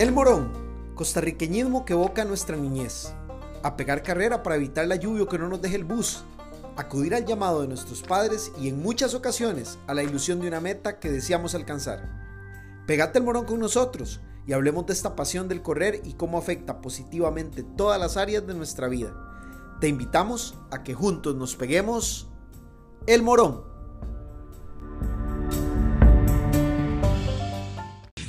El 0.00 0.12
morón, 0.12 0.50
costarriqueñismo 0.94 1.84
que 1.84 1.92
evoca 1.92 2.24
nuestra 2.24 2.56
niñez. 2.56 3.12
A 3.62 3.76
pegar 3.76 4.02
carrera 4.02 4.42
para 4.42 4.56
evitar 4.56 4.86
la 4.86 4.96
lluvia 4.96 5.26
que 5.26 5.38
no 5.38 5.46
nos 5.46 5.60
deje 5.60 5.76
el 5.76 5.84
bus. 5.84 6.24
Acudir 6.78 7.14
al 7.14 7.26
llamado 7.26 7.60
de 7.60 7.68
nuestros 7.68 8.00
padres 8.00 8.50
y 8.58 8.68
en 8.68 8.80
muchas 8.82 9.12
ocasiones 9.12 9.78
a 9.86 9.92
la 9.92 10.02
ilusión 10.02 10.40
de 10.40 10.48
una 10.48 10.58
meta 10.58 10.98
que 11.00 11.10
deseamos 11.10 11.54
alcanzar. 11.54 12.08
Pegate 12.86 13.18
el 13.18 13.26
morón 13.26 13.44
con 13.44 13.60
nosotros 13.60 14.22
y 14.46 14.54
hablemos 14.54 14.86
de 14.86 14.94
esta 14.94 15.14
pasión 15.14 15.48
del 15.48 15.60
correr 15.60 16.00
y 16.02 16.14
cómo 16.14 16.38
afecta 16.38 16.80
positivamente 16.80 17.62
todas 17.62 18.00
las 18.00 18.16
áreas 18.16 18.46
de 18.46 18.54
nuestra 18.54 18.88
vida. 18.88 19.14
Te 19.82 19.88
invitamos 19.88 20.54
a 20.70 20.82
que 20.82 20.94
juntos 20.94 21.36
nos 21.36 21.56
peguemos 21.56 22.26
el 23.06 23.22
morón. 23.22 23.69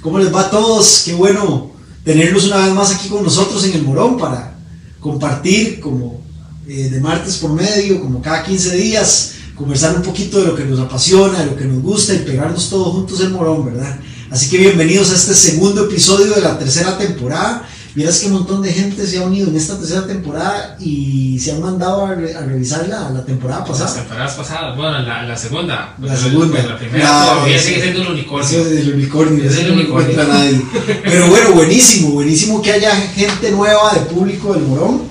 ¿Cómo 0.02 0.18
les 0.18 0.34
va 0.34 0.42
a 0.42 0.50
todos? 0.50 1.04
Qué 1.06 1.14
bueno 1.14 1.70
tenerlos 2.04 2.46
una 2.46 2.66
vez 2.66 2.74
más 2.74 2.92
aquí 2.92 3.08
con 3.08 3.24
nosotros 3.24 3.64
en 3.66 3.74
el 3.74 3.84
Morón 3.84 4.18
para 4.18 4.56
compartir 5.00 5.80
como 5.80 6.22
eh, 6.68 6.90
de 6.90 7.00
martes 7.00 7.38
por 7.38 7.54
medio, 7.54 8.02
como 8.02 8.20
cada 8.20 8.44
15 8.44 8.76
días, 8.78 9.34
conversar 9.56 9.96
un 9.96 10.02
poquito 10.02 10.40
de 10.40 10.48
lo 10.48 10.56
que 10.56 10.66
nos 10.66 10.80
apasiona, 10.80 11.42
de 11.42 11.46
lo 11.46 11.56
que 11.56 11.66
nos 11.66 11.84
gusta 11.84 12.16
y 12.16 12.20
pegarnos 12.20 12.68
todos 12.72 12.94
juntos 12.96 13.20
el 13.20 13.30
Morón, 13.30 13.64
¿verdad? 13.64 14.00
Así 14.32 14.50
que 14.50 14.58
bienvenidos 14.58 15.12
a 15.12 15.16
este 15.16 15.36
segundo 15.36 15.86
episodio 15.86 16.34
de 16.34 16.42
la 16.42 16.58
tercera 16.58 16.98
temporada. 16.98 17.70
Vieras 17.94 18.20
que 18.20 18.28
un 18.28 18.34
montón 18.34 18.62
de 18.62 18.72
gente 18.72 19.06
se 19.06 19.18
ha 19.18 19.24
unido 19.24 19.50
en 19.50 19.56
esta 19.58 19.78
tercera 19.78 20.08
temporada 20.08 20.78
y 20.80 21.38
se 21.40 21.52
han 21.52 21.62
mandado 21.62 22.06
a, 22.06 22.16
re- 22.16 22.34
a 22.34 22.40
revisar 22.42 22.88
la, 22.88 23.10
la 23.10 23.26
temporada 23.26 23.60
Las 23.62 23.70
pasada. 23.70 23.96
temporadas 23.96 24.34
pasadas, 24.36 24.78
bueno, 24.78 25.00
la, 25.00 25.24
la 25.24 25.36
segunda. 25.38 25.94
La 26.00 26.16
segunda. 26.16 26.64
La 26.64 26.78
primera 26.80 27.04
La- 27.04 27.26
todavía 27.34 27.58
ese- 27.58 27.68
sigue 27.68 27.82
siendo 27.82 28.02
el 28.04 28.08
unicornio. 28.12 28.60
es 28.62 28.70
del 28.72 28.94
unicornio, 28.94 29.44
Es 29.50 29.58
el 29.58 29.68
no 29.68 29.74
unicornio. 29.74 30.10
encuentra 30.12 30.34
nadie. 30.34 30.62
Pero 31.04 31.28
bueno, 31.28 31.52
buenísimo, 31.52 32.12
buenísimo 32.12 32.62
que 32.62 32.72
haya 32.72 32.96
gente 32.96 33.52
nueva 33.52 33.94
de 33.94 34.00
público 34.02 34.54
del 34.54 34.64
Morón. 34.64 35.02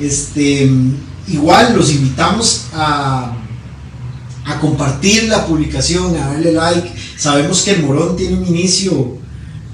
Este, 0.00 0.68
igual 1.28 1.76
los 1.76 1.90
invitamos 1.92 2.64
a, 2.74 3.36
a 4.44 4.58
compartir 4.60 5.24
la 5.28 5.46
publicación, 5.46 6.16
a 6.16 6.30
darle 6.32 6.52
like. 6.52 6.92
Sabemos 7.16 7.62
que 7.62 7.70
el 7.72 7.82
Morón 7.84 8.16
tiene 8.16 8.36
un 8.38 8.46
inicio, 8.48 9.18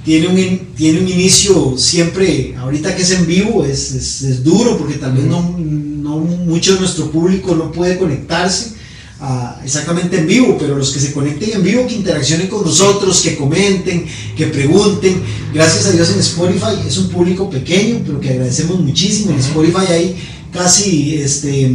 tiene 0.04 0.28
un, 0.28 0.58
tiene 0.74 1.00
un 1.00 1.08
inicio 1.08 1.74
siempre, 1.76 2.54
ahorita 2.58 2.96
que 2.96 3.02
es 3.02 3.10
en 3.12 3.26
vivo, 3.26 3.64
es, 3.64 3.92
es- 3.92 4.22
es 4.22 4.42
duro 4.44 4.76
porque 4.78 4.94
tal 4.94 5.12
vez 5.12 5.24
no, 5.24 5.56
no 5.58 6.18
mucho 6.18 6.74
de 6.74 6.80
nuestro 6.80 7.10
público 7.10 7.54
no 7.54 7.70
puede 7.70 7.98
conectarse 7.98 8.72
ah, 9.20 9.60
exactamente 9.62 10.18
en 10.18 10.26
vivo, 10.26 10.56
pero 10.58 10.76
los 10.78 10.90
que 10.90 11.00
se 11.00 11.12
conecten 11.12 11.50
en 11.52 11.62
vivo, 11.62 11.86
que 11.86 11.94
interaccionen 11.94 12.48
con 12.48 12.64
nosotros, 12.64 13.20
que 13.20 13.36
comenten, 13.36 14.06
que 14.36 14.46
pregunten. 14.46 15.20
Gracias 15.52 15.86
a 15.86 15.92
Dios 15.92 16.10
en 16.10 16.20
Spotify 16.20 16.74
es 16.86 16.96
un 16.96 17.08
público 17.10 17.50
pequeño, 17.50 18.00
pero 18.06 18.18
que 18.20 18.30
agradecemos 18.30 18.80
muchísimo. 18.80 19.32
En. 19.32 19.38
Spotify 19.38 19.86
hay 19.92 20.16
casi 20.52 21.16
este 21.16 21.70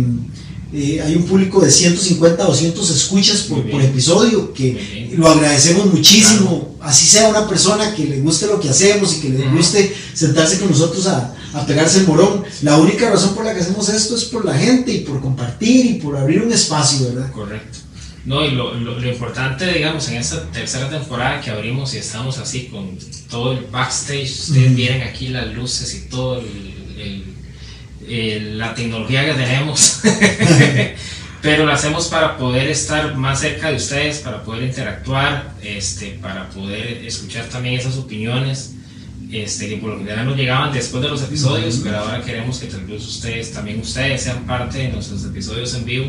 eh, 0.75 1.01
hay 1.01 1.15
un 1.15 1.23
público 1.23 1.61
de 1.61 1.71
150 1.71 2.43
200 2.43 2.89
escuchas 2.89 3.41
por, 3.43 3.59
episodio 3.81 4.53
que 4.53 5.09
lo 5.17 5.27
agradecemos 5.29 5.85
muchísimo. 5.93 6.75
Así 6.81 7.05
sea 7.07 7.29
una 7.29 7.47
persona 7.47 7.95
que 7.95 8.03
le 8.05 8.19
guste 8.19 8.45
lo 8.47 8.59
que 8.59 8.69
hacemos 8.69 9.15
y 9.17 9.21
que 9.21 9.29
le 9.29 9.47
guste 9.49 9.95
sentarse 10.13 10.59
con 10.59 10.69
nosotros 10.69 11.07
a, 11.07 11.33
a 11.53 11.65
pegarse 11.65 11.99
el 11.99 12.07
morón 12.07 12.43
la 12.61 12.77
única 12.77 13.09
razón 13.09 13.33
por 13.33 13.45
la 13.45 13.53
que 13.55 13.61
hacemos 13.61 13.87
esto 13.89 14.15
es 14.15 14.25
por 14.25 14.43
la 14.45 14.53
gente 14.53 14.91
y 14.91 14.99
por 14.99 15.21
compartir 15.21 15.85
y 15.85 15.93
por 15.95 16.15
abrir 16.17 16.41
un 16.41 16.51
espacio 16.51 17.07
verdad 17.07 17.31
Correcto. 17.31 17.79
No, 18.25 18.43
y 18.43 18.51
lo, 18.51 18.73
lo, 18.73 18.99
lo 18.99 19.07
importante, 19.07 19.71
digamos, 19.71 20.07
en 20.09 20.15
esta 20.15 20.49
tercera 20.51 20.89
temporada 20.89 21.39
que 21.41 21.51
abrimos 21.51 21.93
y 21.93 21.97
estamos 21.99 22.39
así 22.39 22.65
con 22.71 22.97
todo 23.29 23.51
el 23.53 23.65
backstage, 23.71 24.31
ustedes 24.31 24.75
vienen 24.75 25.03
aquí 25.03 25.27
las 25.27 25.53
luces 25.53 25.93
y 25.93 26.09
todo 26.09 26.39
el, 26.39 26.47
el- 26.99 27.34
el- 28.09 28.57
la 28.57 28.73
tecnología 28.73 29.25
que 29.25 29.33
tenemos. 29.33 30.01
Pero 31.41 31.65
lo 31.65 31.71
hacemos 31.71 32.07
para 32.07 32.37
poder 32.37 32.67
estar 32.69 33.15
más 33.15 33.39
cerca 33.41 33.69
de 33.69 33.75
ustedes, 33.75 34.19
para 34.19 34.43
poder 34.43 34.63
interactuar, 34.63 35.53
este, 35.61 36.17
para 36.21 36.49
poder 36.49 37.03
escuchar 37.05 37.45
también 37.45 37.75
esas 37.79 37.97
opiniones. 37.97 38.71
Este, 39.31 39.67
que 39.67 39.77
por 39.77 39.89
lo 39.91 39.97
general 39.97 40.25
nos 40.27 40.37
llegaban 40.37 40.71
después 40.71 41.01
de 41.03 41.09
los 41.09 41.21
episodios, 41.23 41.81
pero 41.83 41.97
ahora 41.97 42.21
queremos 42.21 42.59
que 42.59 42.67
tal 42.67 42.85
vez 42.85 43.03
ustedes, 43.05 43.51
también 43.51 43.79
ustedes 43.79 44.21
sean 44.21 44.45
parte 44.45 44.77
de 44.77 44.89
nuestros 44.89 45.25
episodios 45.25 45.73
en 45.73 45.83
vivo 45.83 46.05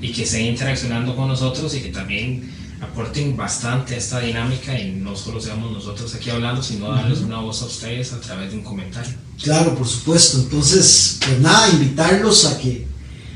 y 0.00 0.10
que 0.12 0.22
estén 0.24 0.46
interaccionando 0.46 1.14
con 1.14 1.28
nosotros 1.28 1.74
y 1.74 1.80
que 1.82 1.90
también 1.90 2.50
aporten 2.84 3.36
bastante 3.36 3.94
a 3.94 3.98
esta 3.98 4.20
dinámica 4.20 4.78
y 4.78 4.92
no 4.92 5.16
solo 5.16 5.40
seamos 5.40 5.72
nosotros 5.72 6.14
aquí 6.14 6.30
hablando, 6.30 6.62
sino 6.62 6.90
darles 6.90 7.20
una 7.20 7.40
voz 7.40 7.62
a 7.62 7.66
ustedes 7.66 8.12
a 8.12 8.20
través 8.20 8.50
de 8.50 8.58
un 8.58 8.64
comentario. 8.64 9.12
Claro, 9.42 9.74
por 9.74 9.86
supuesto. 9.86 10.38
Entonces, 10.38 11.18
pues 11.24 11.40
nada, 11.40 11.68
invitarlos 11.70 12.44
a 12.46 12.58
que 12.58 12.86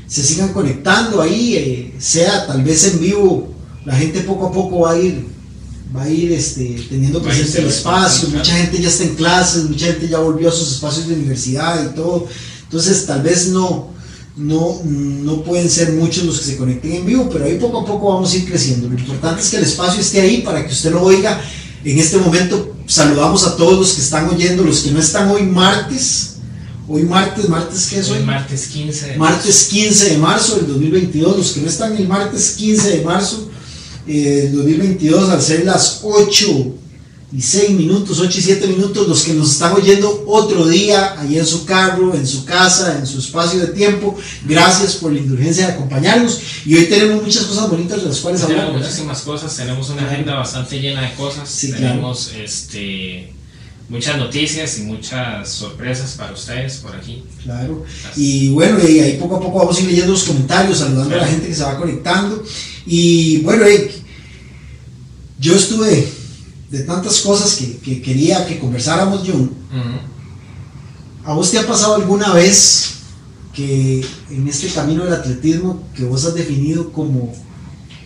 se 0.07 0.23
sigan 0.23 0.53
conectando 0.53 1.21
ahí, 1.21 1.55
eh, 1.55 1.95
sea 1.99 2.47
tal 2.47 2.63
vez 2.63 2.83
en 2.85 2.99
vivo, 2.99 3.53
la 3.85 3.95
gente 3.95 4.21
poco 4.21 4.47
a 4.47 4.51
poco 4.51 4.79
va 4.81 4.91
a 4.91 4.99
ir, 4.99 5.27
va 5.95 6.03
a 6.03 6.09
ir 6.09 6.31
este, 6.31 6.85
teniendo 6.89 7.21
presente 7.21 7.59
el 7.59 7.67
espacio, 7.67 8.29
mucha 8.29 8.55
gente 8.55 8.81
ya 8.81 8.89
está 8.89 9.03
en 9.03 9.15
clases, 9.15 9.65
mucha 9.65 9.87
gente 9.87 10.07
ya 10.07 10.19
volvió 10.19 10.49
a 10.49 10.51
sus 10.51 10.71
espacios 10.71 11.07
de 11.07 11.13
universidad 11.15 11.85
y 11.85 11.95
todo. 11.95 12.27
Entonces, 12.63 13.05
tal 13.05 13.21
vez 13.21 13.47
no, 13.49 13.89
no, 14.39 14.81
no 14.85 15.43
pueden 15.43 15.69
ser 15.69 15.91
muchos 15.93 16.23
los 16.23 16.39
que 16.39 16.45
se 16.45 16.57
conecten 16.57 16.93
en 16.93 17.05
vivo, 17.05 17.29
pero 17.31 17.43
ahí 17.45 17.57
poco 17.59 17.81
a 17.81 17.85
poco 17.85 18.13
vamos 18.13 18.31
a 18.31 18.37
ir 18.37 18.45
creciendo. 18.45 18.87
Lo 18.87 18.97
importante 18.97 19.41
es 19.41 19.49
que 19.49 19.57
el 19.57 19.63
espacio 19.63 19.99
esté 19.99 20.21
ahí 20.21 20.41
para 20.41 20.65
que 20.65 20.71
usted 20.71 20.91
lo 20.91 21.03
oiga. 21.03 21.41
En 21.83 21.99
este 21.99 22.17
momento 22.17 22.75
saludamos 22.85 23.45
a 23.45 23.57
todos 23.57 23.77
los 23.77 23.93
que 23.93 24.01
están 24.01 24.29
oyendo, 24.29 24.63
los 24.63 24.79
que 24.79 24.91
no 24.91 24.99
están 24.99 25.29
hoy 25.29 25.43
martes. 25.43 26.35
Hoy 26.87 27.03
martes, 27.03 27.47
martes 27.49 27.87
qué 27.87 27.99
es 27.99 28.09
Hoy 28.09 28.17
hoy? 28.17 28.23
martes 28.23 28.67
15 28.67 29.07
de 29.07 29.17
Martes 29.17 29.67
15 29.69 30.09
de 30.09 30.17
marzo 30.17 30.55
del 30.55 30.67
2022, 30.69 31.37
los 31.37 31.51
que 31.51 31.61
no 31.61 31.67
están 31.67 31.95
el 31.95 32.07
martes 32.07 32.55
15 32.57 32.89
de 32.97 33.01
marzo 33.03 33.49
eh, 34.07 34.49
del 34.51 34.55
2022 34.55 35.29
al 35.29 35.41
ser 35.41 35.65
las 35.65 35.99
8 36.01 36.73
y 37.31 37.41
6 37.41 37.71
minutos, 37.71 38.19
8 38.19 38.39
y 38.39 38.41
7 38.41 38.67
minutos, 38.67 39.07
los 39.07 39.23
que 39.23 39.33
nos 39.33 39.51
están 39.51 39.73
oyendo 39.73 40.23
otro 40.25 40.67
día, 40.67 41.19
ahí 41.19 41.37
en 41.37 41.45
su 41.45 41.63
carro, 41.63 42.15
en 42.15 42.25
su 42.25 42.43
casa, 42.43 42.97
en 42.97 43.05
su 43.05 43.19
espacio 43.19 43.59
de 43.59 43.67
tiempo, 43.67 44.17
gracias 44.45 44.95
por 44.95 45.11
la 45.13 45.19
indulgencia 45.19 45.67
de 45.67 45.73
acompañarnos 45.73 46.41
y 46.65 46.75
hoy 46.75 46.85
tenemos 46.85 47.21
muchas 47.21 47.43
cosas 47.43 47.69
bonitas 47.69 48.01
de 48.01 48.09
las 48.09 48.17
cuales 48.19 48.41
hablar. 48.41 48.61
Tenemos 48.61 48.81
muchísimas 48.81 49.21
cosas, 49.21 49.55
tenemos 49.55 49.89
una 49.91 50.09
agenda 50.09 50.35
bastante 50.35 50.79
llena 50.79 51.01
de 51.03 51.13
cosas, 51.13 51.47
Sí, 51.47 51.71
tenemos 51.71 52.31
este, 52.35 53.31
muchas 53.89 54.17
noticias 54.17 54.79
y 54.79 54.83
muchas 54.83 55.49
sorpresas 55.49 56.15
para 56.17 56.33
ustedes 56.33 56.77
por 56.77 56.95
aquí. 56.95 57.23
Claro. 57.43 57.85
Y 58.15 58.49
bueno, 58.49 58.79
y 58.87 59.01
ahí 59.01 59.17
poco 59.17 59.35
a 59.35 59.39
poco 59.39 59.59
vamos 59.59 59.77
a 59.77 59.81
ir 59.81 59.87
leyendo 59.87 60.13
los 60.13 60.23
comentarios, 60.23 60.79
saludando 60.79 61.13
a 61.13 61.19
la 61.19 61.27
gente 61.27 61.47
que 61.47 61.53
se 61.53 61.61
va 61.61 61.77
conectando. 61.77 62.43
Y 62.87 63.37
bueno, 63.41 63.65
yo 65.39 65.55
estuve 65.55 66.18
de 66.69 66.83
tantas 66.83 67.19
cosas 67.21 67.55
que, 67.55 67.77
que 67.77 68.01
quería 68.01 68.45
que 68.45 68.59
conversáramos, 68.59 69.23
John. 69.25 69.51
¿A 71.25 71.33
vos 71.33 71.51
te 71.51 71.59
ha 71.59 71.67
pasado 71.67 71.95
alguna 71.95 72.33
vez 72.33 72.91
que 73.53 74.05
en 74.29 74.47
este 74.47 74.67
camino 74.69 75.03
del 75.03 75.13
atletismo 75.13 75.83
que 75.95 76.03
vos 76.03 76.25
has 76.25 76.35
definido 76.35 76.91
como 76.91 77.33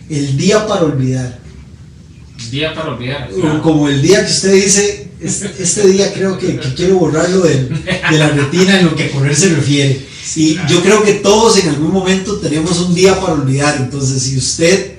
el 0.08 0.36
día 0.36 0.66
para 0.66 0.84
olvidar? 0.84 1.38
Día 2.50 2.74
para 2.74 2.94
olvidar. 2.94 3.30
Como 3.62 3.88
el 3.88 4.02
día 4.02 4.24
que 4.24 4.32
usted 4.32 4.52
dice, 4.52 5.10
este, 5.20 5.54
este 5.62 5.88
día 5.88 6.12
creo 6.12 6.38
que, 6.38 6.58
que 6.58 6.74
quiero 6.74 6.98
borrarlo 6.98 7.42
de 7.42 7.70
la 8.12 8.30
retina 8.30 8.80
en 8.80 8.86
lo 8.86 8.96
que 8.96 9.04
a 9.04 9.10
correr 9.10 9.36
se 9.36 9.54
refiere. 9.54 10.06
Y 10.36 10.54
claro. 10.54 10.68
yo 10.68 10.82
creo 10.82 11.02
que 11.02 11.12
todos 11.14 11.58
en 11.58 11.68
algún 11.68 11.92
momento 11.92 12.38
tenemos 12.38 12.80
un 12.80 12.94
día 12.94 13.20
para 13.20 13.34
olvidar. 13.34 13.76
Entonces, 13.78 14.22
si 14.22 14.36
usted 14.36 14.93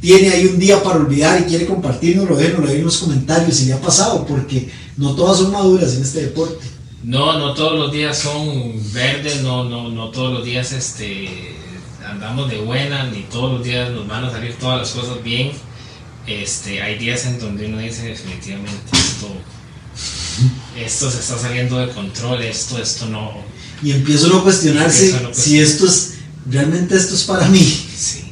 tiene 0.00 0.30
ahí 0.30 0.46
un 0.46 0.58
día 0.58 0.82
para 0.82 0.96
olvidar 0.96 1.40
y 1.40 1.44
quiere 1.44 1.66
compartirnos, 1.66 2.28
lo 2.28 2.36
déjenos 2.36 2.68
ahí 2.70 2.78
en 2.78 2.84
los 2.84 2.98
comentarios 2.98 3.56
si 3.56 3.66
le 3.66 3.72
ha 3.72 3.80
pasado, 3.80 4.24
porque 4.26 4.70
no 4.96 5.14
todas 5.14 5.38
son 5.38 5.52
maduras 5.52 5.94
en 5.94 6.02
este 6.02 6.22
deporte. 6.22 6.64
No, 7.02 7.38
no 7.38 7.54
todos 7.54 7.78
los 7.78 7.92
días 7.92 8.18
son 8.18 8.72
verdes, 8.92 9.42
no, 9.42 9.64
no, 9.64 9.88
no 9.88 10.10
todos 10.10 10.32
los 10.32 10.44
días 10.44 10.72
este, 10.72 11.56
andamos 12.06 12.50
de 12.50 12.58
buena, 12.58 13.04
ni 13.10 13.22
todos 13.22 13.54
los 13.54 13.64
días 13.64 13.90
nos 13.90 14.06
van 14.06 14.24
a 14.24 14.30
salir 14.30 14.54
todas 14.54 14.78
las 14.78 14.90
cosas 14.90 15.22
bien. 15.22 15.52
Este, 16.26 16.82
hay 16.82 16.98
días 16.98 17.24
en 17.26 17.38
donde 17.38 17.66
uno 17.66 17.78
dice 17.78 18.08
definitivamente 18.08 18.76
esto, 18.92 19.28
esto 20.76 21.10
se 21.10 21.20
está 21.20 21.38
saliendo 21.38 21.78
de 21.78 21.88
control, 21.88 22.42
esto, 22.42 22.78
esto 22.78 23.06
no. 23.06 23.32
Y 23.82 23.92
empiezo 23.92 24.26
uno 24.26 24.40
a 24.40 24.42
cuestionarse 24.42 25.16
si 25.32 25.58
esto 25.58 25.86
es, 25.86 26.14
realmente 26.50 26.96
esto 26.96 27.14
es 27.14 27.22
para 27.22 27.48
mí. 27.48 27.60
Sí, 27.62 28.27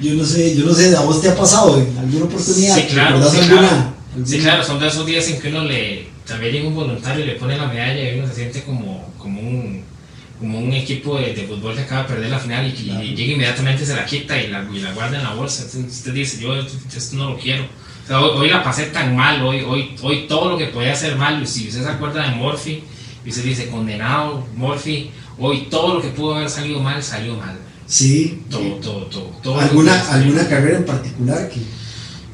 Yo 0.00 0.14
no 0.14 0.24
sé, 0.24 0.56
yo 0.56 0.64
no 0.66 0.74
sé, 0.74 0.94
¿a 0.96 1.00
vos 1.00 1.20
te 1.22 1.28
ha 1.28 1.36
pasado 1.36 1.78
en 1.78 1.96
alguna 1.98 2.24
oportunidad? 2.26 2.76
Sí, 2.76 2.82
claro, 2.90 3.16
¿Recordás 3.18 3.32
sí, 3.32 3.38
alguna- 3.50 3.68
claro. 3.68 4.26
Sí, 4.26 4.38
claro, 4.38 4.64
son 4.64 4.80
de 4.80 4.88
esos 4.88 5.06
días 5.06 5.28
en 5.28 5.40
que 5.40 5.48
uno 5.48 5.64
le 5.64 6.08
también 6.26 6.52
llega 6.52 6.68
un 6.68 6.74
voluntario 6.74 7.24
y 7.24 7.28
le 7.28 7.34
pone 7.34 7.56
la 7.56 7.66
medalla 7.66 8.10
y 8.12 8.18
uno 8.18 8.28
se 8.28 8.34
siente 8.34 8.62
como, 8.64 9.12
como 9.18 9.40
un 9.40 9.82
como 10.38 10.58
un 10.58 10.72
equipo 10.72 11.18
de, 11.18 11.34
de 11.34 11.42
fútbol 11.46 11.74
que 11.74 11.82
acaba 11.82 12.02
de 12.04 12.08
perder 12.08 12.30
la 12.30 12.38
final 12.38 12.66
y, 12.66 12.72
que 12.72 12.84
Claro. 12.84 13.02
y 13.04 13.14
llega 13.14 13.32
inmediatamente 13.34 13.84
se 13.84 13.94
la 13.94 14.06
quita 14.06 14.40
y 14.40 14.46
la, 14.48 14.66
y 14.72 14.78
la 14.78 14.92
guarda 14.92 15.18
en 15.18 15.22
la 15.24 15.34
bolsa. 15.34 15.64
Entonces 15.64 15.98
usted 15.98 16.14
dice, 16.14 16.40
yo 16.40 16.54
esto 16.56 17.16
no 17.16 17.30
lo 17.30 17.38
quiero. 17.38 17.64
O 17.64 18.06
sea, 18.06 18.20
hoy, 18.20 18.38
hoy 18.38 18.48
la 18.48 18.62
pasé 18.64 18.84
tan 18.86 19.14
mal, 19.14 19.42
hoy, 19.42 19.60
hoy, 19.68 19.90
hoy 20.02 20.26
todo 20.26 20.50
lo 20.52 20.56
que 20.58 20.66
podía 20.68 20.94
hacer 20.94 21.14
mal, 21.16 21.42
y 21.42 21.46
si 21.46 21.68
usted 21.68 21.82
se 21.82 21.88
acuerda 21.90 22.22
de 22.28 22.34
Morphy, 22.36 22.82
y 23.24 23.28
usted 23.28 23.44
dice, 23.44 23.68
condenado, 23.68 24.46
Morphy, 24.56 25.10
hoy 25.38 25.66
todo 25.70 25.94
lo 25.96 26.00
que 26.02 26.08
pudo 26.08 26.36
haber 26.36 26.48
salido 26.48 26.80
mal, 26.80 27.02
salió 27.02 27.34
mal. 27.36 27.58
Sí. 27.90 28.42
Todo, 28.48 28.74
todo, 28.76 29.06
todo. 29.06 29.24
todo 29.42 29.60
¿Alguna, 29.60 30.00
¿Alguna 30.12 30.48
carrera 30.48 30.78
en 30.78 30.84
particular 30.86 31.48
que 31.48 31.60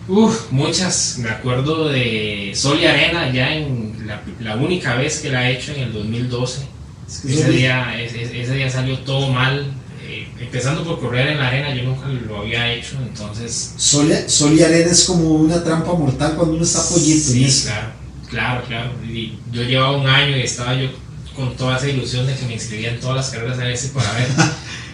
Uf, 0.09 0.53
muchas. 0.53 1.17
Me 1.19 1.31
acuerdo 1.31 1.89
de 1.89 2.53
Sol 2.55 2.79
y 2.81 2.85
Arena 2.87 3.33
ya 3.33 3.53
en 3.57 4.07
la, 4.07 4.23
la 4.41 4.55
única 4.57 4.95
vez 4.95 5.19
que 5.21 5.31
la 5.31 5.51
he 5.51 5.57
hecho 5.57 5.73
en 5.73 5.81
el 5.85 5.93
2012. 5.95 6.61
es 7.09 7.21
que 7.23 7.33
Ese 7.33 7.51
día, 7.51 8.01
ese, 8.01 8.41
ese 8.43 8.55
día 8.55 8.71
salió 8.71 8.99
todo 9.01 9.33
mal. 9.33 9.73
eh, 10.07 10.29
empezando 10.39 10.85
por 10.85 11.01
correr 11.01 11.29
en 11.29 11.39
la 11.39 11.49
arena, 11.49 11.75
yo 11.75 11.83
nunca 11.85 12.07
lo 12.07 12.39
había 12.43 12.73
hecho, 12.73 12.99
entonces. 13.03 13.73
Sol, 13.79 14.13
Sol 14.29 14.53
y 14.57 14.63
arena 14.63 14.93
es 14.93 15.05
como 15.05 15.29
una 15.31 15.65
trampa 15.65 15.95
mortal 15.95 16.35
cuando 16.37 16.55
uno 16.55 16.65
está 16.65 16.87
pollito 16.89 17.31
Sí, 17.33 17.63
claro, 17.65 17.89
claro, 18.29 18.65
claro. 18.69 18.91
Y 19.09 19.39
yo 19.51 19.63
llevaba 19.65 19.97
un 19.97 20.07
año 20.07 20.37
y 20.37 20.43
estaba 20.43 20.75
yo 20.77 20.89
con 21.35 21.57
toda 21.57 21.79
esa 21.79 21.89
ilusión 21.89 22.27
de 22.27 22.35
que 22.37 22.47
me 22.47 22.55
inscribía 22.55 22.91
en 22.91 23.01
todas 23.01 23.17
las 23.17 23.31
carreras 23.31 23.59
a 23.59 23.77
si 23.77 23.89
para 23.89 24.13
ver. 24.13 24.29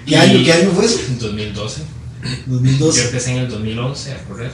¿Qué 0.06 0.16
año, 0.16 0.44
¿Qué 0.44 0.52
año 0.52 0.70
fue 0.70 0.84
eso? 0.84 1.00
En 1.08 1.19
2012. 1.19 1.82
Yo 2.46 2.52
2012. 2.54 3.04
empecé 3.04 3.31
en 3.32 3.38
el 3.38 3.49
2011 3.49 4.12
a 4.12 4.25
correr. 4.25 4.52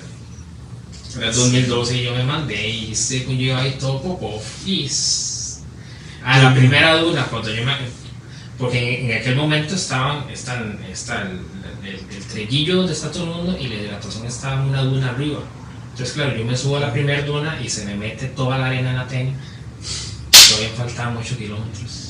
En 1.16 1.22
el 1.22 1.34
2012 1.34 2.02
yo 2.02 2.14
me 2.14 2.24
mandé 2.24 2.68
y 2.68 2.92
este 2.92 3.24
yo 3.24 3.32
iba 3.32 3.58
ahí 3.58 3.76
todo 3.78 4.02
popó. 4.02 4.40
Y 4.66 4.90
a 6.24 6.38
la 6.38 6.54
primera 6.54 6.96
duna, 6.98 7.26
cuando 7.26 7.54
yo 7.54 7.64
me. 7.64 7.72
Porque 8.58 9.00
en, 9.04 9.10
en 9.10 9.18
aquel 9.18 9.36
momento 9.36 9.74
estaban, 9.74 10.28
están, 10.30 10.78
está 10.90 11.22
el, 11.22 11.40
el, 11.86 12.16
el 12.16 12.24
trellillo 12.24 12.76
donde 12.76 12.92
está 12.92 13.10
todo 13.10 13.24
el 13.24 13.30
mundo 13.30 13.58
y 13.58 13.68
la 13.68 13.76
hidratación 13.76 14.26
estaba 14.26 14.62
en 14.62 14.68
una 14.68 14.82
duna 14.82 15.10
arriba. 15.10 15.40
Entonces, 15.90 16.14
claro, 16.14 16.36
yo 16.36 16.44
me 16.44 16.56
subo 16.56 16.76
a 16.76 16.80
la 16.80 16.92
primera 16.92 17.22
duna 17.22 17.60
y 17.62 17.68
se 17.68 17.84
me 17.84 17.96
mete 17.96 18.26
toda 18.28 18.58
la 18.58 18.66
arena 18.66 18.90
en 18.90 18.96
la 18.96 19.06
tenis. 19.06 19.34
Todavía 20.30 20.70
faltaban 20.76 21.16
8 21.16 21.36
kilómetros. 21.36 22.07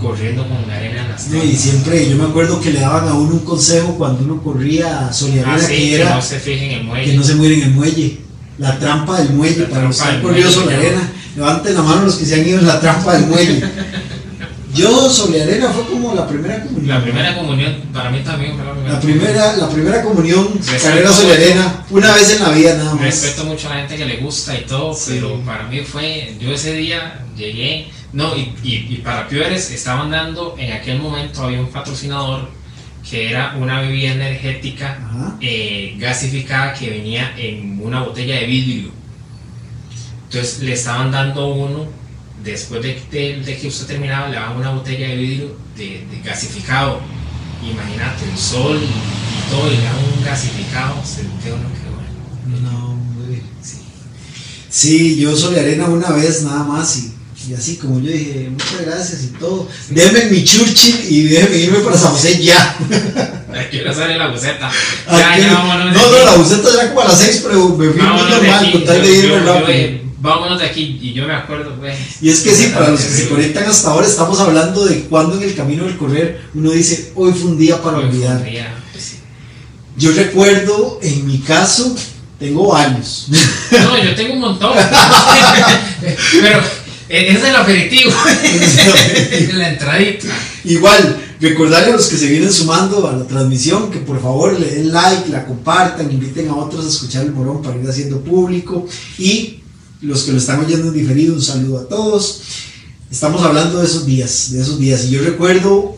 Corriendo 0.00 0.46
con 0.48 0.66
la 0.68 0.76
arena 0.76 1.02
en 1.02 1.08
las 1.10 1.28
No, 1.28 1.40
tenis. 1.40 1.54
y 1.54 1.56
siempre, 1.70 2.08
yo 2.10 2.16
me 2.16 2.24
acuerdo 2.24 2.60
que 2.60 2.70
le 2.72 2.80
daban 2.80 3.08
a 3.08 3.14
uno 3.14 3.34
un 3.34 3.44
consejo 3.44 3.94
cuando 3.96 4.24
uno 4.24 4.42
corría 4.42 5.08
a 5.08 5.12
Sol 5.12 5.30
y 5.34 5.38
Ah, 5.40 5.56
sí, 5.58 5.66
que 5.66 5.74
que 5.76 5.94
era 6.02 6.14
no 6.16 6.22
se 6.22 6.38
fijen 6.38 6.70
en 6.70 6.78
el 6.80 6.84
muelle. 6.84 7.04
que 7.10 7.16
no 7.16 7.22
se 7.24 7.34
muere 7.34 7.54
en 7.54 7.62
el 7.62 7.70
muelle. 7.70 8.18
La 8.58 8.78
trampa 8.78 9.18
del 9.20 9.30
muelle, 9.30 9.62
La 9.62 9.68
para 9.68 9.82
los 9.84 10.00
que 10.00 10.08
han 10.08 10.22
corrido 10.22 10.50
sobre 10.50 10.76
arena, 10.76 11.10
levanten 11.36 11.74
la 11.74 11.82
mano 11.82 12.02
los 12.06 12.16
que 12.16 12.24
se 12.26 12.34
han 12.34 12.46
ido 12.48 12.58
en 12.60 12.66
la 12.66 12.80
trampa 12.80 13.14
del 13.14 13.26
muelle. 13.26 13.62
Yo 14.74 15.08
sobre 15.08 15.42
arena 15.42 15.70
fue 15.70 15.86
como 15.86 16.14
la 16.14 16.28
primera 16.28 16.62
comunión. 16.62 16.88
La 16.88 17.02
primera 17.02 17.34
comunión, 17.34 17.76
para 17.94 18.10
mí 18.10 18.20
también 18.22 18.54
fue 18.56 18.64
la 18.66 18.72
primera. 18.72 18.92
La 18.94 19.00
primera, 19.00 19.56
la 19.56 19.68
primera 19.70 20.02
comunión, 20.02 20.48
Respeto 20.58 20.82
carrera 20.84 21.12
sobre 21.12 21.34
arena, 21.34 21.84
una 21.90 22.14
vez 22.14 22.30
en 22.36 22.42
la 22.42 22.50
vida 22.50 22.74
nada 22.76 22.94
más. 22.94 23.02
Respeto 23.04 23.44
mucho 23.44 23.68
a 23.68 23.74
la 23.74 23.76
gente 23.80 23.96
que 23.96 24.04
le 24.04 24.16
gusta 24.18 24.54
y 24.58 24.66
todo, 24.66 24.92
Sí. 24.94 25.12
pero 25.14 25.40
para 25.46 25.62
mí 25.68 25.80
fue, 25.80 26.36
yo 26.38 26.52
ese 26.52 26.74
día 26.74 27.24
llegué, 27.38 27.88
no, 28.12 28.36
y, 28.36 28.54
y, 28.62 28.86
y 28.94 29.00
para 29.04 29.28
Piores 29.28 29.70
estaban 29.70 30.10
dando, 30.10 30.54
en 30.58 30.72
aquel 30.72 31.00
momento 31.00 31.42
había 31.44 31.60
un 31.60 31.70
patrocinador 31.70 32.48
que 33.08 33.30
era 33.30 33.54
una 33.56 33.80
bebida 33.82 34.12
energética 34.12 34.98
eh, 35.40 35.94
gasificada 35.98 36.72
que 36.74 36.90
venía 36.90 37.34
en 37.36 37.78
una 37.80 38.02
botella 38.02 38.36
de 38.36 38.46
vidrio. 38.46 38.90
Entonces 40.24 40.60
le 40.62 40.72
estaban 40.72 41.10
dando 41.12 41.46
uno, 41.48 41.86
después 42.42 42.82
de, 42.82 43.00
de- 43.10 43.42
de 43.42 43.56
que 43.58 43.68
usted 43.68 43.86
terminaba, 43.86 44.28
le 44.28 44.36
daban 44.36 44.56
una 44.56 44.70
botella 44.70 45.08
de 45.08 45.16
vidrio 45.16 45.56
de, 45.76 46.04
de 46.10 46.20
gasificado. 46.24 47.00
Imagínate, 47.62 48.24
el 48.30 48.36
sol 48.36 48.76
y, 48.82 48.84
y 48.86 49.50
todo, 49.50 49.72
y 49.72 49.76
le 49.76 49.82
daban 49.84 50.04
un 50.18 50.24
gasificado, 50.24 50.94
uno 50.94 51.40
que 51.42 51.50
bueno. 51.50 52.70
No, 52.70 52.90
hombre. 52.90 53.40
Sí. 53.62 53.78
Sí, 54.68 55.16
yo 55.20 55.36
sobre 55.36 55.60
arena 55.60 55.86
una 55.86 56.10
vez 56.10 56.42
nada 56.42 56.64
más 56.64 56.96
y, 56.98 57.12
y 57.48 57.54
así 57.54 57.76
como 57.76 58.00
yo 58.00 58.10
dije, 58.10 58.48
muchas 58.50 58.84
gracias 58.86 59.22
y 59.24 59.26
todo. 59.38 59.68
Denme 59.90 60.24
mi 60.26 60.44
Churchill 60.44 61.06
y 61.08 61.22
déjenme 61.24 61.56
irme 61.58 61.78
para 61.80 61.96
San 61.98 62.12
José 62.12 62.42
ya. 62.42 62.76
Aquí 63.58 63.78
ahora 63.78 63.94
sale 63.94 64.16
la 64.18 64.28
buceta. 64.28 64.70
Ya, 65.10 65.38
ya, 65.38 65.52
vámonos 65.54 65.94
no, 65.94 66.10
no, 66.10 66.24
la 66.24 66.34
buceta 66.34 66.68
era 66.74 66.88
como 66.88 67.00
a 67.02 67.04
las 67.08 67.18
6, 67.18 67.40
pero 67.46 67.68
me 67.70 67.90
fui 67.90 68.02
muy 68.02 68.22
normal, 68.30 68.72
con 68.72 68.84
tal 68.84 69.02
de 69.02 69.16
irme 69.16 69.38
rápido. 69.40 69.68
eh, 69.68 70.02
Vámonos 70.18 70.58
de 70.58 70.66
aquí. 70.66 70.98
Y 71.00 71.12
yo 71.12 71.24
me 71.26 71.34
acuerdo, 71.34 71.76
güey. 71.76 71.94
Y 72.20 72.30
es 72.30 72.40
que 72.40 72.52
sí, 72.54 72.68
para 72.74 72.88
los 72.88 73.00
que 73.00 73.08
se 73.08 73.28
conectan 73.28 73.64
hasta 73.64 73.90
ahora, 73.90 74.06
estamos 74.06 74.40
hablando 74.40 74.84
de 74.84 75.02
cuando 75.02 75.36
en 75.36 75.42
el 75.44 75.54
camino 75.54 75.84
del 75.84 75.96
correr 75.96 76.40
uno 76.54 76.70
dice, 76.72 77.12
hoy 77.14 77.32
fue 77.32 77.50
un 77.50 77.58
día 77.58 77.80
para 77.80 77.98
Hoy 77.98 78.04
fue 78.04 78.10
un 78.10 78.16
olvidar. 78.16 78.42
día, 78.44 78.74
pues 78.92 79.04
sí. 79.04 79.16
Yo 79.96 80.10
recuerdo, 80.12 80.98
en 81.02 81.26
mi 81.26 81.38
caso, 81.38 81.94
tengo 82.40 82.68
varios. 82.72 83.28
No, 83.70 84.02
yo 84.02 84.14
tengo 84.16 84.34
un 84.34 84.40
montón. 84.40 84.72
Pero 86.42 86.60
es 87.08 87.44
el 87.44 87.56
aperitivo. 87.56 88.12
la 89.54 89.68
entradita. 89.70 90.28
Igual, 90.64 91.16
recordarle 91.40 91.92
a 91.92 91.96
los 91.96 92.06
que 92.06 92.16
se 92.16 92.26
vienen 92.26 92.52
sumando 92.52 93.06
a 93.06 93.16
la 93.16 93.26
transmisión 93.26 93.90
que 93.90 93.98
por 93.98 94.20
favor 94.20 94.58
le 94.58 94.66
den 94.66 94.92
like, 94.92 95.28
la 95.28 95.46
compartan, 95.46 96.10
inviten 96.10 96.48
a 96.48 96.56
otros 96.56 96.84
a 96.86 96.88
escuchar 96.88 97.24
el 97.24 97.32
morón 97.32 97.62
para 97.62 97.76
ir 97.76 97.88
haciendo 97.88 98.20
público 98.20 98.86
y 99.18 99.60
los 100.02 100.24
que 100.24 100.32
lo 100.32 100.38
están 100.38 100.60
oyendo 100.64 100.88
en 100.88 100.94
diferido, 100.94 101.34
un 101.34 101.42
saludo 101.42 101.80
a 101.80 101.88
todos. 101.88 102.42
Estamos 103.10 103.42
hablando 103.42 103.80
de 103.80 103.86
esos 103.86 104.04
días, 104.04 104.52
de 104.52 104.60
esos 104.60 104.78
días 104.78 105.04
y 105.04 105.10
yo 105.10 105.22
recuerdo 105.22 105.96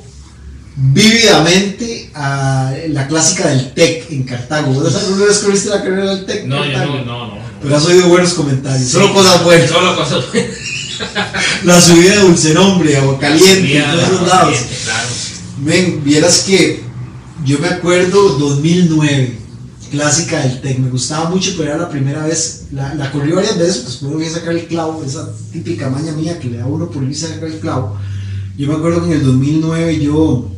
vívidamente 0.77 2.11
a 2.15 2.73
la 2.91 3.09
clásica 3.09 3.49
del 3.49 3.73
TEC 3.73 4.13
en 4.13 4.23
Cartago. 4.25 4.73
¿Vos 4.73 4.95
alguna 4.95 5.25
vez 5.25 5.39
corriste 5.39 5.71
la 5.71 5.83
carrera 5.83 6.15
del 6.15 6.27
TEC? 6.27 6.45
No, 6.47 6.65
yo 6.65 6.79
no, 6.79 7.05
no, 7.05 7.27
no. 7.29 7.39
Pero 7.61 7.77
has 7.77 7.85
oído 7.87 8.09
buenos 8.09 8.35
comentarios, 8.35 8.89
solo 8.89 9.13
cosas 9.13 9.43
buenas. 9.43 9.69
Solo 9.69 9.97
cosas 9.97 10.25
buenas. 10.33 10.78
La 11.65 11.81
subida 11.81 12.17
de 12.17 12.21
Dulce 12.23 12.55
Nombre, 12.55 12.97
Agua 12.97 13.19
Caliente, 13.19 13.61
Subida 13.61 13.93
todos 13.95 14.21
agua 14.21 14.29
lados. 14.29 14.57
Claro. 14.85 15.09
Vieras 16.05 16.45
que 16.47 16.83
yo 17.45 17.59
me 17.59 17.69
acuerdo 17.69 18.39
2009, 18.39 19.39
clásica 19.91 20.41
del 20.41 20.61
TEC, 20.61 20.79
me 20.79 20.91
gustaba 20.91 21.31
mucho, 21.31 21.55
pero 21.57 21.71
era 21.71 21.79
la 21.79 21.89
primera 21.89 22.25
vez, 22.27 22.65
la, 22.73 22.95
la 22.95 23.11
corrí 23.11 23.33
varias 23.33 23.59
veces, 23.59 23.79
pues 23.85 23.97
puedo 23.97 24.21
ir 24.21 24.29
a 24.29 24.33
sacar 24.33 24.55
el 24.55 24.67
clavo, 24.67 25.03
esa 25.05 25.31
típica 25.53 25.89
maña 25.89 26.13
mía 26.13 26.39
que 26.39 26.49
le 26.49 26.59
da 26.59 26.67
uno 26.67 26.91
por 26.91 27.03
irse 27.05 27.27
a 27.27 27.31
sacar 27.31 27.49
el 27.49 27.59
clavo. 27.59 27.97
Yo 28.57 28.67
me 28.69 28.75
acuerdo 28.75 29.01
que 29.05 29.13
en 29.13 29.21
el 29.21 29.25
2009 29.25 30.01
yo, 30.01 30.51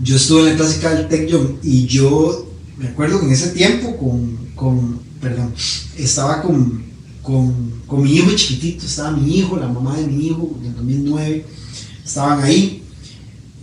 yo 0.00 0.16
estuve 0.16 0.40
en 0.40 0.46
la 0.50 0.56
clásica 0.56 0.90
del 0.94 1.08
TEC 1.08 1.28
yo- 1.28 1.56
y 1.62 1.86
yo 1.86 2.46
me 2.78 2.88
acuerdo 2.88 3.20
que 3.20 3.26
en 3.26 3.32
ese 3.32 3.48
tiempo 3.50 3.96
con, 3.96 4.36
con 4.54 4.98
perdón, 5.20 5.52
estaba 5.96 6.42
con, 6.42 6.84
con, 7.26 7.82
con 7.88 8.04
mi 8.04 8.12
hijo 8.12 8.30
chiquitito, 8.30 8.86
estaba 8.86 9.10
mi 9.10 9.38
hijo, 9.38 9.56
la 9.56 9.66
mamá 9.66 9.96
de 9.96 10.06
mi 10.06 10.28
hijo, 10.28 10.56
en 10.60 10.66
el 10.68 10.76
2009, 10.76 11.44
estaban 12.04 12.40
ahí. 12.42 12.84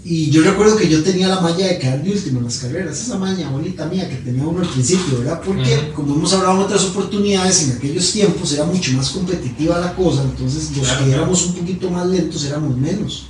Y 0.04 0.30
yo 0.32 0.42
recuerdo 0.44 0.76
que 0.76 0.90
yo 0.90 1.02
tenía 1.02 1.30
la 1.30 1.40
malla 1.40 1.66
de 1.66 1.80
quedar 1.80 2.04
de 2.04 2.12
último 2.12 2.40
en 2.40 2.46
las 2.46 2.58
carreras, 2.58 3.00
esa 3.00 3.18
maña 3.18 3.50
bonita 3.50 3.86
mía 3.86 4.10
que 4.10 4.18
tenía 4.18 4.44
uno 4.44 4.60
al 4.60 4.68
principio, 4.68 5.20
¿verdad? 5.20 5.42
Porque, 5.46 5.94
como 5.96 6.16
hemos 6.16 6.34
hablado 6.34 6.56
en 6.58 6.64
otras 6.66 6.84
oportunidades, 6.84 7.64
en 7.64 7.78
aquellos 7.78 8.12
tiempos 8.12 8.52
era 8.52 8.66
mucho 8.66 8.92
más 8.92 9.12
competitiva 9.12 9.80
la 9.80 9.96
cosa, 9.96 10.24
entonces 10.24 10.76
los 10.76 10.86
Claro, 10.86 11.00
que 11.00 11.06
claro. 11.06 11.22
éramos 11.22 11.46
un 11.46 11.54
poquito 11.54 11.90
más 11.90 12.06
lentos 12.08 12.44
éramos 12.44 12.78
menos, 12.78 13.28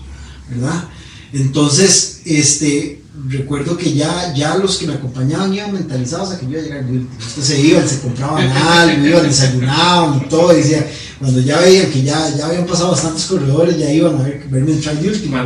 ¿verdad? 0.49 0.89
Entonces, 1.31 2.21
este, 2.25 3.02
recuerdo 3.29 3.77
que 3.77 3.93
ya, 3.93 4.33
ya 4.35 4.55
los 4.57 4.77
que 4.77 4.87
me 4.87 4.93
acompañaban 4.95 5.53
iban 5.53 5.71
mentalizados 5.73 6.31
a 6.31 6.39
que 6.39 6.45
yo 6.45 6.53
iba 6.53 6.61
a 6.61 6.63
llegar 6.63 6.85
de 6.85 6.91
último. 6.93 7.11
Entonces 7.13 7.45
se 7.45 7.59
iban, 7.61 7.87
se 7.87 7.99
compraban 8.01 8.49
algo, 8.51 9.05
iban, 9.05 9.23
desayunaban 9.23 10.17
y 10.17 10.29
todo, 10.29 10.53
decía, 10.53 10.87
cuando 11.19 11.39
ya 11.41 11.59
veían 11.59 11.91
que 11.91 12.01
ya, 12.03 12.35
ya 12.35 12.47
habían 12.47 12.65
pasado 12.65 12.91
bastantes 12.91 13.25
corredores, 13.25 13.77
ya 13.77 13.89
iban 13.91 14.15
a 14.19 14.23
ver, 14.23 14.43
verme 14.49 14.71
entrar 14.71 14.97
de 14.97 15.07
último, 15.09 15.37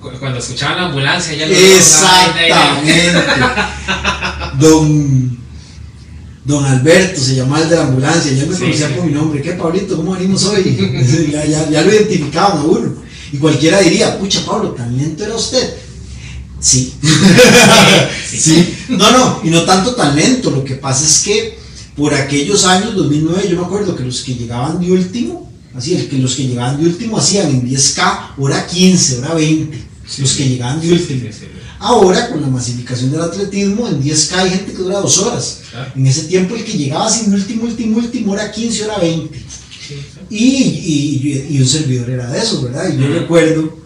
Cuando, 0.00 0.18
cuando 0.18 0.38
escuchaban 0.38 0.76
la 0.78 0.86
ambulancia, 0.86 1.34
ya 1.34 1.46
lo 1.46 1.52
Exactamente. 1.54 3.12
Don, 4.58 5.38
don 6.44 6.64
Alberto 6.64 7.20
se 7.20 7.34
llamaba 7.36 7.62
el 7.62 7.68
de 7.70 7.76
la 7.76 7.82
ambulancia, 7.82 8.32
ya 8.32 8.46
me 8.46 8.54
Sí, 8.54 8.60
conocía 8.62 8.88
sí. 8.88 8.94
por 8.94 9.04
mi 9.04 9.12
nombre. 9.12 9.42
¿Qué, 9.42 9.52
Pablito? 9.52 9.96
¿Cómo 9.96 10.12
venimos 10.12 10.44
hoy? 10.46 10.76
ya, 11.30 11.44
ya, 11.46 11.70
ya 11.70 11.82
lo 11.82 11.92
identificaban 11.92 12.58
a 12.58 12.64
uno. 12.64 12.94
Y 13.32 13.36
cualquiera 13.36 13.78
diría, 13.80 14.18
pucha, 14.18 14.40
Pablo, 14.44 14.70
tan 14.70 14.96
lento 14.96 15.24
era 15.24 15.34
usted. 15.34 15.74
Sí. 16.60 16.92
sí. 18.38 18.74
No, 18.90 19.10
no, 19.10 19.40
y 19.42 19.48
no 19.50 19.64
tanto 19.64 19.94
tan 19.94 20.14
lento. 20.14 20.50
Lo 20.50 20.62
que 20.62 20.74
pasa 20.74 21.04
es 21.04 21.20
que 21.20 21.58
por 21.96 22.14
aquellos 22.14 22.64
años, 22.64 22.94
2009, 22.94 23.48
yo 23.50 23.56
me 23.56 23.64
acuerdo 23.64 23.96
que 23.96 24.04
los 24.04 24.22
que 24.22 24.34
llegaban 24.34 24.80
de 24.80 24.92
último, 24.92 25.50
así, 25.74 25.94
el 25.94 26.08
que 26.08 26.18
los 26.18 26.34
que 26.34 26.46
llegaban 26.46 26.80
de 26.80 26.86
último 26.86 27.18
hacían 27.18 27.48
en 27.48 27.68
10K, 27.68 28.34
hora 28.38 28.66
15, 28.66 29.18
hora 29.18 29.34
20. 29.34 29.78
los 30.18 30.32
que 30.32 30.48
llegaban 30.48 30.80
de 30.80 30.92
último. 30.92 31.28
Ahora, 31.78 32.28
con 32.28 32.42
la 32.42 32.48
masificación 32.48 33.10
del 33.10 33.22
atletismo, 33.22 33.88
en 33.88 34.02
10K 34.02 34.32
hay 34.34 34.50
gente 34.50 34.72
que 34.72 34.78
dura 34.82 35.00
dos 35.00 35.18
horas. 35.18 35.60
Claro. 35.70 35.92
En 35.96 36.06
ese 36.06 36.24
tiempo, 36.24 36.54
el 36.54 36.64
que 36.64 36.76
llegaba 36.76 37.10
sin 37.10 37.32
último, 37.32 37.64
último, 37.64 37.96
último, 37.96 38.32
hora 38.32 38.52
15, 38.52 38.84
hora 38.84 38.98
20. 38.98 39.38
Y, 40.28 40.36
y, 40.38 41.46
y 41.50 41.60
un 41.60 41.66
servidor 41.66 42.10
era 42.10 42.30
de 42.30 42.38
eso, 42.38 42.62
¿verdad? 42.62 42.92
Y 42.92 43.00
yo 43.00 43.08
recuerdo 43.08 43.79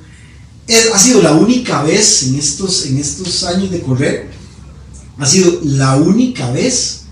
ha 0.69 0.99
sido 0.99 1.23
la 1.23 1.33
única 1.33 1.83
vez 1.83 2.25
en 2.25 2.37
estos, 2.37 2.87
en 2.87 2.99
estos 2.99 3.45
años 3.45 3.71
de 3.71 3.81
correr, 3.81 4.31
ha 5.19 5.27
sido 5.27 5.61
la 5.63 5.97
única 5.97 6.51
vez 6.51 7.03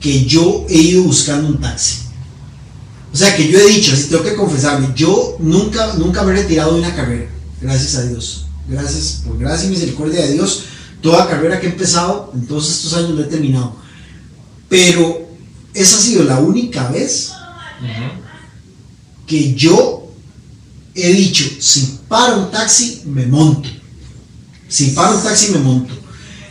que 0.00 0.24
yo 0.24 0.66
he 0.68 0.78
ido 0.78 1.02
buscando 1.02 1.48
un 1.48 1.60
taxi. 1.60 1.98
O 3.12 3.16
sea, 3.16 3.34
que 3.36 3.48
yo 3.48 3.58
he 3.58 3.68
dicho, 3.68 3.92
así 3.92 4.08
tengo 4.08 4.24
que 4.24 4.34
confesarme, 4.34 4.88
yo 4.94 5.36
nunca, 5.38 5.94
nunca 5.94 6.22
me 6.24 6.32
he 6.32 6.42
retirado 6.42 6.74
de 6.74 6.80
una 6.80 6.94
carrera, 6.94 7.30
gracias 7.60 7.94
a 7.94 8.02
Dios. 8.02 8.46
Gracias, 8.68 9.22
por 9.26 9.38
gracia 9.38 9.66
y 9.68 9.70
misericordia 9.70 10.22
de 10.22 10.32
Dios, 10.32 10.64
toda 11.00 11.28
carrera 11.28 11.60
que 11.60 11.66
he 11.66 11.70
empezado, 11.70 12.32
en 12.34 12.46
todos 12.46 12.70
estos 12.70 12.94
años 12.94 13.10
lo 13.10 13.22
he 13.22 13.26
terminado. 13.26 13.76
Pero 14.68 15.28
esa 15.74 15.98
ha 15.98 16.00
sido 16.00 16.24
la 16.24 16.38
única 16.38 16.88
vez 16.90 17.30
que 19.26 19.54
yo 19.54 20.03
he 20.94 21.12
dicho, 21.12 21.44
si 21.58 21.98
para 22.08 22.36
un 22.36 22.50
taxi, 22.50 23.02
me 23.06 23.26
monto. 23.26 23.68
Si 24.68 24.90
para 24.90 25.14
un 25.16 25.22
taxi, 25.22 25.52
me 25.52 25.58
monto. 25.58 25.94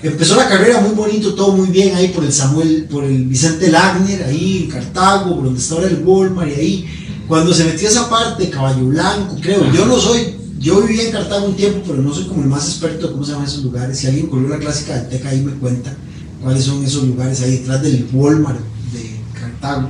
Empezó 0.01 0.35
la 0.35 0.49
carrera 0.49 0.81
muy 0.81 0.93
bonito, 0.95 1.33
todo 1.33 1.53
muy 1.53 1.69
bien 1.69 1.95
ahí 1.95 2.09
por 2.09 2.25
el 2.25 2.33
Samuel, 2.33 2.87
por 2.91 3.05
el 3.05 3.23
Vicente 3.23 3.71
Lagner, 3.71 4.23
ahí 4.23 4.63
en 4.63 4.69
Cartago, 4.69 5.35
por 5.35 5.45
donde 5.45 5.61
está 5.61 5.75
ahora 5.75 5.87
el 5.87 6.03
Walmart 6.03 6.49
y 6.49 6.53
ahí. 6.53 6.89
Cuando 7.25 7.53
se 7.53 7.63
metió 7.63 7.87
esa 7.87 8.09
parte, 8.09 8.49
Caballo 8.49 8.85
Blanco, 8.87 9.37
creo, 9.41 9.71
yo 9.71 9.85
no 9.85 9.97
soy, 9.97 10.35
yo 10.59 10.81
viví 10.81 10.99
en 10.99 11.11
Cartago 11.13 11.45
un 11.45 11.55
tiempo, 11.55 11.83
pero 11.87 12.01
no 12.01 12.13
soy 12.13 12.25
como 12.25 12.43
el 12.43 12.49
más 12.49 12.67
experto 12.67 13.07
de 13.07 13.13
cómo 13.13 13.23
se 13.23 13.31
llaman 13.31 13.47
esos 13.47 13.63
lugares. 13.63 13.97
Si 13.97 14.07
alguien 14.07 14.27
corrió 14.27 14.49
la 14.49 14.59
clásica 14.59 14.93
del 14.95 15.07
Teca 15.07 15.29
ahí 15.29 15.41
me 15.41 15.53
cuenta 15.53 15.95
cuáles 16.41 16.65
son 16.65 16.83
esos 16.83 17.03
lugares 17.03 17.41
ahí 17.41 17.59
detrás 17.59 17.81
del 17.81 18.05
Walmart 18.11 18.59
de 18.91 19.21
Cartago. 19.39 19.89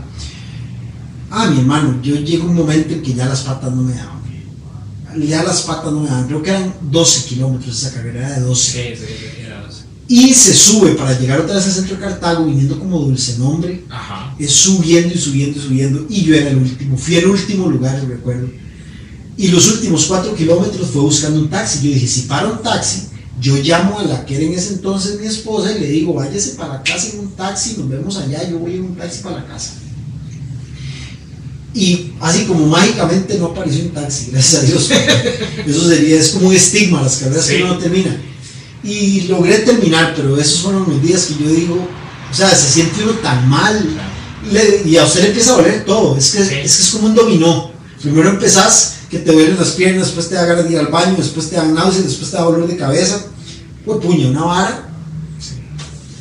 Ah, 1.31 1.48
mi 1.48 1.60
hermano, 1.60 2.00
yo 2.03 2.15
llego 2.17 2.45
un 2.45 2.53
momento 2.53 2.93
en 2.93 3.01
que 3.01 3.15
ya 3.15 3.25
las 3.25 3.41
patas 3.41 3.74
no 3.74 3.81
me 3.81 3.95
daban. 3.95 4.23
Ya 5.17 5.43
las 5.43 5.62
patas 5.62 5.91
no 5.91 6.01
me 6.01 6.10
daban. 6.10 6.27
Creo 6.27 6.41
que 6.41 6.50
eran 6.50 6.74
12 6.82 7.25
kilómetros 7.25 7.77
esa 7.77 7.93
carrera, 7.93 8.27
era 8.27 8.39
de 8.39 8.41
12. 8.41 8.72
Sí, 8.72 8.79
sí, 8.96 9.13
sí, 9.20 9.41
era 9.46 9.62
12. 9.62 9.84
Y 10.08 10.34
se 10.34 10.53
sube 10.53 10.91
para 10.91 11.17
llegar 11.17 11.39
otra 11.39 11.55
vez 11.55 11.65
al 11.65 11.72
centro 11.72 11.96
de 11.96 12.01
Cartago, 12.01 12.46
viniendo 12.46 12.77
como 12.77 13.00
dulce 13.00 13.38
nombre. 13.38 13.84
Ajá. 13.89 14.36
Es 14.38 14.51
subiendo 14.51 15.13
y 15.13 15.17
subiendo 15.17 15.60
y 15.60 15.62
subiendo. 15.62 16.05
Y 16.10 16.24
yo 16.24 16.36
era 16.36 16.50
el 16.50 16.58
último. 16.58 16.98
Fui 16.98 17.15
el 17.15 17.27
último 17.27 17.67
lugar, 17.67 18.03
recuerdo. 18.08 18.50
Y 19.38 19.48
los 19.48 19.72
últimos 19.72 20.05
4 20.05 20.36
kilómetros 20.36 20.89
fue 20.91 21.01
buscando 21.01 21.39
un 21.39 21.50
taxi. 21.50 21.88
Yo 21.88 21.93
dije, 21.93 22.08
si 22.08 22.22
para 22.22 22.48
un 22.48 22.62
taxi, 22.62 23.08
yo 23.39 23.55
llamo 23.58 24.00
a 24.00 24.03
la 24.03 24.25
que 24.25 24.36
era 24.36 24.46
en 24.46 24.53
ese 24.53 24.74
entonces 24.75 25.20
mi 25.20 25.27
esposa 25.27 25.75
y 25.75 25.79
le 25.79 25.88
digo, 25.88 26.13
váyase 26.13 26.51
para 26.51 26.75
la 26.75 26.84
casa 26.84 27.10
en 27.13 27.20
un 27.20 27.32
taxi, 27.32 27.75
nos 27.77 27.89
vemos 27.89 28.17
allá, 28.17 28.48
yo 28.48 28.60
voy 28.60 28.75
en 28.75 28.84
un 28.84 28.96
taxi 28.96 29.24
para 29.24 29.38
la 29.38 29.48
casa. 29.48 29.74
Y 31.75 32.12
así 32.22 32.46
como 32.46 32.68
mágicamente 32.68 33.38
no 33.39 33.48
apareció 33.48 33.84
un 33.86 33.89
taxi, 33.92 34.30
gracias 34.32 34.62
a 34.62 34.65
Dios. 34.65 34.89
Eso 35.68 35.88
sería, 35.88 36.20
es 36.20 36.30
como 36.30 36.50
un 36.50 36.56
estigma, 36.56 37.01
las 37.01 37.18
carreras 37.18 37.46
Sí. 37.46 37.56
que 37.58 37.63
uno 37.63 37.74
no 37.74 37.80
termina. 37.80 38.15
Y 38.84 39.22
logré 39.22 39.60
terminar, 39.60 40.13
pero 40.15 40.38
esos 40.38 40.60
fueron 40.62 40.86
los 40.88 41.01
días 41.01 41.24
que 41.25 41.44
yo 41.44 41.50
digo, 41.50 41.75
o 42.32 42.36
sea, 42.36 42.53
se 42.53 42.70
siente 42.74 43.01
uno 43.03 43.13
tan 43.13 43.50
mal. 43.50 43.88
Le- 44.51 44.84
y 44.86 44.98
a 44.98 45.06
usted 45.06 45.22
le 45.22 45.27
empieza 45.30 45.53
a 45.53 45.58
doler 45.58 45.86
todo, 45.86 46.18
es 46.18 46.32
que, 46.32 46.39
Sí. 46.44 46.53
es 46.63 46.75
que 46.77 46.84
es 46.84 46.89
como 46.92 47.08
un 47.08 47.15
dominó. 47.15 47.72
Primero 48.01 48.30
empezás 48.30 48.96
que 49.10 49.20
te 49.20 49.32
duelen 49.32 49.58
las 49.58 49.70
piernas, 49.70 50.08
después 50.08 50.27
te 50.30 50.36
da 50.36 50.46
ganas 50.46 50.65
de 50.65 50.74
ir 50.74 50.80
al 50.80 50.88
baño, 50.88 51.15
después 51.18 51.50
te 51.50 51.56
dan 51.56 51.74
náuseas, 51.74 52.03
después 52.06 52.30
te 52.30 52.38
da 52.38 52.44
dolor 52.44 52.68
de 52.68 52.75
cabeza. 52.77 53.20
Pues 53.86 54.00
puña, 54.06 54.27
una 54.27 54.44
vara. 54.44 54.89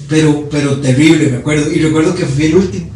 Pero, 0.09 0.49
pero 0.50 0.80
terrible, 0.80 1.30
me 1.30 1.37
acuerdo. 1.38 1.71
Y 1.71 1.80
recuerdo 1.80 2.14
que 2.14 2.25
fui 2.26 2.47
el 2.47 2.54
último. 2.56 2.91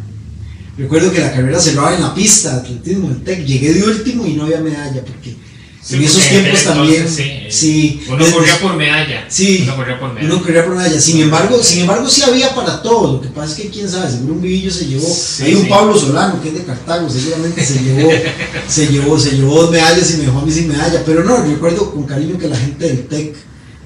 Recuerdo 0.78 1.11
que 1.12 1.21
la 1.21 1.33
carrera 1.33 1.59
cerraba 1.61 1.95
en 1.95 2.02
la 2.02 2.14
pista 2.14 2.52
de 2.54 2.61
atletismo 2.61 3.09
del 3.09 3.23
TEC. 3.25 3.45
Llegué 3.47 3.73
de 3.75 3.83
último 3.85 4.26
y 4.26 4.35
no 4.35 4.45
había 4.45 4.61
medalla, 4.61 5.02
porque 5.04 5.35
Sí, 5.83 5.95
en 5.95 6.02
esos 6.02 6.23
porque 6.25 6.40
tiempos 6.40 6.64
también. 6.64 6.97
entonces, 7.02 7.26
Sí, 7.54 8.02
Uno 8.09 8.16
desde- 8.18 8.33
corría 8.35 8.61
por 8.61 8.76
medalla. 8.76 9.25
Sí, 9.28 9.61
Uno 9.62 9.76
corría 9.76 10.00
por 10.00 10.12
medalla. 10.12 10.35
uno 10.35 10.42
corría 10.42 10.64
por 10.66 10.75
medalla. 10.76 11.00
Sin 11.00 11.21
embargo, 11.23 11.62
sin 11.62 11.78
embargo, 11.80 12.09
sí 12.11 12.23
había 12.23 12.54
para 12.54 12.83
todo. 12.83 13.12
Lo 13.14 13.21
que 13.23 13.28
pasa 13.28 13.52
es 13.52 13.59
que 13.62 13.68
quién 13.71 13.88
sabe, 13.88 14.11
seguro 14.11 14.35
un 14.35 14.42
vivillo 14.42 14.71
se 14.71 14.87
llevó. 14.87 15.06
Sí, 15.09 15.45
Hay 15.45 15.54
un 15.54 15.62
sí. 15.62 15.68
Pablo 15.68 15.97
Solano 15.99 16.42
que 16.42 16.49
es 16.49 16.54
de 16.54 16.64
Cartago, 16.64 17.09
seguramente 17.09 17.64
se 17.64 17.83
llevó, 17.85 18.11
se 18.68 18.87
llevó, 18.88 19.18
se 19.18 19.30
llevó 19.37 19.62
dos 19.62 19.71
medallas 19.71 20.11
y 20.11 20.16
me 20.18 20.25
dejó 20.25 20.38
a 20.40 20.45
mí 20.45 20.52
sin 20.52 20.68
medalla. 20.68 21.02
Pero 21.06 21.23
no, 21.25 21.37
recuerdo 21.45 21.92
con 21.92 22.02
cariño 22.04 22.37
que 22.37 22.49
la 22.49 22.56
gente 22.56 22.85
del 22.87 23.06
TEC 23.06 23.35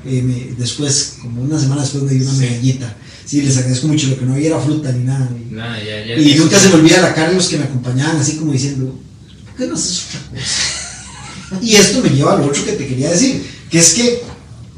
eh, 0.06 0.22
me- 0.22 0.54
después, 0.58 1.16
como 1.20 1.42
una 1.42 1.60
semana 1.60 1.82
después, 1.82 2.02
me 2.04 2.12
dio 2.14 2.22
una 2.24 2.32
Sí. 2.32 2.40
medallita. 2.40 2.96
Sí, 3.30 3.42
les 3.42 3.56
agradezco 3.58 3.86
mucho 3.86 4.08
lo 4.08 4.18
que 4.18 4.24
no 4.26 4.32
había 4.34 4.48
era 4.48 4.58
fruta 4.60 4.90
ni 4.90 5.04
nada. 5.04 5.30
Y, 5.50 5.54
Nada, 5.54 5.78
ya, 5.78 6.04
ya. 6.04 6.16
y 6.18 6.34
nunca 6.34 6.58
se 6.58 6.68
me 6.68 6.74
olvida 6.74 7.00
la 7.00 7.14
cara 7.14 7.28
de 7.30 7.36
los 7.36 7.46
que 7.48 7.58
me 7.58 7.64
acompañaban, 7.64 8.16
así 8.16 8.36
como 8.36 8.52
diciendo, 8.52 8.98
¿por 9.46 9.54
qué 9.54 9.66
no 9.68 9.74
haces 9.74 10.06
otra 10.08 10.20
cosa? 10.30 11.62
Y 11.62 11.74
esto 11.76 12.00
me 12.02 12.08
lleva 12.10 12.34
a 12.34 12.38
lo 12.38 12.46
otro 12.46 12.64
que 12.64 12.72
te 12.72 12.88
quería 12.88 13.10
decir, 13.10 13.44
que 13.70 13.78
es 13.78 13.94
que 13.94 14.22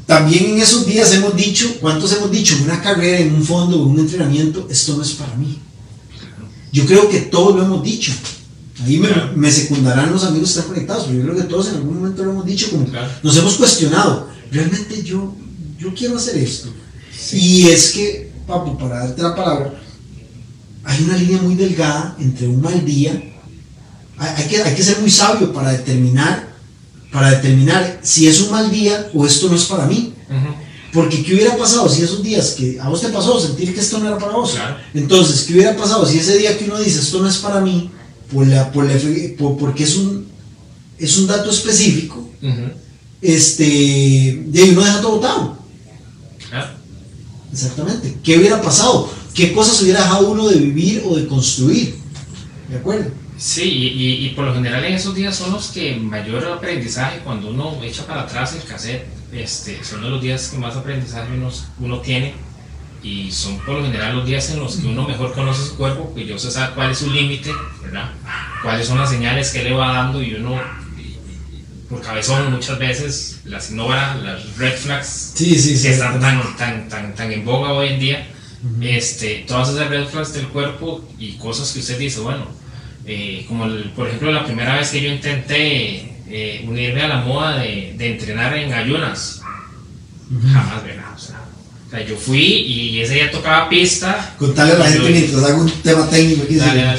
también 0.05 0.51
en 0.51 0.61
esos 0.61 0.85
días 0.85 1.11
hemos 1.13 1.35
dicho, 1.35 1.77
¿cuántos 1.81 2.11
hemos 2.13 2.29
dicho? 2.29 2.55
En 2.55 2.63
una 2.63 2.79
carrera, 2.81 3.17
en 3.19 3.33
un 3.33 3.43
fondo, 3.43 3.75
en 3.77 3.89
un 3.89 3.99
entrenamiento, 3.99 4.67
esto 4.69 4.97
no 4.97 5.01
es 5.03 5.11
para 5.13 5.35
mí. 5.35 5.57
Yo 6.71 6.85
creo 6.85 7.09
que 7.09 7.21
todos 7.21 7.55
lo 7.55 7.63
hemos 7.63 7.83
dicho. 7.83 8.11
Ahí 8.85 8.97
me, 8.99 9.07
Claro. 9.07 9.31
me 9.35 9.51
secundarán 9.51 10.11
los 10.11 10.23
amigos 10.25 10.51
que 10.53 10.59
están 10.59 10.73
conectados, 10.73 11.05
pero 11.07 11.17
yo 11.19 11.23
creo 11.25 11.35
que 11.37 11.43
todos 11.49 11.69
en 11.69 11.75
algún 11.75 11.95
momento 11.99 12.23
lo 12.23 12.31
hemos 12.31 12.45
dicho, 12.45 12.69
como 12.69 12.85
Claro. 12.85 13.09
nos 13.23 13.37
hemos 13.37 13.55
cuestionado, 13.55 14.29
realmente 14.51 15.01
yo, 15.03 15.35
yo 15.79 15.93
quiero 15.95 16.17
hacer 16.17 16.37
esto. 16.37 16.69
Sí. 17.17 17.37
Y 17.39 17.67
es 17.69 17.91
que, 17.91 18.32
papu, 18.47 18.77
para 18.77 18.99
darte 18.99 19.21
la 19.21 19.35
palabra, 19.35 19.73
hay 20.83 21.03
una 21.03 21.17
línea 21.17 21.41
muy 21.41 21.55
delgada 21.55 22.15
entre 22.19 22.47
un 22.47 22.61
mal 22.61 22.83
día. 22.85 23.21
Hay, 24.17 24.47
que, 24.47 24.61
hay 24.61 24.75
que 24.75 24.83
ser 24.83 24.99
muy 24.99 25.09
sabio 25.11 25.51
para 25.53 25.71
determinar, 25.71 26.47
para 27.11 27.31
determinar 27.31 27.99
si 28.03 28.27
es 28.27 28.41
un 28.41 28.51
mal 28.51 28.69
día 28.71 29.09
o 29.13 29.25
esto 29.25 29.49
no 29.49 29.55
es 29.55 29.63
para 29.65 29.85
mí. 29.85 30.13
Porque 30.93 31.23
¿qué 31.23 31.33
hubiera 31.33 31.57
pasado 31.57 31.89
si 31.89 32.03
esos 32.03 32.21
días 32.21 32.51
que 32.51 32.79
a 32.79 32.87
vos 32.87 33.01
te 33.01 33.09
pasó 33.09 33.39
sentir 33.39 33.73
que 33.73 33.79
esto 33.81 33.97
no 33.97 34.07
era 34.07 34.17
para 34.19 34.33
vos? 34.33 34.51
Claro. 34.51 34.75
Entonces, 34.93 35.41
¿qué 35.43 35.53
hubiera 35.53 35.75
pasado 35.75 36.05
si 36.05 36.19
ese 36.19 36.37
día 36.37 36.55
que 36.57 36.65
uno 36.65 36.79
dice 36.79 36.99
esto 36.99 37.19
no 37.19 37.27
es 37.27 37.37
para 37.37 37.61
mí, 37.61 37.89
por 38.31 38.45
la, 38.45 38.71
por 38.71 38.85
la- 38.85 38.99
por- 39.37 39.57
porque 39.57 39.83
es 39.85 39.95
un, 39.95 40.27
es 40.99 41.17
un 41.17 41.25
dato 41.25 41.49
específico, 41.49 42.29
Ujú. 42.43 42.61
este, 43.23 44.43
de 44.47 44.63
uno 44.71 44.81
deja 44.83 45.01
todo 45.01 45.15
botado? 45.15 45.57
Exactamente. 47.53 48.17
¿Qué 48.23 48.39
hubiera 48.39 48.59
pasado? 48.61 49.09
¿Qué 49.35 49.53
cosas 49.53 49.79
hubiera 49.83 50.01
dejado 50.01 50.31
uno 50.31 50.49
de 50.49 50.57
vivir 50.57 51.03
o 51.05 51.15
de 51.15 51.27
construir? 51.27 51.95
¿De 52.67 52.77
acuerdo? 52.77 53.11
Sí, 53.37 53.63
y, 53.63 54.29
por 54.29 54.45
lo 54.45 54.53
general 54.53 54.83
en 54.85 54.93
esos 54.93 55.13
días 55.13 55.35
son 55.35 55.51
los 55.51 55.67
que 55.67 55.95
mayor 55.95 56.45
aprendizaje, 56.45 57.19
cuando 57.23 57.49
uno 57.49 57.77
echa 57.83 58.05
para 58.07 58.21
atrás 58.21 58.53
el 58.53 58.63
cassette, 58.63 59.05
este, 59.31 59.83
son 59.83 60.09
los 60.09 60.21
días 60.21 60.47
que 60.47 60.57
más 60.57 60.75
aprendizaje 60.75 61.29
uno, 61.79 61.99
tiene 61.99 62.33
y 63.03 63.31
son 63.31 63.57
por 63.59 63.75
lo 63.75 63.83
general 63.83 64.15
los 64.15 64.25
días 64.25 64.49
en 64.51 64.59
los 64.59 64.77
que 64.77 64.87
uno 64.87 65.05
mejor 65.07 65.33
conoce 65.33 65.65
su 65.67 65.75
cuerpo, 65.75 66.09
pues 66.13 66.25
yo 66.25 66.39
sé 66.39 66.51
sabe 66.51 66.73
cuál 66.73 66.91
es 66.91 66.99
su 66.99 67.11
límite, 67.11 67.51
¿verdad? 67.83 68.11
Cuáles 68.63 68.87
son 68.87 68.97
las 68.97 69.09
señales 69.09 69.51
que 69.51 69.63
le 69.63 69.73
va 69.73 69.93
dando 69.93 70.23
y 70.23 70.35
uno, 70.35 70.59
por 71.93 72.01
cabezón 72.01 72.51
muchas 72.51 72.79
veces, 72.79 73.39
las 73.45 73.69
ignora, 73.69 74.15
las 74.15 74.57
red 74.57 74.73
flags 74.75 75.31
Sí, 75.35 75.55
sí, 75.59 75.81
que 75.81 75.93
están 75.93 76.19
tan, 76.19 76.57
tan, 76.57 76.89
tan, 76.89 77.13
tan 77.15 77.31
en 77.31 77.45
boga 77.45 77.73
hoy 77.73 77.89
en 77.89 77.99
día, 77.99 78.27
este, 78.81 79.43
todas 79.47 79.69
esas 79.69 79.89
red 79.89 80.05
flags 80.07 80.33
del 80.33 80.47
cuerpo 80.47 81.07
y 81.19 81.33
cosas 81.33 81.71
que 81.71 81.79
usted 81.79 81.97
dice, 81.99 82.19
bueno, 82.21 82.47
eh, 83.05 83.45
como 83.47 83.65
el- 83.65 83.91
por 83.95 84.07
ejemplo 84.07 84.31
la 84.31 84.45
primera 84.45 84.75
vez 84.77 84.89
que 84.89 85.01
yo 85.01 85.09
intenté 85.11 86.09
eh, 86.29 86.65
unirme 86.67 87.01
a 87.03 87.07
la 87.09 87.17
moda 87.17 87.57
de, 87.59 87.93
de 87.97 88.11
entrenar 88.13 88.55
en 88.57 88.73
ayunas, 88.73 89.41
jamás, 90.51 90.83
¿verdad? 90.83 91.13
O 91.15 91.19
sea, 91.19 91.41
o 91.87 91.91
sea, 91.91 92.05
yo 92.07 92.15
fui 92.15 92.39
y 92.41 93.01
ese 93.01 93.13
día 93.15 93.29
tocaba 93.31 93.69
pista. 93.69 94.33
Contarle 94.39 94.73
a 94.73 94.77
la 94.79 94.89
gente 94.89 95.09
mientras 95.11 95.43
hago 95.43 95.61
un 95.61 95.71
tema 95.83 96.09
técnico 96.09 96.43
aquí. 96.43 96.55
Dale. 96.55 96.97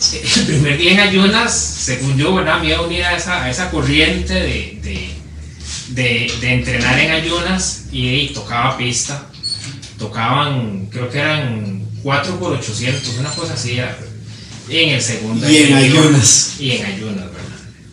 El 0.36 0.46
primer 0.46 0.78
día 0.78 0.92
en 0.92 1.00
ayunas, 1.00 1.52
según 1.54 2.16
yo, 2.16 2.34
¿verdad? 2.34 2.60
me 2.60 2.68
iba 2.68 2.78
a 2.78 2.82
unir 2.82 3.02
a 3.04 3.16
esa, 3.16 3.44
a 3.44 3.50
esa 3.50 3.70
corriente 3.70 4.34
de, 4.34 4.78
de, 4.82 5.10
de- 5.88 6.32
de 6.40 6.52
entrenar 6.54 6.98
en 6.98 7.10
ayunas 7.12 7.84
y, 7.92 8.08
y 8.08 8.28
tocaba 8.28 8.76
pista. 8.76 9.26
Tocaban, 9.98 10.86
creo 10.90 11.08
que 11.08 11.18
eran 11.18 11.82
4 12.02 12.38
por 12.38 12.52
800, 12.52 13.16
una 13.18 13.30
cosa 13.30 13.54
así. 13.54 13.78
era. 13.78 13.96
En 14.68 14.90
el 14.90 15.00
segundo. 15.02 15.48
Y 15.50 15.56
en 15.58 15.74
ayunas. 15.74 16.54
Y 16.60 16.70
en 16.72 16.86
ayunas, 16.86 17.24
¿verdad? 17.24 17.42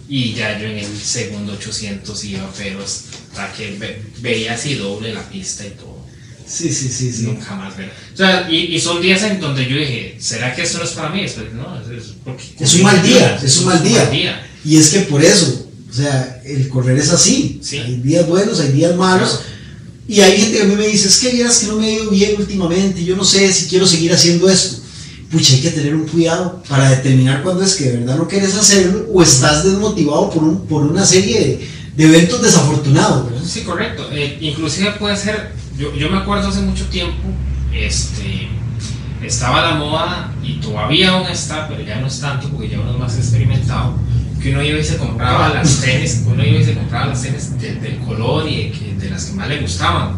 Y 0.10 0.34
ya 0.34 0.60
yo 0.60 0.66
en 0.68 0.80
el 0.80 1.00
segundo 1.02 1.54
800 1.54 2.24
iba, 2.26 2.50
pero 2.58 2.84
hasta 2.84 3.54
que 3.54 3.72
ve- 3.78 4.02
veía 4.20 4.54
así 4.54 4.74
doble 4.76 5.14
la 5.14 5.22
pista 5.30 5.66
y 5.66 5.70
todo. 5.72 5.93
Sí, 6.48 6.72
sí, 6.74 6.90
sí, 6.90 7.12
sí. 7.12 7.24
Nunca 7.24 7.56
más, 7.56 7.76
¿verdad? 7.78 7.94
O 8.14 8.18
sea, 8.18 8.48
y, 8.50 8.76
y 8.76 8.80
son 8.80 9.02
días 9.02 9.24
en 9.24 9.40
donde 9.40 9.68
yo 9.68 9.78
dije, 9.78 10.18
¿será 10.20 10.54
que 10.56 10.64
esto 10.64 10.78
no 10.80 10.84
es 10.84 10.92
para 10.92 11.10
mí? 11.10 11.26
No, 11.54 11.80
es, 11.80 12.14
porque 12.24 12.44
Es 12.60 12.74
un 12.76 12.84
mal 12.84 13.02
día, 13.02 13.40
es 13.44 13.58
un 13.58 13.66
mal 13.66 13.84
día. 13.84 14.06
día. 14.10 14.48
Y 14.66 14.78
es 14.78 14.90
que 14.90 15.00
por 15.00 15.24
eso, 15.24 15.68
o 15.90 15.94
sea, 15.94 16.42
el 16.46 16.68
correr 16.70 16.98
es 16.98 17.10
así. 17.10 17.60
Sí. 17.64 17.78
Hay 17.78 17.96
días 17.98 18.28
buenos, 18.28 18.60
hay 18.60 18.72
días 18.72 18.96
malos. 18.96 19.42
Y 20.08 20.20
hay 20.22 20.38
gente 20.38 20.58
que 20.58 20.64
a 20.64 20.68
mí 20.68 20.76
me 20.76 20.88
dice, 20.88 21.08
es 21.08 21.18
que 21.18 21.30
vieras 21.30 21.60
que 21.60 21.68
no 21.68 21.78
me 21.78 21.88
ha 21.88 21.92
ido 21.92 22.10
bien 22.10 22.36
últimamente, 22.38 23.04
yo 23.04 23.16
no 23.16 23.24
sé 23.24 23.52
si 23.54 23.68
quiero 23.68 23.88
seguir 23.88 24.12
haciendo 24.14 24.50
esto. 24.50 24.82
Pucha, 25.32 25.54
hay 25.56 25.62
que 25.62 25.72
tener 25.72 25.96
un 25.96 26.08
cuidado 26.08 26.62
para 26.70 26.90
determinar 26.92 27.42
cuándo 27.42 27.64
es 27.64 27.74
que 27.74 27.86
de 27.86 27.98
verdad 27.98 28.18
no 28.18 28.28
quieres 28.28 28.54
hacerlo 28.54 29.08
o 29.12 29.24
estás 29.24 29.64
desmotivado 29.64 30.30
por, 30.30 30.44
un, 30.44 30.68
por 30.68 30.84
una 30.84 31.06
serie 31.06 31.40
de 31.40 31.68
eventos 31.98 32.42
desafortunados, 32.42 33.26
¿verdad? 33.32 33.46
Sí, 33.46 33.62
correcto. 33.64 34.10
Eh, 34.12 34.38
inclusive 34.42 34.92
puede 34.94 35.16
ser, 35.18 35.52
yo, 35.78 35.94
yo 35.96 36.10
me 36.10 36.18
acuerdo 36.18 36.50
hace 36.50 36.62
mucho 36.62 36.86
tiempo, 36.86 37.22
este, 37.74 38.48
estaba 39.24 39.62
la 39.62 39.76
moda 39.76 40.34
y 40.44 40.54
todavía 40.56 41.12
aún 41.12 41.28
está, 41.28 41.68
pero 41.68 41.82
ya 41.84 42.00
no 42.00 42.08
es 42.08 42.20
tanto 42.20 42.50
porque 42.50 42.70
ya 42.70 42.80
uno 42.80 42.92
es 42.94 43.00
más 43.00 43.18
experimentado, 43.18 43.94
que 44.42 44.52
uno 44.52 44.62
iba 44.64 44.78
y 44.80 44.84
se 44.84 44.98
compraba 44.98 45.50
las 45.54 45.80
tenis, 45.82 46.24
uno 46.28 46.44
iba 46.44 46.60
y 46.60 46.64
se 46.66 46.74
compraba 46.74 47.06
las 47.08 47.22
tenis 47.22 47.60
de- 47.60 47.76
del 47.76 47.98
color 48.00 48.48
y 48.50 48.56
de, 48.64 48.72
que- 48.72 48.96
de 49.00 49.10
las 49.10 49.26
que 49.26 49.34
más 49.36 49.48
le 49.48 49.60
gustaban. 49.62 50.18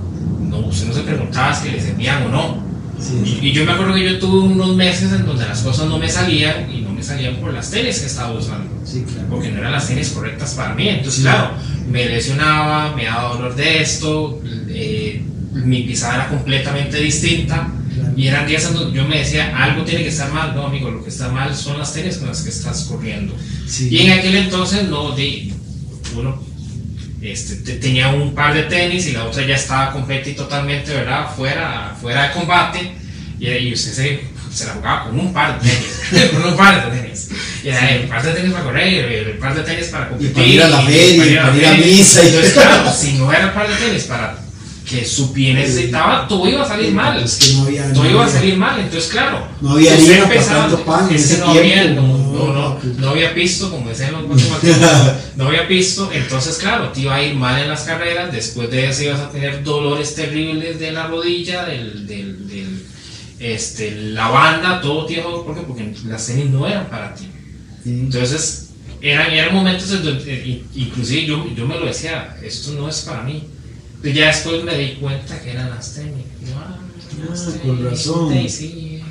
No, 0.50 0.58
usted 0.60 0.88
no 0.88 0.94
se 0.94 1.02
preguntaba 1.02 1.54
si 1.54 1.70
le 1.70 1.80
servían 1.82 2.24
o 2.24 2.30
no. 2.30 2.66
Sí. 3.00 3.40
Y, 3.42 3.50
y 3.50 3.52
yo 3.52 3.66
me 3.66 3.74
acuerdo 3.74 3.94
que 3.94 4.04
yo 4.04 4.20
tuve 4.20 4.40
unos 4.48 4.76
meses 4.76 5.12
en 5.12 5.26
donde 5.26 5.46
las 5.46 5.60
cosas 5.62 5.88
no 5.88 6.00
me 6.00 6.10
salían 6.10 6.72
y 6.74 6.82
salían 7.06 7.36
por 7.38 7.54
las 7.54 7.70
tenis 7.72 8.00
que 8.00 8.08
estaba 8.08 8.34
usando 8.34 8.70
Sí, 8.86 9.04
claro. 9.12 9.28
porque 9.30 9.50
no 9.50 9.60
eran 9.60 9.72
las 9.72 9.88
tenis 9.88 10.10
correctas 10.10 10.54
para 10.56 10.74
mí. 10.74 10.90
Entonces, 10.90 11.22
claro, 11.22 11.52
me 11.90 12.06
lesionaba, 12.06 12.96
me 12.96 13.06
daba 13.06 13.34
dolor 13.36 13.56
de 13.56 13.82
esto, 13.82 14.42
eh, 14.70 15.24
mi 15.54 15.84
pisada 15.84 16.16
era 16.16 16.28
completamente 16.30 16.98
distinta. 16.98 17.70
Claro. 17.94 18.12
Y 18.18 18.28
eran 18.28 18.46
días 18.48 18.66
en 18.66 18.74
donde 18.74 18.98
yo 18.98 19.06
me 19.08 19.20
decía, 19.20 19.56
algo 19.58 19.84
tiene 19.84 20.04
que 20.04 20.10
estar 20.10 20.32
mal. 20.34 20.54
No, 20.56 20.68
amigo, 20.68 20.92
lo 20.92 21.02
que 21.04 21.10
está 21.10 21.30
mal 21.30 21.56
son 21.56 21.80
las 21.80 21.94
tenis 21.94 22.18
con 22.18 22.28
las 22.28 22.42
que 22.42 22.50
estás 22.50 22.84
corriendo. 22.84 23.34
Sí. 23.68 23.88
Y 23.90 24.00
en 24.08 24.20
aquel 24.20 24.36
entonces, 24.36 24.84
no, 24.90 25.16
di, 25.16 25.54
uno 26.16 26.44
este, 27.22 27.56
te- 27.56 27.78
tenía 27.80 28.10
un 28.10 28.36
par 28.36 28.54
de 28.54 28.64
tenis 28.64 29.08
y 29.08 29.14
la 29.14 29.24
otra 29.26 29.46
ya 29.48 29.56
estaba 29.56 29.92
completa 29.92 30.30
y 30.30 30.34
totalmente, 30.34 30.94
¿verdad? 30.94 31.28
Fuera, 31.36 31.96
fuera 32.00 32.28
de 32.28 32.34
combate. 32.34 32.92
Y, 33.40 33.48
y 33.50 33.74
usted 33.74 33.92
se, 33.94 34.20
se 34.56 34.66
la 34.66 34.74
jugaba 34.74 35.04
con 35.06 35.20
un 35.20 35.34
par 35.34 35.60
de 35.62 35.70
tenis, 35.70 36.32
con 36.32 36.46
un 36.46 36.56
par 36.58 36.90
de 36.92 36.98
tenis. 37.02 37.30
Y 37.64 37.68
era 37.70 37.90
el 37.96 38.08
par 38.08 38.24
de 38.24 38.32
tenis 38.34 38.52
para 38.54 38.64
correr, 38.64 39.06
el, 39.06 39.28
el 39.30 39.38
par 39.38 39.56
de 39.56 39.64
tenis 39.64 39.88
para 39.88 40.10
competir. 40.10 40.34
para 40.34 40.46
ir 40.48 40.62
a 40.64 40.70
la 40.70 40.82
y 40.82 40.86
feria, 40.86 41.26
y 41.26 41.36
para 41.38 41.58
ir 41.58 41.66
a 41.66 41.74
misa, 41.74 42.24
y- 42.24 42.28
Entonces, 42.28 42.54
claro, 42.54 42.94
si 42.94 43.14
no 43.14 43.32
era 43.34 43.46
el 43.46 43.52
par 43.52 43.68
de 43.68 43.76
tenis 43.76 44.04
para 44.04 44.38
que 44.88 45.04
su 45.04 45.34
pie 45.34 45.56
necesitaba, 45.56 46.28
todo 46.28 46.48
iba 46.48 46.62
a 46.64 46.68
salir 46.68 46.92
mal. 46.94 47.20
Es 47.24 47.38
que 47.38 47.54
no 47.54 47.64
había. 47.64 47.92
Todo 47.92 48.04
no 48.04 48.10
iba 48.12 48.22
a 48.22 48.26
había- 48.28 48.38
salir 48.40 48.58
mal, 48.58 48.80
entonces 48.80 49.10
claro. 49.10 49.48
No 49.60 49.72
había 49.72 49.94
usted 49.96 50.12
harina 50.22 50.28
para 50.28 50.46
tanto 50.46 50.86
pan 50.86 51.08
en 51.10 51.16
ese 51.16 51.38
no 51.40 51.48
había, 51.50 51.62
tiempo, 51.82 52.02
no, 52.04 52.08
no, 52.08 52.34
no, 52.46 52.54
no, 52.54 52.80
pues. 52.80 52.98
no 52.98 53.10
había 53.10 53.34
pisto, 53.34 53.72
como 53.72 53.90
decían 53.90 54.12
los 54.12 54.24
guatemaltecos, 54.28 55.14
no 55.38 55.48
había 55.48 55.68
pisto, 55.68 56.12
entonces 56.14 56.58
claro, 56.58 56.90
te 56.90 57.00
iba 57.02 57.16
a 57.16 57.24
ir 57.24 57.34
mal 57.34 57.60
en 57.60 57.68
las 57.70 57.82
carreras, 57.82 58.32
después 58.32 58.70
de 58.70 58.88
eso 58.90 59.04
ibas 59.04 59.22
a 59.22 59.32
tener 59.32 59.64
dolores 59.64 60.14
terribles 60.14 60.80
de 60.80 60.92
la 60.92 61.08
rodilla, 61.08 61.66
del, 61.66 62.06
del, 62.06 62.48
del, 62.48 62.86
este, 63.40 63.92
la 64.12 64.30
banda, 64.30 64.82
todo 64.82 65.02
a- 65.04 65.46
¿por 65.46 65.56
qué? 65.56 65.62
Porque 65.62 65.94
las 66.08 66.26
tenis 66.28 66.50
no 66.50 66.68
eran 66.68 66.90
para 66.90 67.14
ti. 67.14 67.28
Entonces, 67.86 68.68
eran, 69.02 69.32
eran 69.32 69.54
momentos 69.54 69.92
en 69.92 70.04
donde, 70.04 70.64
inclusive 70.76 71.26
yo, 71.26 71.46
yo 71.56 71.68
me 71.68 71.80
lo 71.80 71.86
decía, 71.86 72.38
esto 72.44 72.72
no 72.74 72.90
es 72.90 73.02
para 73.02 73.24
mí. 73.24 73.44
Y 74.04 74.14
ya 74.14 74.28
después 74.28 74.64
me 74.64 74.78
di 74.78 74.94
cuenta 74.96 75.40
que 75.42 75.52
eran 75.52 75.70
las 75.70 75.96
yo, 75.96 76.02
ah, 76.58 76.80
Ah, 77.28 77.52
con 77.66 77.84
razón. 77.84 78.34
sí, 78.50 79.02